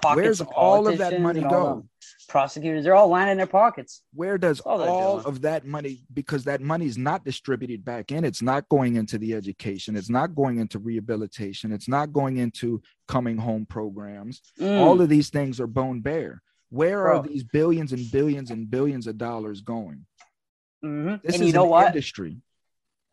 [0.00, 1.84] Pockets Where's of all of that money go?
[2.28, 4.02] prosecutors, they're all lining their pockets.
[4.14, 8.22] where does all all of that money because that money is not distributed back in
[8.24, 12.82] it's not going into the education it's not going into rehabilitation it's not going into
[13.06, 14.78] coming home programs Mm.
[14.78, 19.06] all of these things are bone bare where are these billions and billions and billions
[19.06, 20.04] of dollars going
[20.84, 21.22] Mhm.
[21.22, 21.86] this and is you know an what?
[21.86, 22.36] industry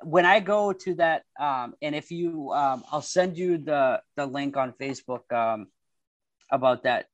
[0.04, 4.26] when I go to that, um, and if you, um, I'll send you the the
[4.26, 5.68] link on Facebook um,
[6.52, 7.06] about that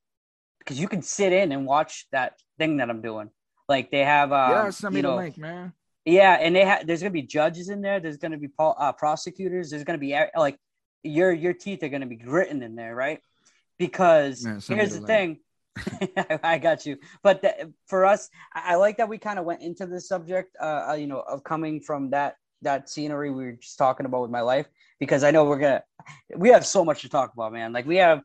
[0.58, 3.30] because you can sit in and watch that thing that I'm doing.
[3.68, 5.72] Like they have, um, yeah send me you the link man
[6.04, 6.86] yeah, and they have.
[6.86, 8.00] There's gonna be judges in there.
[8.00, 9.70] There's gonna be pol- uh, prosecutors.
[9.70, 10.58] There's gonna be uh, like
[11.04, 13.20] your your teeth are gonna be gritting in there, right?
[13.78, 15.38] Because Man, here's the the thing.
[16.42, 16.98] I got you.
[17.22, 20.56] But the, for us, I, I like that we kind of went into this subject,
[20.60, 24.22] uh, uh, you know, of coming from that that scenery we were just talking about
[24.22, 24.66] with my life,
[24.98, 25.84] because I know we're gonna
[26.36, 27.72] we have so much to talk about, man.
[27.72, 28.22] Like we have,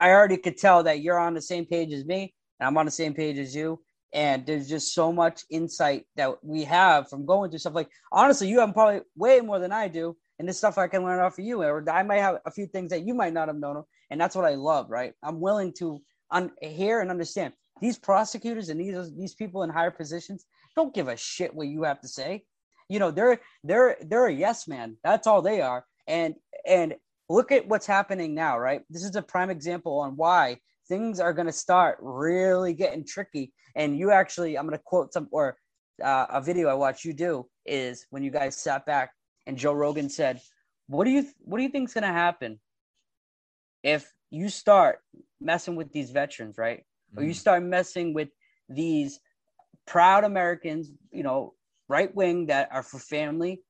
[0.00, 2.84] I already could tell that you're on the same page as me, and I'm on
[2.86, 3.80] the same page as you.
[4.14, 7.74] And there's just so much insight that we have from going through stuff.
[7.74, 11.02] Like honestly, you have probably way more than I do, and this stuff I can
[11.02, 13.48] learn off of you, or I might have a few things that you might not
[13.48, 14.88] have known, and that's what I love.
[14.88, 15.12] Right?
[15.22, 16.00] I'm willing to
[16.30, 17.52] un- hear and understand.
[17.80, 21.82] These prosecutors and these these people in higher positions don't give a shit what you
[21.82, 22.44] have to say.
[22.88, 24.96] You know, they're they're they're a yes man.
[25.04, 25.84] That's all they are.
[26.06, 26.34] And
[26.66, 26.94] and
[27.28, 28.82] look at what's happening now, right?
[28.90, 33.52] This is a prime example on why things are going to start really getting tricky.
[33.74, 35.56] And you actually, I'm going to quote some or
[36.02, 39.10] uh, a video I watched you do is when you guys sat back
[39.46, 40.40] and Joe Rogan said,
[40.86, 42.60] "What do you what do you think's going to happen
[43.82, 45.00] if you start
[45.40, 46.84] messing with these veterans, right?
[47.16, 47.36] Or you Mhm.
[47.36, 48.28] start messing with
[48.68, 49.20] these
[49.86, 51.54] proud Americans, you know,
[51.88, 53.62] right wing that are for family,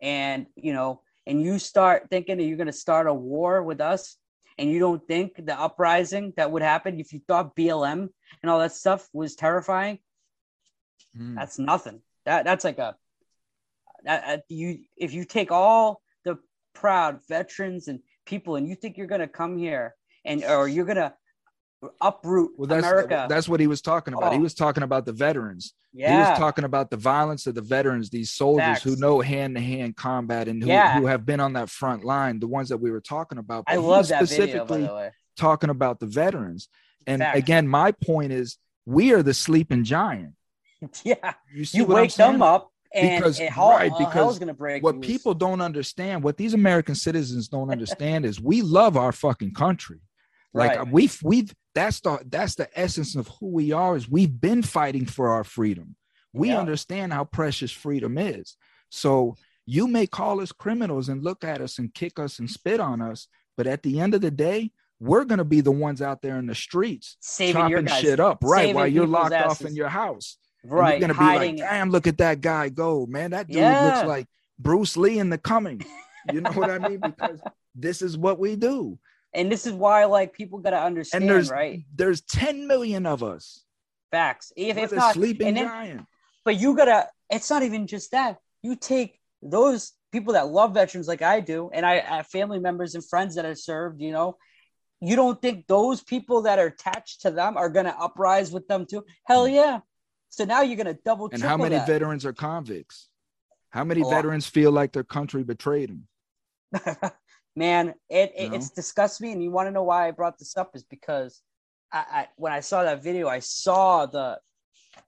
[0.00, 3.80] and you know, and you start thinking that you're going to start a war with
[3.80, 4.16] us,
[4.58, 8.08] and you don't think the uprising that would happen if you thought BLM
[8.42, 9.98] and all that stuff was terrifying,
[11.16, 11.34] Mm.
[11.34, 12.02] that's nothing.
[12.26, 12.94] That that's like a
[14.04, 16.38] that, that you if you take all the
[16.74, 19.94] proud veterans and people and you think you're going to come here
[20.24, 21.14] and or you're going to
[22.00, 23.26] uproot well that's America.
[23.28, 24.42] that's what he was talking about he Oh.
[24.42, 26.12] was talking about the veterans yeah.
[26.24, 29.62] He was talking about the violence of the veterans, these soldiers who know hand to
[29.62, 31.00] hand combat and who, Yeah.
[31.00, 33.64] who have been on that front line, the ones that we were talking about.
[33.66, 35.10] I But he love that video, specifically way.
[35.38, 36.68] talking about the veterans.
[37.06, 37.38] And Facts.
[37.38, 40.34] again, my point is we are the sleeping giant.
[41.02, 44.38] Yeah, You see you wake them up, and Because- hell, right, because.
[44.82, 45.06] What loose.
[45.06, 50.00] people don't understand, what these American citizens don't understand is we love our fucking country.
[50.56, 50.88] Like Right.
[50.92, 55.06] we've we've that's the that's the essence of who we are is we've been fighting
[55.06, 55.96] for our freedom.
[56.32, 56.58] We Yeah.
[56.58, 58.56] understand how precious freedom is.
[58.90, 62.80] So you may call us criminals and look at us and kick us and spit
[62.80, 66.22] on us, but at the end of the day, we're gonna be the ones out
[66.22, 68.60] there in the streets saving your chopping shit up, right?
[68.62, 70.38] saving While you're locked off in your house.
[70.62, 70.90] And right?
[70.92, 71.56] You're gonna hiding.
[71.56, 73.32] be like, damn, look at that guy go, man.
[73.32, 73.84] That dude Yeah.
[73.84, 74.26] looks like
[74.58, 75.80] Bruce Lee in the coming.
[76.32, 76.98] You know what I mean?
[76.98, 77.40] Because
[77.72, 78.98] this is what we do.
[79.34, 81.84] And this is why, like, people gotta understand, And there's right?
[81.94, 83.64] there's 10 million of us.
[84.10, 84.52] Facts.
[84.56, 86.06] If if not, sleeping then, giant.
[86.44, 87.08] but you gotta.
[87.28, 88.38] It's not even just that.
[88.62, 92.58] You take those people that love veterans like I do, and I, I have family
[92.58, 94.00] members and friends that have served.
[94.00, 94.36] You know,
[95.00, 98.86] you don't think those people that are attached to them are gonna uprise with them
[98.86, 99.04] too?
[99.24, 99.54] Hell mm.
[99.54, 99.80] yeah!
[100.30, 101.28] So now you're gonna double.
[101.32, 101.86] And how many that.
[101.86, 103.08] veterans are convicts?
[103.70, 106.08] How many veterans feel like their country betrayed them?
[107.56, 108.56] man it, it know?
[108.56, 111.42] it's disgusts me and you want to know why i brought this up is because
[111.92, 114.38] I, I when i saw that video i saw the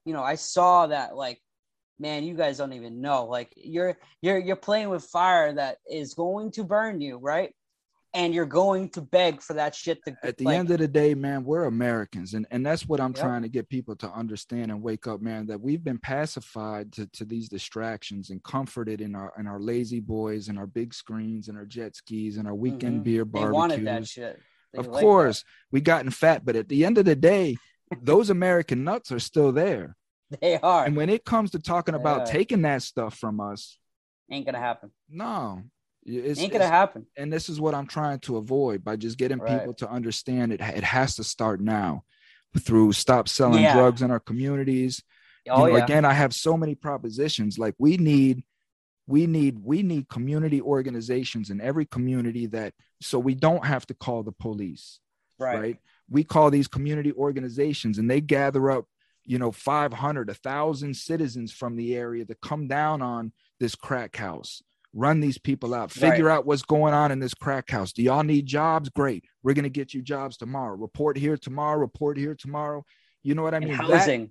[0.04, 1.40] you know i saw that like
[2.00, 6.14] man you guys don't even know like you're you're you're playing with fire that is
[6.14, 7.52] going to burn you right
[8.14, 10.88] and you're going to beg for that shit to At the like, end of the
[10.88, 12.34] day, man, we're Americans.
[12.34, 13.22] And, and that's what I'm Yep.
[13.22, 17.06] trying to get people to understand and wake up, man, that we've been pacified to,
[17.08, 21.48] to these distractions and comforted in our in our lazy boys and our big screens
[21.48, 23.04] and our jet skis and our weekend Mhm.
[23.04, 23.54] beer they barbecues.
[23.54, 25.00] wanted that shit They of like that.
[25.00, 27.56] course, we gotten fat, but at the end of the day,
[28.02, 29.96] those American nuts are still there.
[30.40, 32.32] they are And when it comes to talking about Yeah.
[32.32, 33.78] taking that stuff from us,
[34.30, 35.62] ain't gonna happen no,
[36.04, 39.18] it's, ain't gonna it's- happen and this is what I'm trying to avoid by just
[39.18, 39.58] getting Right.
[39.60, 40.60] people to understand it.
[40.60, 42.04] It has to start now
[42.58, 43.74] through stop selling Yeah.
[43.74, 45.02] drugs in our communities.
[45.50, 47.58] oh you know, yeah again, I have so many propositions.
[47.58, 48.44] Like we need,
[49.06, 53.94] we need, we need community organizations in every community that so we don't have to
[53.94, 55.00] call the police
[55.38, 55.78] right, right.
[56.10, 58.86] We call these community organizations and they gather up,
[59.24, 64.16] you know, 500, a thousand citizens from the area to come down on this crack
[64.16, 64.62] house
[64.94, 66.36] run these people out, figure right.
[66.36, 67.92] out what's going on in this crack house.
[67.92, 68.88] Do y'all need jobs?
[68.88, 69.24] Great.
[69.42, 70.76] We're going to get you jobs tomorrow.
[70.76, 72.84] Report here tomorrow, report here tomorrow.
[73.22, 73.70] You know what I mean?
[73.70, 74.20] And housing.
[74.22, 74.30] That,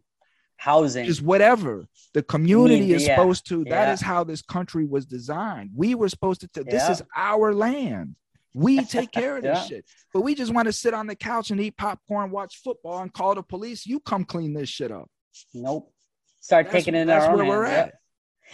[0.57, 3.15] housing is whatever the community is yeah.
[3.15, 3.85] supposed to yeah.
[3.85, 6.71] that is how this country was designed we were supposed to t- yeah.
[6.71, 8.15] this is our land
[8.55, 9.85] we take care of this shit
[10.15, 13.13] but we just want to sit on the couch and eat popcorn watch football and
[13.13, 15.07] call the police you come clean this shit up
[15.53, 15.93] nope
[16.39, 17.93] start that's, taking it in our own where we're at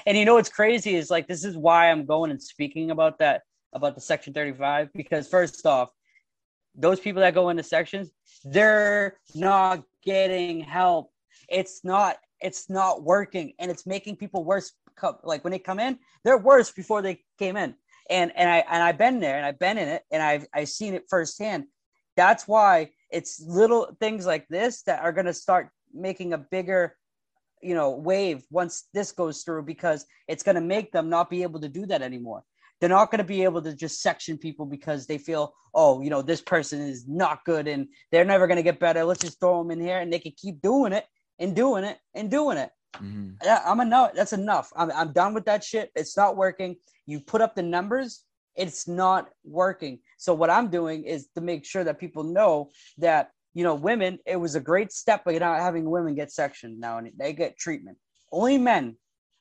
[0.06, 3.20] and you know what's crazy is like this is why I'm going and speaking about
[3.20, 3.44] that
[3.74, 5.90] about the section 35 because first off,
[6.76, 8.10] those people that go into sections,
[8.44, 11.12] they're not getting help.
[11.50, 14.74] It's not it's not working and it's making people worse
[15.24, 17.76] like when they come in, they're worse before they came in.
[18.10, 20.70] And and I and I've been there and I've been in it and I've I've
[20.70, 21.66] seen it firsthand.
[22.16, 26.96] That's why it's little things like this that are going to start making a bigger
[27.64, 31.44] you know wave once this goes through because it's going to make them not be
[31.44, 32.44] able to do that anymore.
[32.80, 36.10] They're not going to be able to just section people because they feel oh you
[36.10, 39.04] know this person is not good and they're never going to get better.
[39.04, 41.06] Let's just throw them in here and they can keep doing it
[41.40, 42.70] and doing it and doing it.
[42.96, 43.50] Mm-hmm.
[43.66, 44.72] i'm enough that's enough.
[44.76, 45.92] I'm, I'm done with that shit.
[45.96, 46.76] It's not working.
[47.06, 48.24] You put up the numbers
[48.56, 50.00] it's not working.
[50.18, 54.20] So what i'm doing is to make sure that people know that you know, women,
[54.26, 57.58] it was a great step by not having women get sectioned now and they get
[57.58, 57.98] treatment.
[58.32, 58.98] Only men.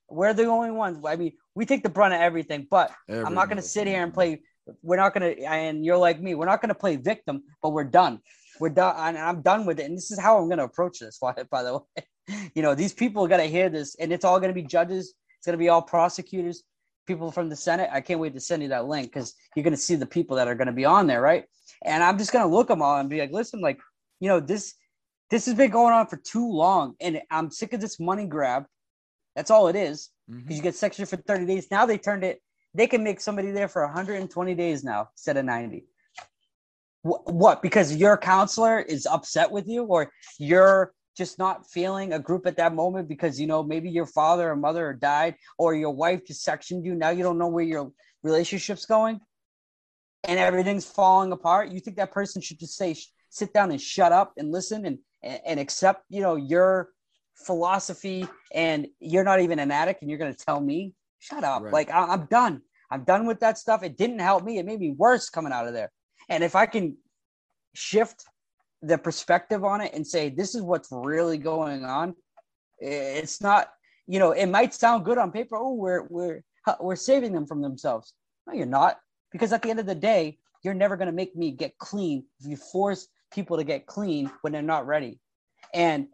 [0.09, 0.99] We're the only ones.
[1.07, 3.87] I mean, we take the brunt of everything, but Everyone I'm not going to sit
[3.87, 4.43] here and play.
[4.83, 7.71] We're not going to, and you're like me, we're not going to play victim, but
[7.71, 8.21] we're done.
[8.61, 8.95] We're done.
[8.99, 9.85] And I'm done with it.
[9.85, 11.19] And this is how I'm going to approach this,
[11.51, 12.05] by the way.
[12.55, 15.15] You know, these people got to hear this, and it's all going to be judges.
[15.39, 16.63] It's going to be all prosecutors,
[17.07, 17.91] people from the Senate.
[17.93, 20.37] I can't wait to send you that link because you're going to see the people
[20.37, 21.45] that are going to be on there, right?
[21.85, 23.81] And I'm just going to look them all and be like, listen, like,
[24.23, 24.75] you know, this
[25.31, 28.67] this has been going on for too long, and I'm sick of this money grab.
[29.35, 30.11] That's all it is.
[30.29, 30.53] Because mm-hmm.
[30.53, 31.71] you get sectioned for 30 days.
[31.73, 32.41] Now they turned it.
[32.73, 35.85] They can make somebody there for 120 days now instead of 90.
[37.03, 37.63] What?
[37.63, 42.57] Because your counselor is upset with you, or you're just not feeling a group at
[42.59, 46.45] that moment because you know maybe your father or mother died, or your wife just
[46.45, 46.95] sectioned you.
[46.95, 47.91] Now you don't know where your
[48.23, 49.21] relationship's going,
[50.23, 51.71] and everything's falling apart.
[51.71, 52.95] You think that person should just say,
[53.33, 56.91] sit down and shut up and listen and and accept you know your
[57.35, 60.93] philosophy and you're not even an addict and you're going to tell me?
[61.19, 61.63] Shut up.
[61.63, 61.73] Right.
[61.73, 62.61] like I, i'm done.
[62.91, 63.83] I'm done with that stuff.
[63.83, 64.59] It didn't help me.
[64.59, 65.91] It made me worse coming out of there.
[66.29, 66.97] And if i can
[67.75, 68.25] shift
[68.83, 72.15] the perspective on it and say this is what's really going on
[72.83, 73.71] it's not
[74.07, 75.57] you know it might sound good on paper.
[75.57, 76.43] Oh we're we're
[76.81, 78.15] we're saving them from themselves.
[78.47, 78.99] No you're not.
[79.31, 82.25] Because at the end of the day you're never going to make me get clean
[82.41, 85.19] if you force people to get clean when they're not ready.
[85.75, 86.09] And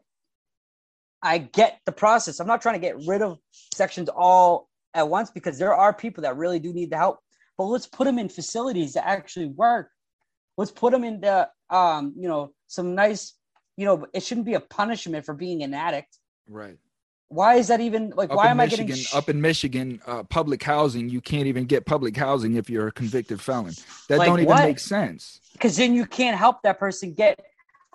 [1.22, 2.40] I get the process.
[2.40, 3.38] I'm not trying to get rid of
[3.74, 7.18] sections all at once because there are people that really do need the help.
[7.56, 9.90] But let's put them in facilities that actually work.
[10.56, 13.34] Let's put them in the, um, you know, some nice,
[13.76, 16.16] you know, it shouldn't be a punishment for being an addict.
[16.48, 16.76] Right.
[17.28, 18.30] Why is that even like?
[18.30, 20.00] Up why am Michigan, I getting sh- up in Michigan?
[20.06, 23.74] Uh, public housing, you can't even get public housing if you're a convicted felon.
[24.08, 24.64] That like don't even what?
[24.64, 25.40] make sense.
[25.52, 27.38] Because then you can't help that person get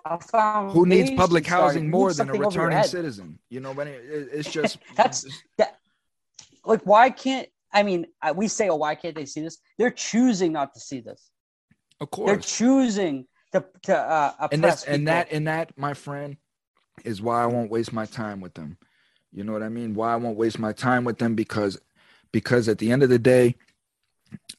[0.04, 3.40] a found Who needs public housing more than a returning citizen?
[3.48, 5.26] You know, but it, it's just that's
[5.58, 5.78] that.
[6.64, 8.06] Like, why can't I mean?
[8.36, 9.58] We say, oh, why can't they see this?
[9.78, 11.30] They're choosing not to see this.
[12.00, 16.36] Of course, they're choosing to to uh, and that's and that and that, my friend,
[17.04, 18.78] is why I won't waste my time with them
[19.34, 19.94] you know what I mean?
[19.94, 21.78] Why I won't waste my time with them because
[22.32, 23.56] because at the end of the day,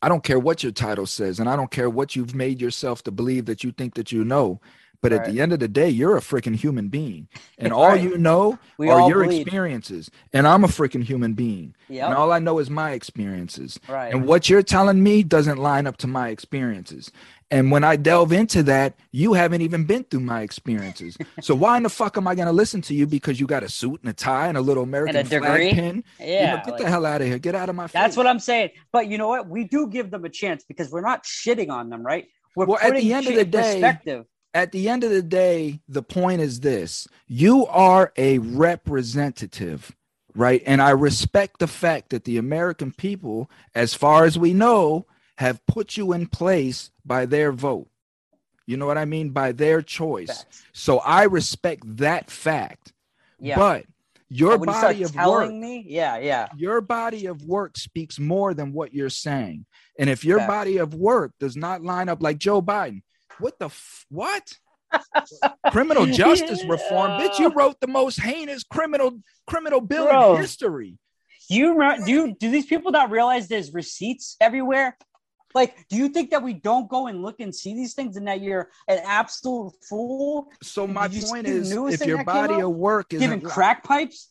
[0.01, 3.03] I don't care what your title says, and I don't care what you've made yourself
[3.03, 4.59] to believe that you think that you know.
[5.01, 5.21] But right.
[5.21, 7.27] at the end of the day, you're a freaking human being,
[7.57, 8.01] and all right.
[8.01, 9.41] you know we are your bleed.
[9.41, 10.09] experiences.
[10.33, 12.07] And I'm a freaking human being, yep.
[12.07, 13.79] and all I know is my experiences.
[13.87, 14.13] Right.
[14.13, 17.11] And what you're telling me doesn't line up to my experiences.
[17.51, 21.15] And when I delve into that, you haven't even been through my experiences.
[21.41, 23.63] so why in the fuck am I going to listen to you because you got
[23.63, 26.03] a suit and a tie and a little American and a flag pin?
[26.19, 27.37] Yeah, you know, get like, the hell out of here.
[27.37, 27.93] Get out of my face.
[27.93, 28.71] That's what I'm saying.
[28.91, 29.47] But you know what?
[29.47, 32.25] We do give them a chance because we're not shitting on them, right?
[32.55, 33.95] We're well, at the end of the day.
[34.53, 39.95] At the end of the day, the point is this: you are a representative
[40.37, 40.61] right?
[40.65, 45.65] And I respect the fact that the American people, as far as we know, have
[45.65, 47.87] put you in place by their vote.
[48.65, 49.29] You know what I mean?
[49.29, 50.27] By their choice.
[50.27, 50.63] Facts.
[50.73, 52.93] So I respect that fact.
[53.39, 53.57] Yeah.
[53.57, 53.85] But
[54.29, 56.47] your but body you of work, me, yeah, yeah.
[56.57, 59.65] Your body of work speaks more than what you're saying.
[59.99, 60.49] And if your Facts.
[60.49, 63.03] body of work does not line up like Joe Biden,
[63.39, 64.51] what the f- what?
[65.71, 66.71] criminal justice yeah.
[66.71, 67.37] reform, bitch.
[67.37, 70.35] You wrote the most heinous criminal criminal bill Bro.
[70.35, 70.97] in history.
[71.49, 74.97] You remember, do you do these people not realize there's receipts everywhere?
[75.55, 78.27] Like, do you think that we don't go and look and see these things and
[78.27, 80.51] that you're an absolute fool?
[80.61, 84.29] So my point is, if your body of work is Giving crack pipes?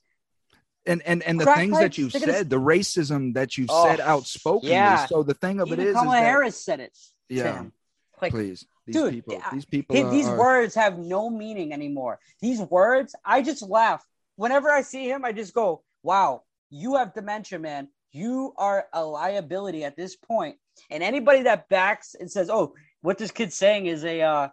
[0.86, 3.56] and and and the crack things pipes, that you've they're gonna- said, the racism that
[3.56, 4.74] you've Oh, said outspokenly.
[4.74, 5.06] yeah.
[5.06, 6.96] So the thing of Even it is, is that, Harris said it.
[7.30, 7.72] yeah, Tim.
[8.20, 11.30] Like, please, these dude, people, I- these people, Hey, are- these are- words have no
[11.30, 12.20] meaning anymore.
[12.42, 14.04] These words, I just laugh.
[14.36, 17.88] Whenever I see him, I just go, wow, you have dementia, man.
[18.10, 20.58] You are a liability at this point.
[20.90, 24.48] And anybody that backs and says, oh, what this kid's saying is a uh,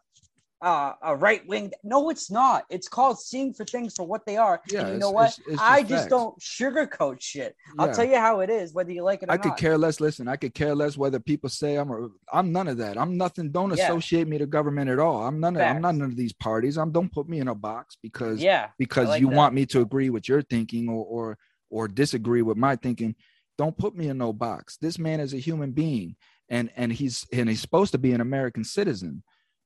[0.61, 1.72] uh, a right wing.
[1.84, 2.65] No, it's not.
[2.69, 4.61] It's called seeing for things for what they are.
[4.69, 5.30] Yeah, and you know what?
[5.31, 6.10] it's- it's I just just facts.
[6.11, 7.56] don't sugarcoat shit.
[7.80, 9.34] I'll tell you how it is, whether you like it or not.
[9.34, 9.56] I not.
[9.56, 9.99] could care less.
[9.99, 12.98] Listen, I could care less whether people say I'm or I'm none of that.
[12.98, 13.52] I'm nothing.
[13.52, 13.85] Don't Yeah.
[13.85, 15.26] associate me to government at all.
[15.26, 15.56] I'm none.
[15.56, 16.77] Of, I'm not none of these parties.
[16.77, 16.91] I'm.
[16.91, 19.35] Don't put me in a box because yeah, because like you that.
[19.35, 21.38] want me to agree with your thinking or or
[21.72, 23.15] or disagree with my thinking.
[23.57, 24.78] Don't put me in no box.
[24.78, 26.15] This man is a human being,
[26.49, 29.23] and and he's and he's supposed to be an American citizen,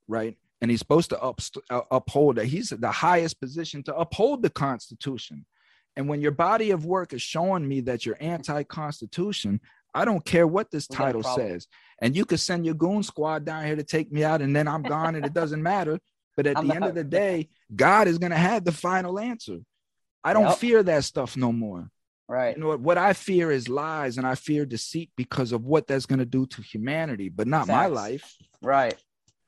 [0.08, 0.38] right?
[0.62, 1.40] And he's supposed to up,
[1.70, 2.46] uh, uphold that.
[2.46, 5.46] He's the highest position to uphold the Constitution.
[5.96, 9.62] And when your body of work is showing me that you're anti-Constitution,
[9.94, 11.68] I don't care what this We title says.
[12.02, 14.68] And you could send your goon squad down here to take me out, and then
[14.68, 16.00] I'm gone, and it doesn't matter.
[16.36, 19.60] But at I'm the end of the day, God is gonna have the final answer.
[20.24, 20.58] I don't Yep.
[20.58, 21.90] fear that stuff no more.
[22.28, 22.56] Right.
[22.56, 22.80] You know what?
[22.80, 26.46] What I fear is lies, and I fear deceit because of what that's gonna do
[26.48, 28.36] to humanity, but not my life.
[28.62, 28.96] Right.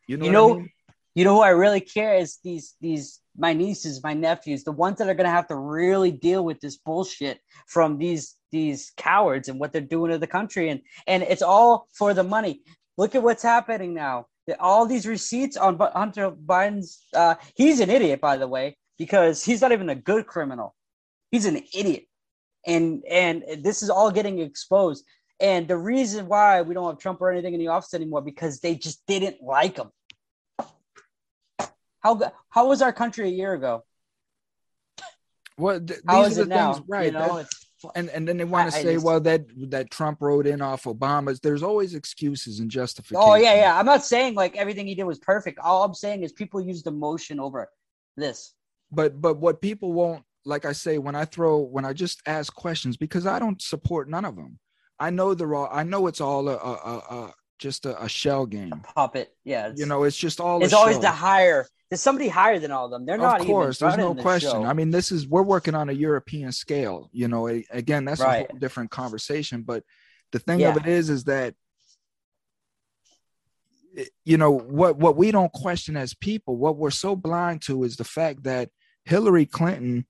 [0.07, 0.69] You know, You what I know- mean?
[1.15, 4.97] You know who I really care is these these my nieces, my nephews, the ones
[4.99, 9.59] that are gonna have to really deal with this bullshit from these these cowards and
[9.59, 12.61] what they're doing to the country, and and it's all for the money.
[12.97, 14.27] Look at what's happening now.
[14.59, 17.03] All these receipts on Hunter Biden's.
[17.13, 20.73] Uh, he's an idiot, by the way, because he's not even a good criminal.
[21.31, 22.05] He's an idiot,
[22.67, 25.03] and and this is all getting exposed.
[25.39, 28.59] And the reason why we don't have Trump or anything in the office anymore because
[28.59, 29.89] they just didn't like him.
[32.01, 33.83] How how was our country a year ago?
[35.57, 36.73] Well, th- How these is are it the now?
[36.73, 37.05] things, right?
[37.07, 37.47] You know, that-
[37.95, 40.83] and and then they want to say, just- well, that that Trump rode in off
[40.85, 41.39] Obama's.
[41.39, 43.23] There's always excuses and justifications.
[43.27, 43.77] oh yeah, yeah.
[43.79, 45.59] I'm not saying like everything he did was perfect.
[45.59, 47.69] All I'm saying is people used emotion over
[48.15, 48.53] this.
[48.91, 52.53] but but what people won't like i say when i throw when i just ask
[52.55, 54.57] questions because i don't support none of them
[54.99, 58.07] i know they're all i know it's all a, a, a, a just a, a
[58.07, 59.71] shell game Puppet, yeah.
[59.75, 61.01] You know it's just all it's a always show.
[61.01, 61.65] the higher.
[61.89, 63.05] There's somebody higher than all of them.
[63.05, 64.63] They're not of course there's no the question show.
[64.63, 68.29] i mean this is we're working on a european scale you know again that's a
[68.45, 69.83] whole different conversation but
[70.31, 70.69] the thing Yeah.
[70.69, 71.55] of it is is that
[73.97, 77.83] eh, you know what what we don't question as people what we're so blind to
[77.83, 78.69] is the fact that
[79.05, 80.05] hillary clinton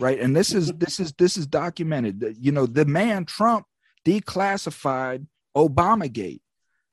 [0.00, 3.66] right and this is this is this is documented that, you know the man trump
[4.04, 6.40] declassified obamagate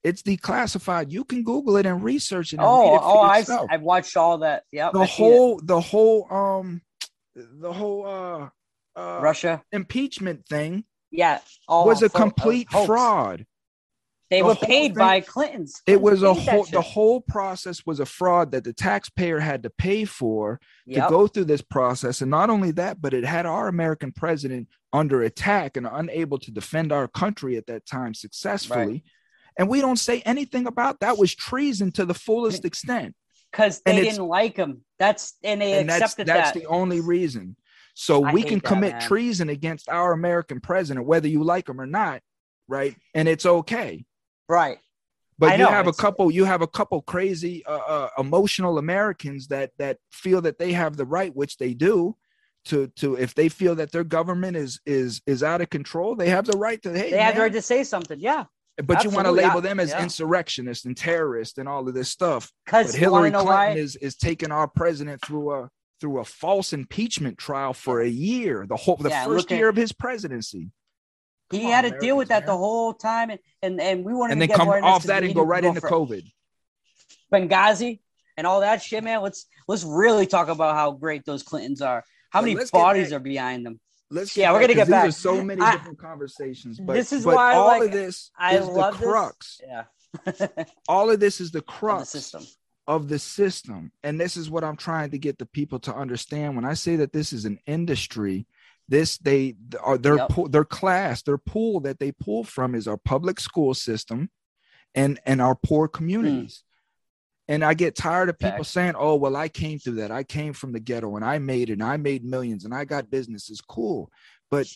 [0.03, 3.49] it's declassified you can google it and research it and Oh, it oh, I've.
[3.69, 4.63] I've watched all that.
[4.71, 6.81] Yeah, the whole the whole um
[7.35, 8.49] the whole uh,
[8.99, 9.63] uh Russia.
[9.71, 13.45] impeachment thing Yeah, all was a fo- complete fraud
[14.30, 15.82] They The were paid thing- by Clinton's.
[15.86, 18.74] it was a Clinton paid that whole the whole process was a fraud that the
[18.74, 21.04] taxpayer had to pay for Yep.
[21.06, 24.68] to go through this process and not only that but it had our american president
[24.94, 29.04] under attack and unable to defend our country at that time successfully
[29.58, 33.16] and we don't say anything about that was treason to the fullest extent
[33.52, 34.82] because they it's- didn't like him.
[34.99, 36.60] That's and they and that's accepted that's that.
[36.60, 37.56] the only reason
[37.94, 39.02] so I we can that, commit man.
[39.02, 42.22] treason against our american president whether you like him or not
[42.68, 44.06] right and it's okay
[44.49, 44.78] right.
[45.40, 49.48] but I you have a couple you have a couple crazy uh, uh, emotional americans
[49.48, 52.15] that that feel that they have the right which they do
[52.65, 56.30] to to if they feel that their government is is is out of control they
[56.30, 58.19] have the right to hey They had the right to say something.
[58.19, 58.45] Yeah,
[58.84, 60.03] but you want to label them as yeah.
[60.03, 63.72] insurrectionists and terrorists and all of this stuff because hillary clinton why?
[63.72, 65.69] is is taking our president through a
[66.02, 69.57] through a false impeachment trial for a year the whole the Yeah, first look at-
[69.57, 70.69] year of his presidency
[71.52, 74.06] he Come had on, to deal with that Americans, the whole time, and and, and
[74.06, 75.64] we wanted and to then get come more into off this that and go right
[75.64, 76.24] into for covid
[77.32, 77.99] Benghazi
[78.38, 79.22] and all that shit, man.
[79.22, 82.03] Let's let's really talk about how great those Clintons are.
[82.30, 83.80] How But many bodies are behind them?
[84.10, 85.03] let's Yeah, we're gonna get back.
[85.06, 87.91] these are so many I- different conversations but This is but why all like- of
[87.91, 89.07] this I is the love this.
[89.10, 89.84] crux Yeah,
[90.88, 92.44] all of this is the of the crux system.
[92.88, 96.56] of the system and this is what i'm trying to get the people to understand
[96.56, 98.48] when i say that this is an industry
[98.89, 100.30] this they are their Yep.
[100.30, 104.30] pool their class their pool that they pull from is our public school system
[104.95, 106.64] and and our poor communities
[107.47, 107.53] hmm.
[107.53, 108.69] and i get tired of people Facts.
[108.69, 111.69] saying oh well i came through that i came from the ghetto and i made
[111.69, 114.09] it and i made millions and i got businesses cool
[114.49, 114.68] but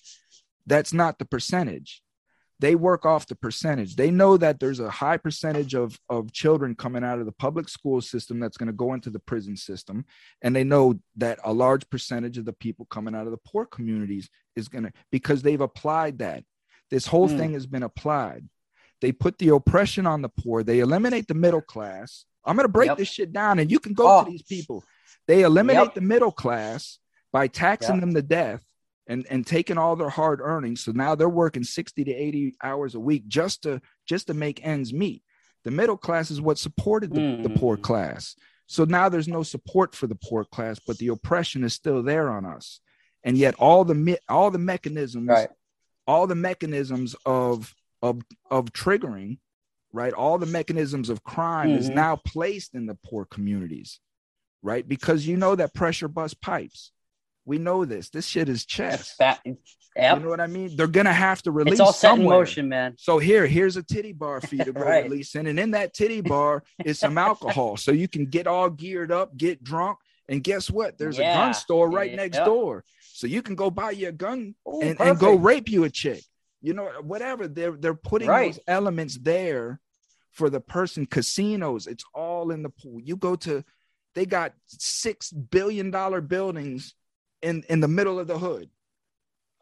[0.66, 2.02] That's not the percentage.
[2.62, 3.96] They work off the percentage.
[3.96, 7.68] They know that there's a high percentage of, of children coming out of the public
[7.68, 10.06] school system that's going to go into the prison system.
[10.44, 13.66] And they know that a large percentage of the people coming out of the poor
[13.66, 16.44] communities is going to, because they've applied that.
[16.92, 17.38] This whole Mm.
[17.38, 18.48] thing has been applied.
[19.02, 22.26] They put the oppression on the poor, they eliminate the middle class.
[22.46, 22.98] I'm going to break Yep.
[23.00, 24.24] this shit down and you can go Oh.
[24.24, 24.84] to these people.
[25.28, 25.96] They eliminate Yep.
[25.96, 27.00] the middle class
[27.34, 28.02] by taxing Yep.
[28.02, 28.64] them to death
[29.12, 32.96] and and taking all their hard earnings so now they're working 60 to 80 hours
[32.96, 33.82] a week just to
[34.12, 35.22] just to make ends meet
[35.64, 37.82] the middle class is what supported the, the poor Mm.
[37.84, 38.36] class
[38.68, 42.30] so now there's no support for the poor class but the oppression is still there
[42.30, 42.80] on us
[43.24, 45.50] and yet all the me- all the mechanisms Right.
[46.08, 49.38] all the mechanisms of of of triggering
[49.94, 51.96] right all the mechanisms of crime is Mhm.
[51.96, 54.00] now placed in the poor communities
[54.64, 56.92] right because you know that pressure bust pipes
[57.46, 59.58] we know this this shit is chess Fat- you
[59.96, 60.76] know what I mean?
[60.78, 62.96] They're gonna have to release It's all set in motion, man.
[62.98, 65.04] So here, here's a titty bar for you to go Right.
[65.04, 68.70] release in, and in that titty bar is some alcohol, so you can get all
[68.70, 69.98] geared up, get drunk,
[70.30, 70.98] and guess what?
[70.98, 72.16] There's a gun store right Yeah.
[72.18, 72.46] next Yep.
[72.46, 75.90] door, so you can go buy your gun Ooh, and, and go rape you a
[75.90, 76.24] chick.
[76.62, 77.48] You know, whatever.
[77.50, 78.54] They're they're putting Right.
[78.54, 79.82] those elements there
[80.32, 81.06] for the person.
[81.06, 83.02] Casinos, it's all in the pool.
[83.02, 83.66] You go to,
[84.16, 86.96] they got six billion dollar buildings
[87.42, 88.70] in in the middle of the hood,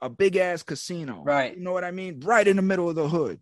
[0.01, 1.23] a big ass casino.
[1.23, 1.56] Right.
[1.57, 2.19] You know what I mean?
[2.22, 3.39] Right in the middle of the hood.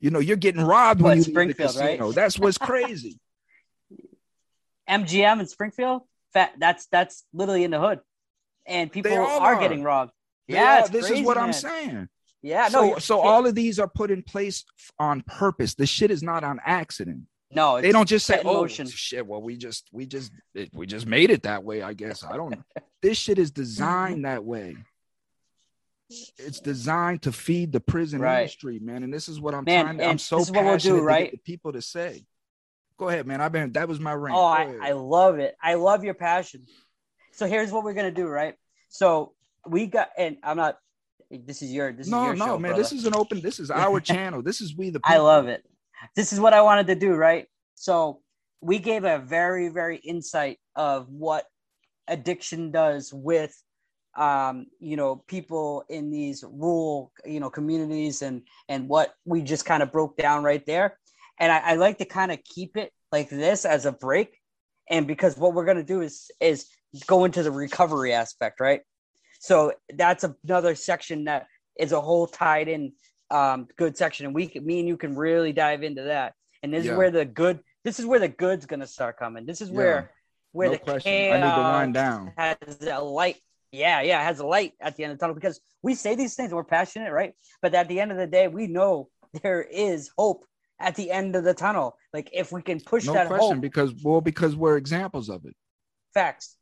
[0.00, 1.98] You know, you're getting robbed What, when you leave the Springfield, right?
[1.98, 2.12] casino.
[2.12, 3.18] That's what's crazy.
[4.88, 6.02] MGM in Springfield,
[6.32, 8.00] that's that's literally in the hood,
[8.66, 9.60] and people are, are.
[9.60, 10.12] getting robbed.
[10.48, 11.46] They Yeah, it's this crazy, is what man.
[11.46, 12.08] I'm saying.
[12.42, 14.64] Yeah, no, so you're- so all of these are put in place
[14.98, 15.74] on purpose.
[15.74, 17.24] The shit is not on accident.
[17.52, 18.86] No, they don't just say, "Oh motion.
[18.86, 21.82] shit." Well, we just we just it, we just made it that way.
[21.82, 22.62] I guess I don't.
[23.02, 23.62] this shit is mm-hmm.
[23.62, 24.76] designed that way.
[26.38, 28.40] It's designed to feed the prison Right.
[28.40, 29.04] industry, man.
[29.04, 29.98] And this is what I'm Man, trying.
[29.98, 31.30] To, I'm so is what we'll do, passionate to right?
[31.30, 32.26] get the people to say.
[32.98, 33.40] Go ahead, man.
[33.40, 33.72] I've been.
[33.72, 34.36] That was my rant.
[34.36, 34.76] Oh, I.
[34.82, 35.56] I love it.
[35.62, 36.66] I love your passion.
[37.32, 38.56] So here's what we're gonna do, right?
[38.88, 39.32] So
[39.66, 40.78] we got, and I'm not.
[41.30, 41.92] This is your.
[41.92, 42.72] This is no, your no, show, man.
[42.72, 42.82] brother.
[42.82, 43.40] This is an open.
[43.40, 44.42] This is our channel.
[44.42, 45.00] This is we the.
[45.04, 45.64] I love it.
[46.16, 47.46] This is what I wanted to do, right?
[47.74, 48.20] So
[48.60, 51.44] we gave a very, very insight of what
[52.08, 53.56] addiction does with
[54.16, 59.64] um you know people in these rural you know communities and and what we just
[59.64, 60.98] kind of broke down right there.
[61.38, 64.36] And I, I like to kind of keep it like this as a break.
[64.90, 66.66] And because what we're going to do is is
[67.06, 68.80] go into the recovery aspect right?
[69.38, 71.46] So that's another section that
[71.78, 72.92] is a whole tied in
[73.30, 76.72] um good section and we can, me and you can really dive into that and
[76.72, 76.92] this Yeah.
[76.92, 79.70] is where the good this is where the good's going to start coming this is
[79.70, 79.76] Yeah.
[79.76, 80.10] where
[80.52, 81.12] where No the question.
[81.32, 82.32] I need to wind down.
[82.36, 83.36] has a light.
[83.70, 86.34] Yeah, yeah, has a light at the end of the tunnel because we say these
[86.34, 87.34] things, we're passionate, right?
[87.62, 89.10] But at the end of the day, we know
[89.44, 90.44] there is hope
[90.80, 91.96] at the end of the tunnel.
[92.12, 95.44] Like if we can push No that question, hope, because well, because we're examples of
[95.44, 95.54] it.
[96.14, 96.56] facts.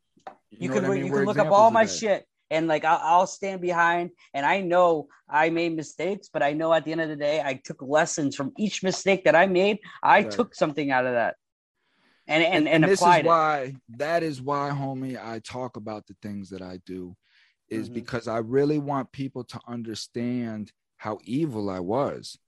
[0.50, 1.06] You, know can I mean?
[1.06, 4.10] you We're can look up all my shit and like I'll, I'll stand behind.
[4.34, 7.40] And I know I made mistakes, but I know at the end of the day,
[7.44, 9.78] I took lessons from each mistake that I made.
[10.02, 10.30] I Right.
[10.30, 11.36] took something out of that,
[12.26, 13.26] and and and, this applied is it.
[13.26, 17.14] why that is why homie i talk about the things that i do
[17.68, 17.94] is Mhm.
[17.94, 22.38] because i really want people to understand how evil i was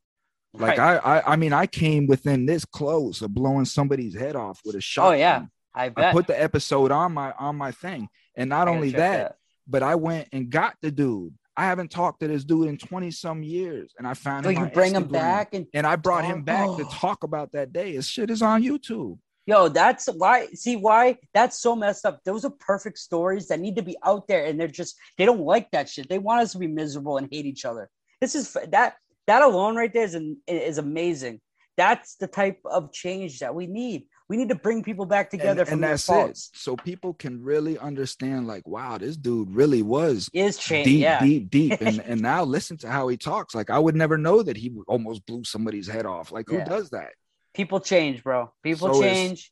[0.54, 1.02] like Right.
[1.04, 4.76] I, I i mean i came within this close of blowing somebody's head off with
[4.76, 6.10] a shot Oh yeah, I bet.
[6.10, 9.36] i put the episode on my on my thing and not only check that,
[9.70, 13.10] but i went and got the dude i haven't talked to this dude in 20
[13.10, 16.24] some years and i found So him you bring him back and and i brought
[16.24, 16.88] him talk- back to Oh.
[16.92, 20.46] talk about that day his shit is on youtube Yo, that's why.
[20.54, 22.20] See why that's so messed up.
[22.24, 25.40] Those are perfect stories that need to be out there, and they're just they don't
[25.40, 26.08] like that shit.
[26.08, 27.88] They want us to be miserable and hate each other.
[28.20, 28.94] This is that
[29.26, 30.16] that alone right there is
[30.46, 31.40] is amazing.
[31.76, 34.04] That's the type of change that we need.
[34.30, 36.50] We need to bring people back together and, from and that's faults.
[36.54, 36.58] it.
[36.58, 40.86] So people can really understand, like, wow, this dude really was Is change?
[40.86, 41.80] deep, yeah, deep, deep.
[41.82, 43.54] And and now listen to how he talks.
[43.56, 46.30] Like, I would never know that he almost blew somebody's head off.
[46.30, 46.64] Like, who Yeah.
[46.64, 47.10] does that?
[47.54, 48.52] people change, bro.
[48.62, 49.50] People So change.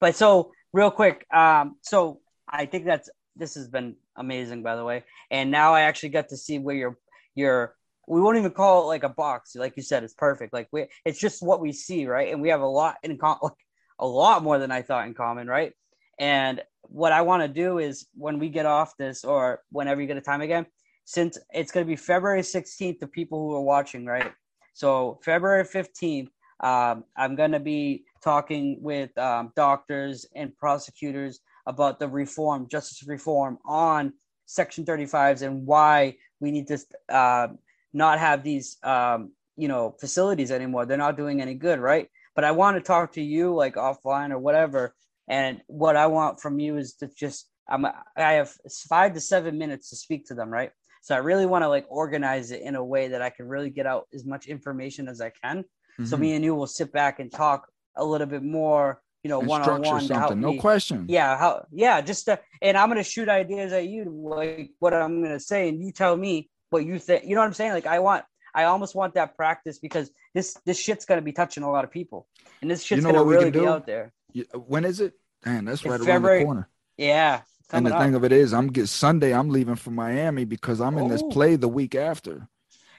[0.00, 4.84] But so real quick, um, so I think that's this has been amazing, by the
[4.84, 5.04] way.
[5.30, 6.98] And now I actually got to see where your
[7.34, 7.76] your
[8.08, 10.52] we won't even call it like a box, like you said, it's perfect.
[10.52, 12.32] Like we, it's just what we see, right?
[12.32, 13.52] And we have a lot in common, like
[14.00, 15.72] a lot more than I thought in common, right?
[16.18, 20.06] And what I want to do is when we get off this, or whenever you
[20.06, 20.66] get a time again,
[21.04, 24.32] since it's going to be February 16th, the people who are watching, right?
[24.72, 26.28] So February 15th,
[26.60, 33.06] um, I'm going to be talking with um, doctors and prosecutors about the reform, justice
[33.06, 34.12] reform on
[34.46, 36.78] Section 35s and why we need to
[37.08, 37.48] uh,
[37.92, 40.86] not have these, um, you know, facilities anymore.
[40.86, 42.08] They're not doing any good, right?
[42.40, 44.94] But I want to talk to you like offline or whatever.
[45.28, 48.50] And what I want from you is to just, I'm, I have
[48.88, 50.70] five to seven minutes to speak to them, right?
[51.02, 53.68] So I really want to like organize it in a way that I can really
[53.68, 55.58] get out as much information as I can.
[55.58, 56.06] Mm-hmm.
[56.06, 59.40] So me and you will sit back and talk a little bit more you know,
[59.40, 60.40] one on one.
[60.40, 60.58] No me.
[60.58, 61.04] question.
[61.10, 61.66] Yeah, how?
[61.70, 65.68] Yeah, just to, and I'm gonna shoot ideas at you, like what I'm gonna say,
[65.68, 67.26] and you tell me what you think.
[67.26, 67.72] You know what I'm saying?
[67.72, 71.62] Like I want, I almost want that practice because this this shit's gonna be touching
[71.62, 72.26] a lot of people,
[72.60, 74.12] and this shit's you know gonna really be out there.
[74.54, 75.14] When is it?
[75.44, 76.68] Man, that's right around the corner.
[76.96, 77.42] Yeah.
[77.72, 78.02] And the up.
[78.02, 79.32] thing of it is, I'm get Sunday.
[79.32, 81.08] I'm leaving for Miami because I'm in oh.
[81.08, 82.48] this play the week after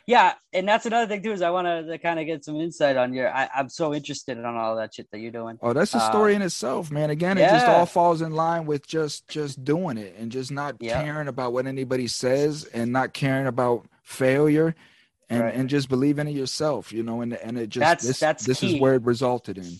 [0.07, 2.97] yeah, and that's another thing too is I want to kind of get some insight
[2.97, 3.33] on your.
[3.33, 5.59] I, am so interested in all that shit that you're doing.
[5.61, 7.09] Oh, that's a story uh, in itself, man.
[7.09, 7.47] Again, yeah.
[7.47, 11.27] it just all falls in line with just just doing it and just not caring
[11.27, 14.75] about what anybody says and not caring about failure.
[15.31, 15.55] And, right.
[15.55, 18.59] and just believing in yourself, you know, and and it just that's, this, that's this
[18.59, 18.75] key.
[18.75, 19.79] is where it resulted in.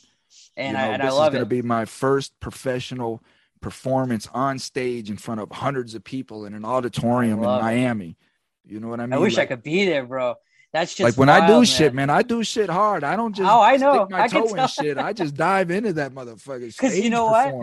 [0.56, 3.22] And, you know, I, and this I love is going to be my first professional
[3.60, 8.16] performance on stage in front of hundreds of people in an auditorium in Miami.
[8.66, 8.72] It.
[8.72, 9.14] You know what I mean?
[9.14, 10.36] I wish like, I could be there, bro.
[10.74, 11.66] That's just like when wild, I do man.
[11.66, 12.10] shit, man.
[12.10, 13.04] I do shit hard.
[13.04, 14.06] I don't just oh, I know.
[14.06, 14.98] stick my I toe in shit.
[14.98, 16.68] I just dive into that motherfucker.
[16.68, 17.54] Because you know what?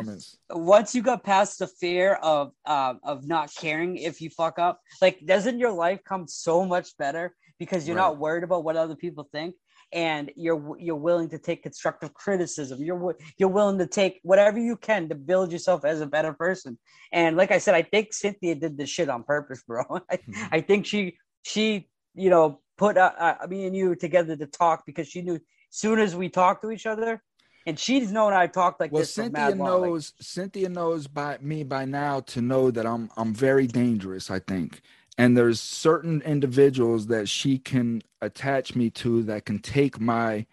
[0.51, 4.83] Once you got past the fear of uh, of not caring if you fuck up,
[5.01, 8.03] like doesn't your life come so much better because you're right.
[8.03, 9.55] not worried about what other people think
[9.93, 12.83] and you're you're willing to take constructive criticism.
[12.83, 16.79] You're you're willing to take whatever you can to build yourself as a better person.
[17.13, 19.85] And like I said, I think Cynthia did this shit on purpose, bro.
[20.11, 20.45] I, mm-hmm.
[20.53, 24.85] I think she she you know put uh, uh, me and you together to talk
[24.87, 25.41] because she knew
[25.71, 27.23] soon as we talked to each other.
[27.67, 29.13] And she's known I talked like well, this.
[29.13, 30.15] Cynthia knows.
[30.21, 34.31] Cynthia knows by me by now to know that I'm I'm very dangerous.
[34.31, 34.81] I think,
[35.19, 40.47] and there's certain individuals that she can attach me to that can take my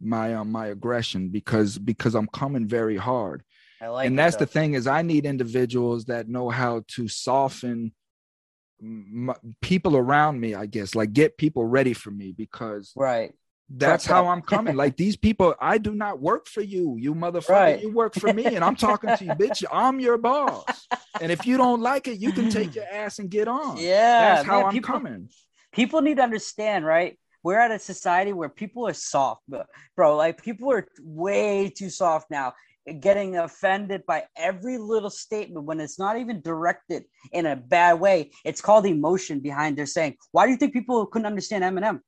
[0.00, 3.42] my uh, my aggression because because I'm coming very hard.
[3.80, 7.92] Like and that's the thing is I need individuals that know how to soften
[8.80, 13.32] my, people around me, I guess, like get people ready for me because right
[13.74, 14.76] that's how I'm coming.
[14.76, 17.48] Like these people, I do not work for you, you motherfucker.
[17.48, 17.82] Right.
[17.82, 19.64] You work for me, and I'm talking to you, bitch.
[19.72, 20.64] I'm your boss.
[21.20, 23.78] And if you don't like it, you can take your ass and get on.
[23.78, 25.28] Yeah, that's how man, I'm people, coming.
[25.72, 27.18] People need to understand, right?
[27.42, 29.42] We're at a society where people are soft,
[29.96, 30.16] bro.
[30.16, 32.52] Like people are way too soft now,
[33.00, 38.30] getting offended by every little statement when it's not even directed in a bad way.
[38.44, 40.16] It's called emotion behind their saying.
[40.30, 42.00] Why do you think people couldn't understand Eminem?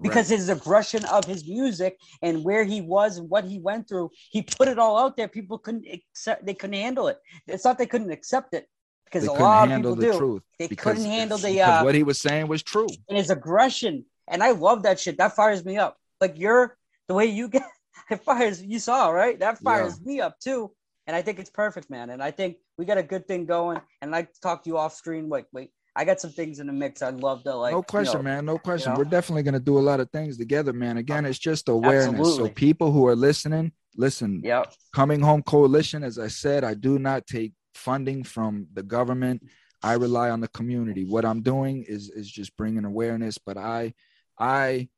[0.00, 0.38] Because right.
[0.38, 4.42] his aggression of his music and where he was and what he went through, he
[4.42, 5.28] put it all out there.
[5.28, 7.18] People couldn't accept, they couldn't handle it.
[7.46, 8.68] It's not they couldn't accept it
[9.04, 10.18] because a lot of people do.
[10.18, 14.04] Truth they couldn't handle the uh, what he was saying was true and his aggression.
[14.28, 15.18] And I love that shit.
[15.18, 15.96] That fires me up.
[16.20, 16.76] Like you're
[17.08, 17.62] the way you get
[18.10, 18.62] it fires.
[18.62, 19.38] You saw right.
[19.38, 20.06] That fires yeah.
[20.06, 20.72] me up too.
[21.06, 22.10] And I think it's perfect, man.
[22.10, 23.80] And I think we got a good thing going.
[24.00, 25.28] And I talk to you off screen.
[25.28, 25.70] Wait, wait.
[25.96, 27.02] I got some things in the mix.
[27.02, 27.72] I'd love to like.
[27.72, 28.44] No question, you know, man.
[28.44, 28.92] No question.
[28.92, 29.04] You know?
[29.04, 30.96] We're definitely gonna do a lot of things together, man.
[30.96, 32.18] Again, it's just awareness.
[32.18, 32.48] Absolutely.
[32.48, 34.42] So people who are listening, listen.
[34.44, 34.72] Yep.
[34.92, 39.42] Coming Home Coalition, as I said, I do not take funding from the government.
[39.82, 41.04] I rely on the community.
[41.04, 43.94] What I'm doing is is just bringing awareness, but I
[44.38, 44.88] I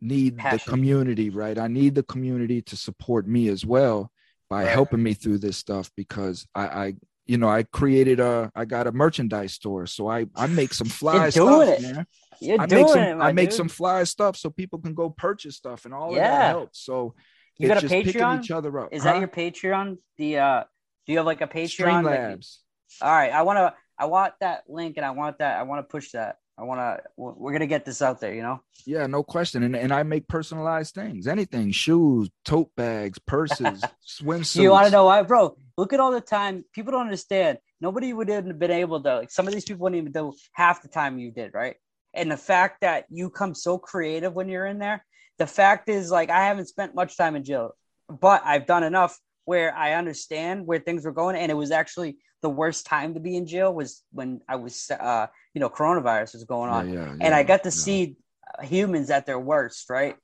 [0.00, 0.58] need Passion.
[0.64, 1.56] the community, right?
[1.56, 4.10] I need the community to support me as well
[4.50, 4.72] by right.
[4.72, 6.94] helping me through this stuff because I, I
[7.26, 10.88] you know, I created a, I got a merchandise store, so I I make some
[11.00, 11.82] fly stuff, it.
[11.82, 12.06] man.
[12.40, 13.56] You're I doing make some, it, I make dude.
[13.56, 16.16] some fly stuff so people can go purchase stuff, and all yeah.
[16.16, 16.80] of that helps.
[16.80, 17.14] So
[17.58, 18.42] you got a Patreon?
[18.42, 18.88] Each other up.
[18.92, 19.12] Is huh?
[19.12, 19.98] that your Patreon?
[20.18, 20.64] The uh,
[21.06, 22.02] do you have like a Patreon?
[22.02, 22.58] Streamlabs.
[23.00, 25.62] Like, all right, I want to, I want that link, and I want that, I
[25.62, 26.36] want to push that.
[26.58, 27.02] I want to.
[27.16, 28.60] We're gonna get this out there, you know.
[28.84, 29.62] Yeah, no question.
[29.62, 34.60] And and I make personalized things, anything, shoes, tote bags, purses, swimsuits.
[34.60, 35.56] You want to know why, bro?
[35.76, 36.64] Look at all the time.
[36.72, 37.58] People don't understand.
[37.80, 39.16] Nobody would have been able to.
[39.16, 41.76] Like some of these people wouldn't even do half the time you did, right?
[42.14, 45.04] And the fact that you come so creative when you're in there.
[45.38, 47.72] The fact is, like, I haven't spent much time in jail,
[48.08, 52.18] but I've done enough where I understand where things were going, and it was actually
[52.42, 56.34] the worst time to be in jail was when I was, uh, you know, coronavirus
[56.34, 58.16] was going on, yeah, yeah, and I got to see
[58.62, 60.16] humans at their worst, right?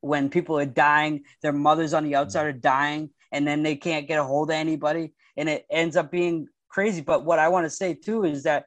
[0.00, 4.08] When people are dying, their mothers on the outside are dying, and then they can't
[4.08, 7.00] get a hold of anybody, and it ends up being crazy.
[7.00, 8.66] But what I want to say too is that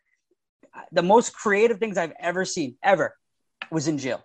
[0.91, 3.15] the most creative things I've ever seen, ever,
[3.71, 4.21] was in jail.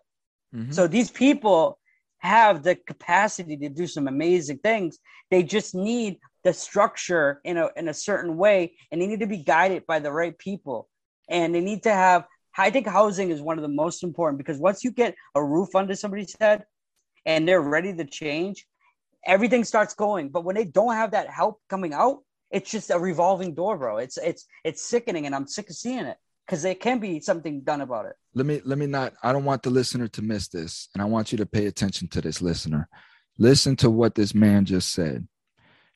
[0.54, 0.72] Mm-hmm.
[0.72, 1.78] So these people
[2.18, 4.98] have the capacity to do some amazing things.
[5.30, 9.26] They just need the structure in a in a certain way, and they need to
[9.26, 10.88] be guided by the right people.
[11.28, 12.26] and they need to have.
[12.58, 15.74] I think housing is one of the most important because once you get a roof
[15.74, 16.64] under somebody's head,
[17.26, 18.66] and they're ready to change,
[19.26, 20.30] everything starts going.
[20.30, 23.98] But when they don't have that help coming out, it's just a revolving door, bro.
[23.98, 26.16] It's it's it's sickening, and I'm sick of seeing it
[26.46, 28.14] because there can be something done about it.
[28.34, 29.14] Let me let me not.
[29.22, 32.08] I don't want the listener to miss this, and I want you to pay attention
[32.08, 32.88] to this listener.
[33.38, 35.26] Listen to what this man just said.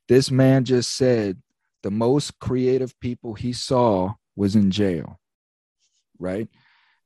[0.09, 1.41] This man just said
[1.83, 5.21] the most creative people he saw was in jail,
[6.19, 6.49] right?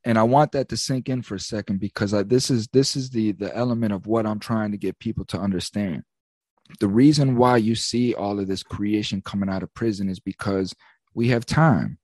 [0.05, 2.97] And I want that to sink in for a second because I, this is this
[2.97, 6.03] is the the element of what I'm trying to get people to understand.
[6.81, 10.75] The reason why you see all of this creation coming out of prison is because
[11.15, 11.99] we have time.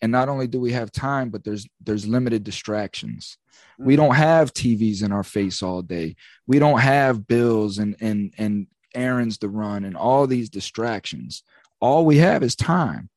[0.00, 3.38] And not only do we have time but there's there's limited distractions.
[3.78, 3.98] We mm.
[3.98, 6.16] don't have tvs in our face all day.
[6.46, 11.42] We don't have bills and and and errands to run and all these distractions.
[11.80, 13.10] All we have is time.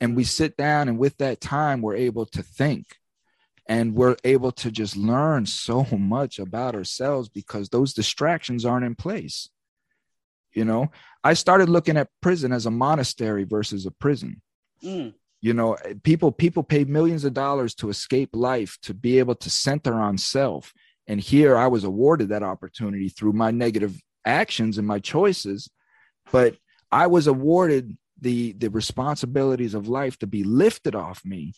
[0.00, 2.96] And we sit down and with that time we're able to think.
[3.66, 8.96] And we're able to just learn so much about ourselves because those distractions aren't in
[8.96, 9.48] place
[10.54, 10.90] you know?
[11.22, 14.40] I started looking at prison as a monastery versus a prison.
[14.82, 15.14] Mm.
[15.40, 19.48] you know people people pay millions of dollars to escape life to be able to
[19.48, 20.72] center on self.
[21.06, 25.70] And here i was awarded that opportunity through my negative actions and my choices.
[26.32, 26.56] But
[26.92, 31.54] i was awarded the the responsibilities of life to be lifted off me.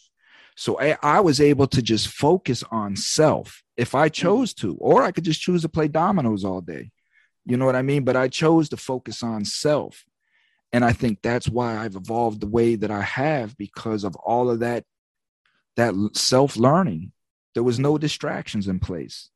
[0.56, 5.02] So I, I was able to just focus on self if i chose to or
[5.02, 6.90] i could just choose to play dominoes all day
[7.46, 8.04] you know what i mean?
[8.04, 10.04] But i chose to focus on self.
[10.72, 14.50] And i think that's why i've evolved the way that i have because of all
[14.50, 14.84] of that
[15.76, 17.12] that self learning
[17.54, 19.30] there was no distractions in place.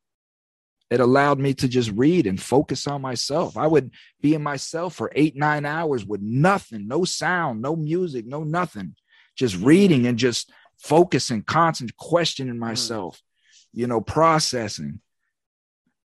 [0.90, 3.56] It allowed me to just read and focus on myself.
[3.56, 8.26] I would be in myself for eight nine hours with nothing no sound no music
[8.26, 8.94] no nothing.
[9.36, 12.58] Just reading and just focusing constant questioning mm.
[12.58, 13.22] myself
[13.72, 15.00] you know processing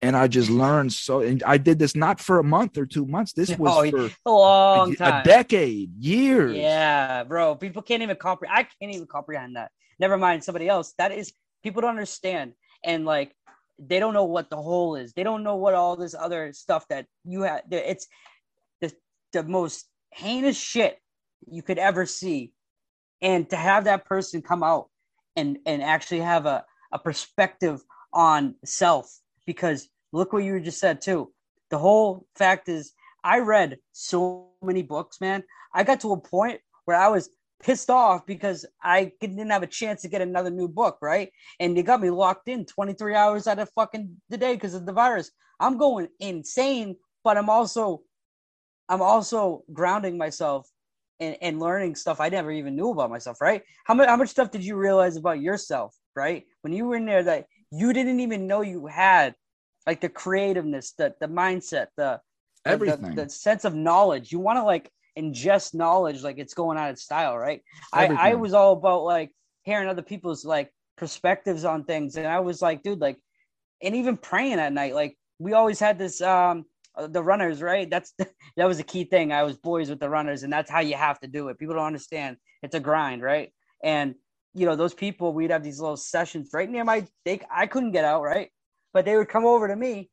[0.02, 3.06] and i just learned so and i did this not for a month or two
[3.06, 5.20] months this was Oh, for A long a, time.
[5.22, 7.54] a decade years Yeah, bro.
[7.54, 8.58] People can't even comprehend.
[8.58, 9.70] I can't even comprehend that.
[9.98, 10.94] Never mind somebody else.
[10.98, 12.52] That is people don't understand,
[12.84, 13.34] and like
[13.78, 15.12] they don't know what the whole is.
[15.12, 17.62] They don't know what all this other stuff that you have.
[17.70, 18.06] It's
[18.80, 18.92] the
[19.32, 20.98] the most heinous shit
[21.50, 22.52] you could ever see,
[23.20, 24.88] and to have that person come out
[25.36, 27.80] and and actually have a a perspective
[28.12, 29.06] on self
[29.54, 31.32] because look what you just said too.
[31.70, 32.92] The whole fact is
[33.24, 35.44] I read so many books, man.
[35.74, 37.30] I got to a point where I was
[37.62, 41.30] pissed off because I didn't have a chance to get another new book, right?
[41.60, 44.84] And they got me locked in 23 hours out of fucking the day because of
[44.84, 45.30] the virus.
[45.60, 48.02] I'm going insane, but I'm also
[48.88, 50.68] I'm also grounding myself
[51.20, 53.62] and, and learning stuff I never even knew about myself, right?
[53.84, 56.44] How much how much stuff did you realize about yourself, right?
[56.62, 59.34] When you were in there that you didn't even know you had
[59.86, 62.20] like the creativeness, the the mindset, the
[62.64, 64.32] the- the- everything the, sense of knowledge.
[64.32, 67.62] You want to like ingest knowledge like it's going out of style, right?
[67.92, 69.30] I, I was all about like
[69.64, 72.16] hearing other people's like perspectives on things.
[72.16, 73.18] And I was like, dude, like,
[73.82, 76.64] and even praying at night, like we always had this um
[76.96, 77.88] uh, the runners, right?
[77.90, 78.14] That's
[78.56, 79.32] that was a key thing.
[79.32, 81.58] I was boys with the runners, and that's how you have to do it.
[81.58, 82.36] People don't understand.
[82.62, 83.50] It's a grind, right?
[83.82, 84.14] And
[84.54, 87.92] you know, those people, we'd have these little sessions right near my they I couldn't
[87.92, 88.50] get out, right?
[88.92, 90.10] But they would come over to me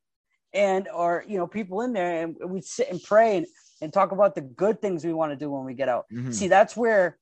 [0.54, 3.46] and or you know, people in there and we'd sit and pray and,
[3.82, 6.06] and talk about the good things we want to do when we get out.
[6.12, 6.34] Mhm.
[6.34, 7.18] See, that's where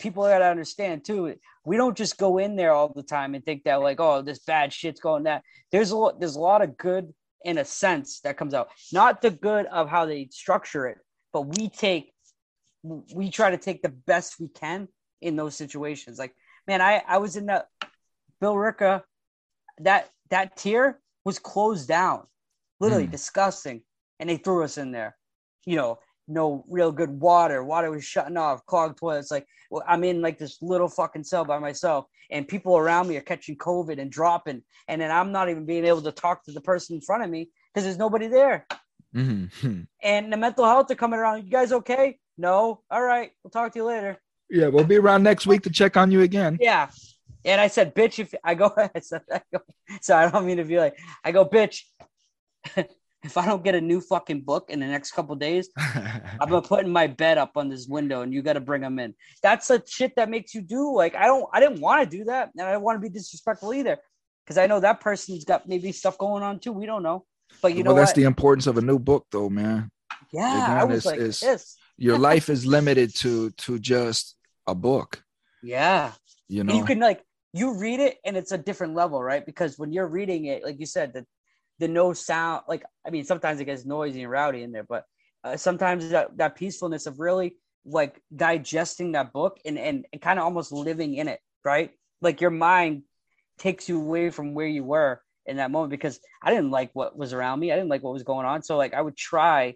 [0.00, 1.34] people got to understand too.
[1.64, 4.40] We don't just go in there all the time and think that like, oh, this
[4.40, 5.42] bad shit's going that.
[5.72, 6.20] There's a lot.
[6.20, 7.12] There's a lot of good
[7.44, 8.68] in a sense that comes out.
[8.92, 10.98] Not the good of how they structure it,
[11.32, 12.12] but we take,
[12.82, 14.88] we try to take the best we can
[15.20, 16.18] in those situations.
[16.18, 16.34] Like,
[16.66, 17.64] man, I I was in the
[18.42, 19.02] Billerica,
[19.80, 22.26] that that tier was closed down,
[22.80, 23.10] literally Mm.
[23.12, 23.82] disgusting,
[24.20, 25.16] and they threw us in there.
[25.64, 25.98] You know,
[26.28, 27.62] no real good water.
[27.64, 29.30] Water was shutting off, clogged toilets.
[29.30, 33.16] Like, well, I'm in like this little fucking cell by myself, and people around me
[33.16, 36.52] are catching COVID and dropping, and then I'm not even being able to talk to
[36.52, 38.66] the person in front of me because there's nobody there.
[39.14, 39.86] Mhm.
[40.02, 41.44] And the mental health are coming around.
[41.44, 42.18] You guys okay?
[42.38, 42.82] No.
[42.90, 43.30] All right.
[43.42, 44.18] We'll talk to you later.
[44.48, 46.88] yeah we'll be around next week to check on you again Yeah.
[47.46, 49.60] And I said, bitch, if I go, I said, I go
[50.02, 51.82] so I don't mean to be like, I go, bitch,
[52.76, 56.62] if I don't get a new fucking book in the next couple days, I'm gonna
[56.62, 59.14] put my bed up on this window and you got to bring them in.
[59.42, 60.94] That's the shit that makes you do.
[60.94, 62.50] Like, I don't, I didn't want to do that.
[62.56, 63.98] And I don't want to be disrespectful either.
[64.46, 66.72] Cause I know that person's got maybe stuff going on too.
[66.72, 67.24] We don't know.
[67.62, 68.16] But you know that's what?
[68.16, 69.90] the importance of a new book though man
[70.32, 71.76] yeah, I was it's- like it's- this.
[71.96, 74.36] your life is limited to to just
[74.66, 75.22] a book
[75.62, 76.12] Yeah.
[76.48, 77.22] You And know, you can like
[77.56, 79.44] you read it and it's a different level, right?
[79.44, 81.24] Because when you're reading it, like you said, the
[81.78, 85.04] the no sound, like I mean, sometimes it gets noisy and rowdy in there, but
[85.44, 90.38] uh, sometimes that that peacefulness of really like digesting that book and and, and kind
[90.38, 91.90] of almost living in it, right?
[92.20, 93.02] Like your mind
[93.58, 97.16] takes you away from where you were in that moment because I didn't like what
[97.16, 97.72] was around me.
[97.72, 98.62] I didn't like what was going on.
[98.62, 99.74] So like I would try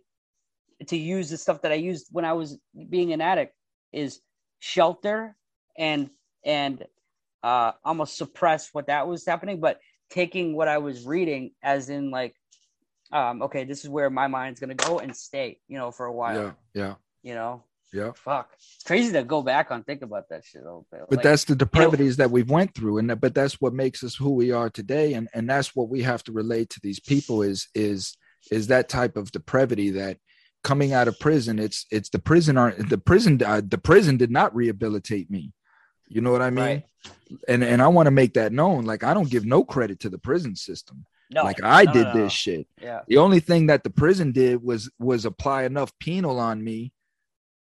[0.86, 2.58] to use the stuff that I used when I was
[2.88, 3.54] being an addict
[3.92, 4.20] is
[4.58, 5.36] shelter
[5.78, 6.10] and
[6.44, 6.84] and
[7.42, 9.80] uh almost suppress what that was happening, but
[10.10, 12.34] taking what I was reading as in like
[13.12, 16.12] um okay, this is where my mind's gonna go and stay, you know, for a
[16.12, 16.36] while.
[16.36, 17.64] yeah, yeah, You know.
[17.92, 18.12] yeah.
[18.14, 18.50] Fuck.
[18.54, 21.02] It's crazy to go back on think about that shit a little bit.
[21.08, 24.04] But Like, that's the depravities that we've went through, and that, but that's what makes
[24.04, 27.00] us who we are today, and and that's what we have to relate to these
[27.00, 28.16] people is is
[28.50, 30.18] is that type of depravity that
[30.62, 34.30] coming out of prison it's it's the prison aren't the prison uh, the prison did
[34.30, 35.52] not rehabilitate me
[36.10, 36.84] you know what i mean Right.
[37.48, 40.10] and and i want to make that known like i don't give no credit to
[40.10, 43.00] the prison system no, like i no, did no, this shit Yeah.
[43.08, 46.92] the only thing that the prison did was was apply enough penal on me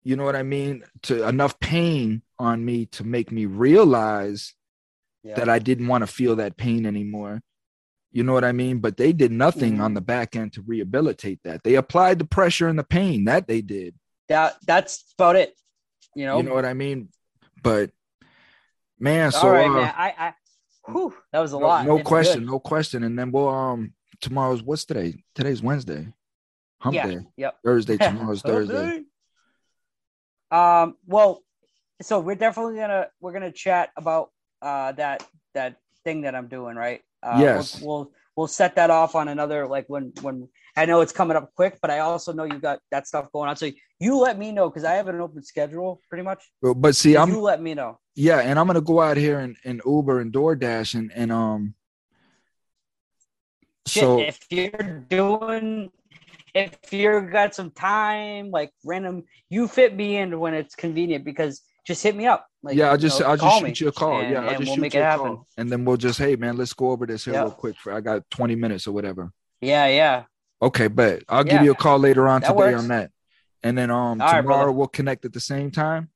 [0.05, 4.55] you know what i mean to enough pain on me to make me realize
[5.25, 5.37] Yeah.
[5.37, 7.43] that i didn't want to feel that pain anymore
[8.13, 9.83] you know what i mean but they did nothing Mhm.
[9.85, 13.49] on the back end to rehabilitate that they applied the pressure and the pain that
[13.49, 13.95] they did
[14.29, 15.55] that that's about it.
[16.15, 16.37] You know.
[16.39, 17.09] you know what i mean
[17.63, 17.91] but
[18.99, 19.95] man so All right, uh, man.
[19.97, 20.35] I I
[20.93, 21.87] whew, that was a no, lot.
[21.87, 22.51] no It's question good.
[22.53, 26.09] no question and then we'll um tomorrow's what's today today's wednesday
[26.79, 27.07] hump Yeah.
[27.07, 27.59] day Yep.
[27.65, 29.03] thursday tomorrow's thursday
[30.51, 30.97] Um.
[31.07, 31.43] Well,
[32.03, 34.31] so we're definitely gonna we're gonna chat about
[34.63, 37.03] uh that that thing that I'm doing, right?
[37.23, 37.83] Uh, we'll- Yes.
[37.83, 41.55] We'll, we'll set that off on another like when when I know it's coming up
[41.55, 43.57] quick, but I also know you got that stuff going on.
[43.57, 46.45] So you let me know because I have an open schedule pretty much.
[46.61, 47.99] but, but see i'm you let me know.
[48.15, 51.75] yeah and i'm gonna go out here and, and uber and doordash and and um
[53.89, 55.93] Shit, so if you're doing,
[56.53, 61.63] if you're got some time, like random, you fit me in when it's convenient because
[61.87, 62.49] just hit me up.
[62.65, 64.19] Like, yeah, I'll you just know, I'll just shoot you a call.
[64.21, 65.27] and- yeah, I'll just we'll shoot make you it a happen.
[65.37, 67.77] call, and then we'll just hey man, let's go over this here real quick.
[67.79, 69.31] For I got twenty minutes or whatever.
[69.61, 70.25] Yeah, yeah.
[70.63, 72.79] Okay, but I'll give you a call later on That today works.
[72.83, 73.11] on that,
[73.63, 74.73] and then um All right, tomorrow brother.
[74.73, 76.11] we'll connect at the same time.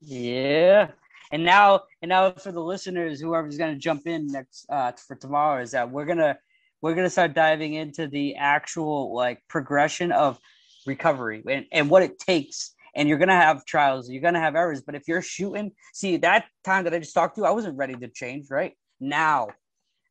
[0.00, 0.90] Yeah.
[1.32, 5.16] And now, and now for the listeners, whoever's going to jump in next uh, for
[5.16, 6.38] tomorrow, is that we're gonna
[6.82, 10.38] we're gonna start diving into the actual like progression of
[10.86, 12.74] recovery and, and what it takes.
[12.94, 16.46] And you're gonna have trials, you're gonna have errors, but if you're shooting, see that
[16.64, 18.46] time that I just talked to, I wasn't ready to change.
[18.50, 19.48] Right now,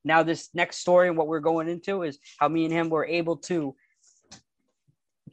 [0.06, 3.06] now this next story and what we're going into is how me and him were
[3.06, 3.76] able to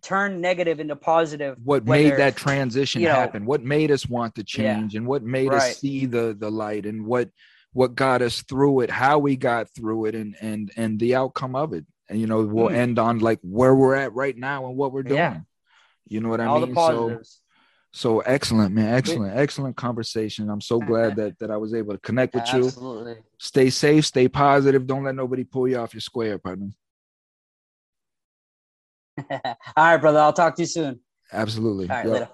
[0.01, 1.57] turn negative into positive.
[1.63, 3.45] What whether- made that transition you know- happen?
[3.47, 4.75] What made us want to Yeah.
[4.75, 5.71] change, and what made Right.
[5.73, 7.31] us see the the light, and what
[7.75, 11.55] what got us through it, how we got through it, and and and the outcome
[11.55, 11.87] of it.
[12.09, 12.75] And you know we'll Hmm.
[12.75, 15.19] end on like where we're at right now and what we're doing.
[15.19, 15.41] Yeah.
[16.07, 16.75] You know what I all mean?
[16.75, 17.23] the So.
[17.93, 18.95] So excellent, man.
[18.95, 20.49] Excellent, excellent conversation.
[20.49, 21.15] I'm so glad uh-huh.
[21.17, 22.65] that that I was able to connect with you.
[22.65, 23.17] Absolutely.
[23.39, 24.87] Stay safe, stay positive.
[24.87, 26.71] Don't let nobody pull you off your square, partner.
[29.31, 30.21] All right, brother.
[30.21, 31.01] I'll talk to you soon.
[31.31, 31.91] Absolutely.
[31.91, 32.13] All right, Yo.
[32.13, 32.29] later.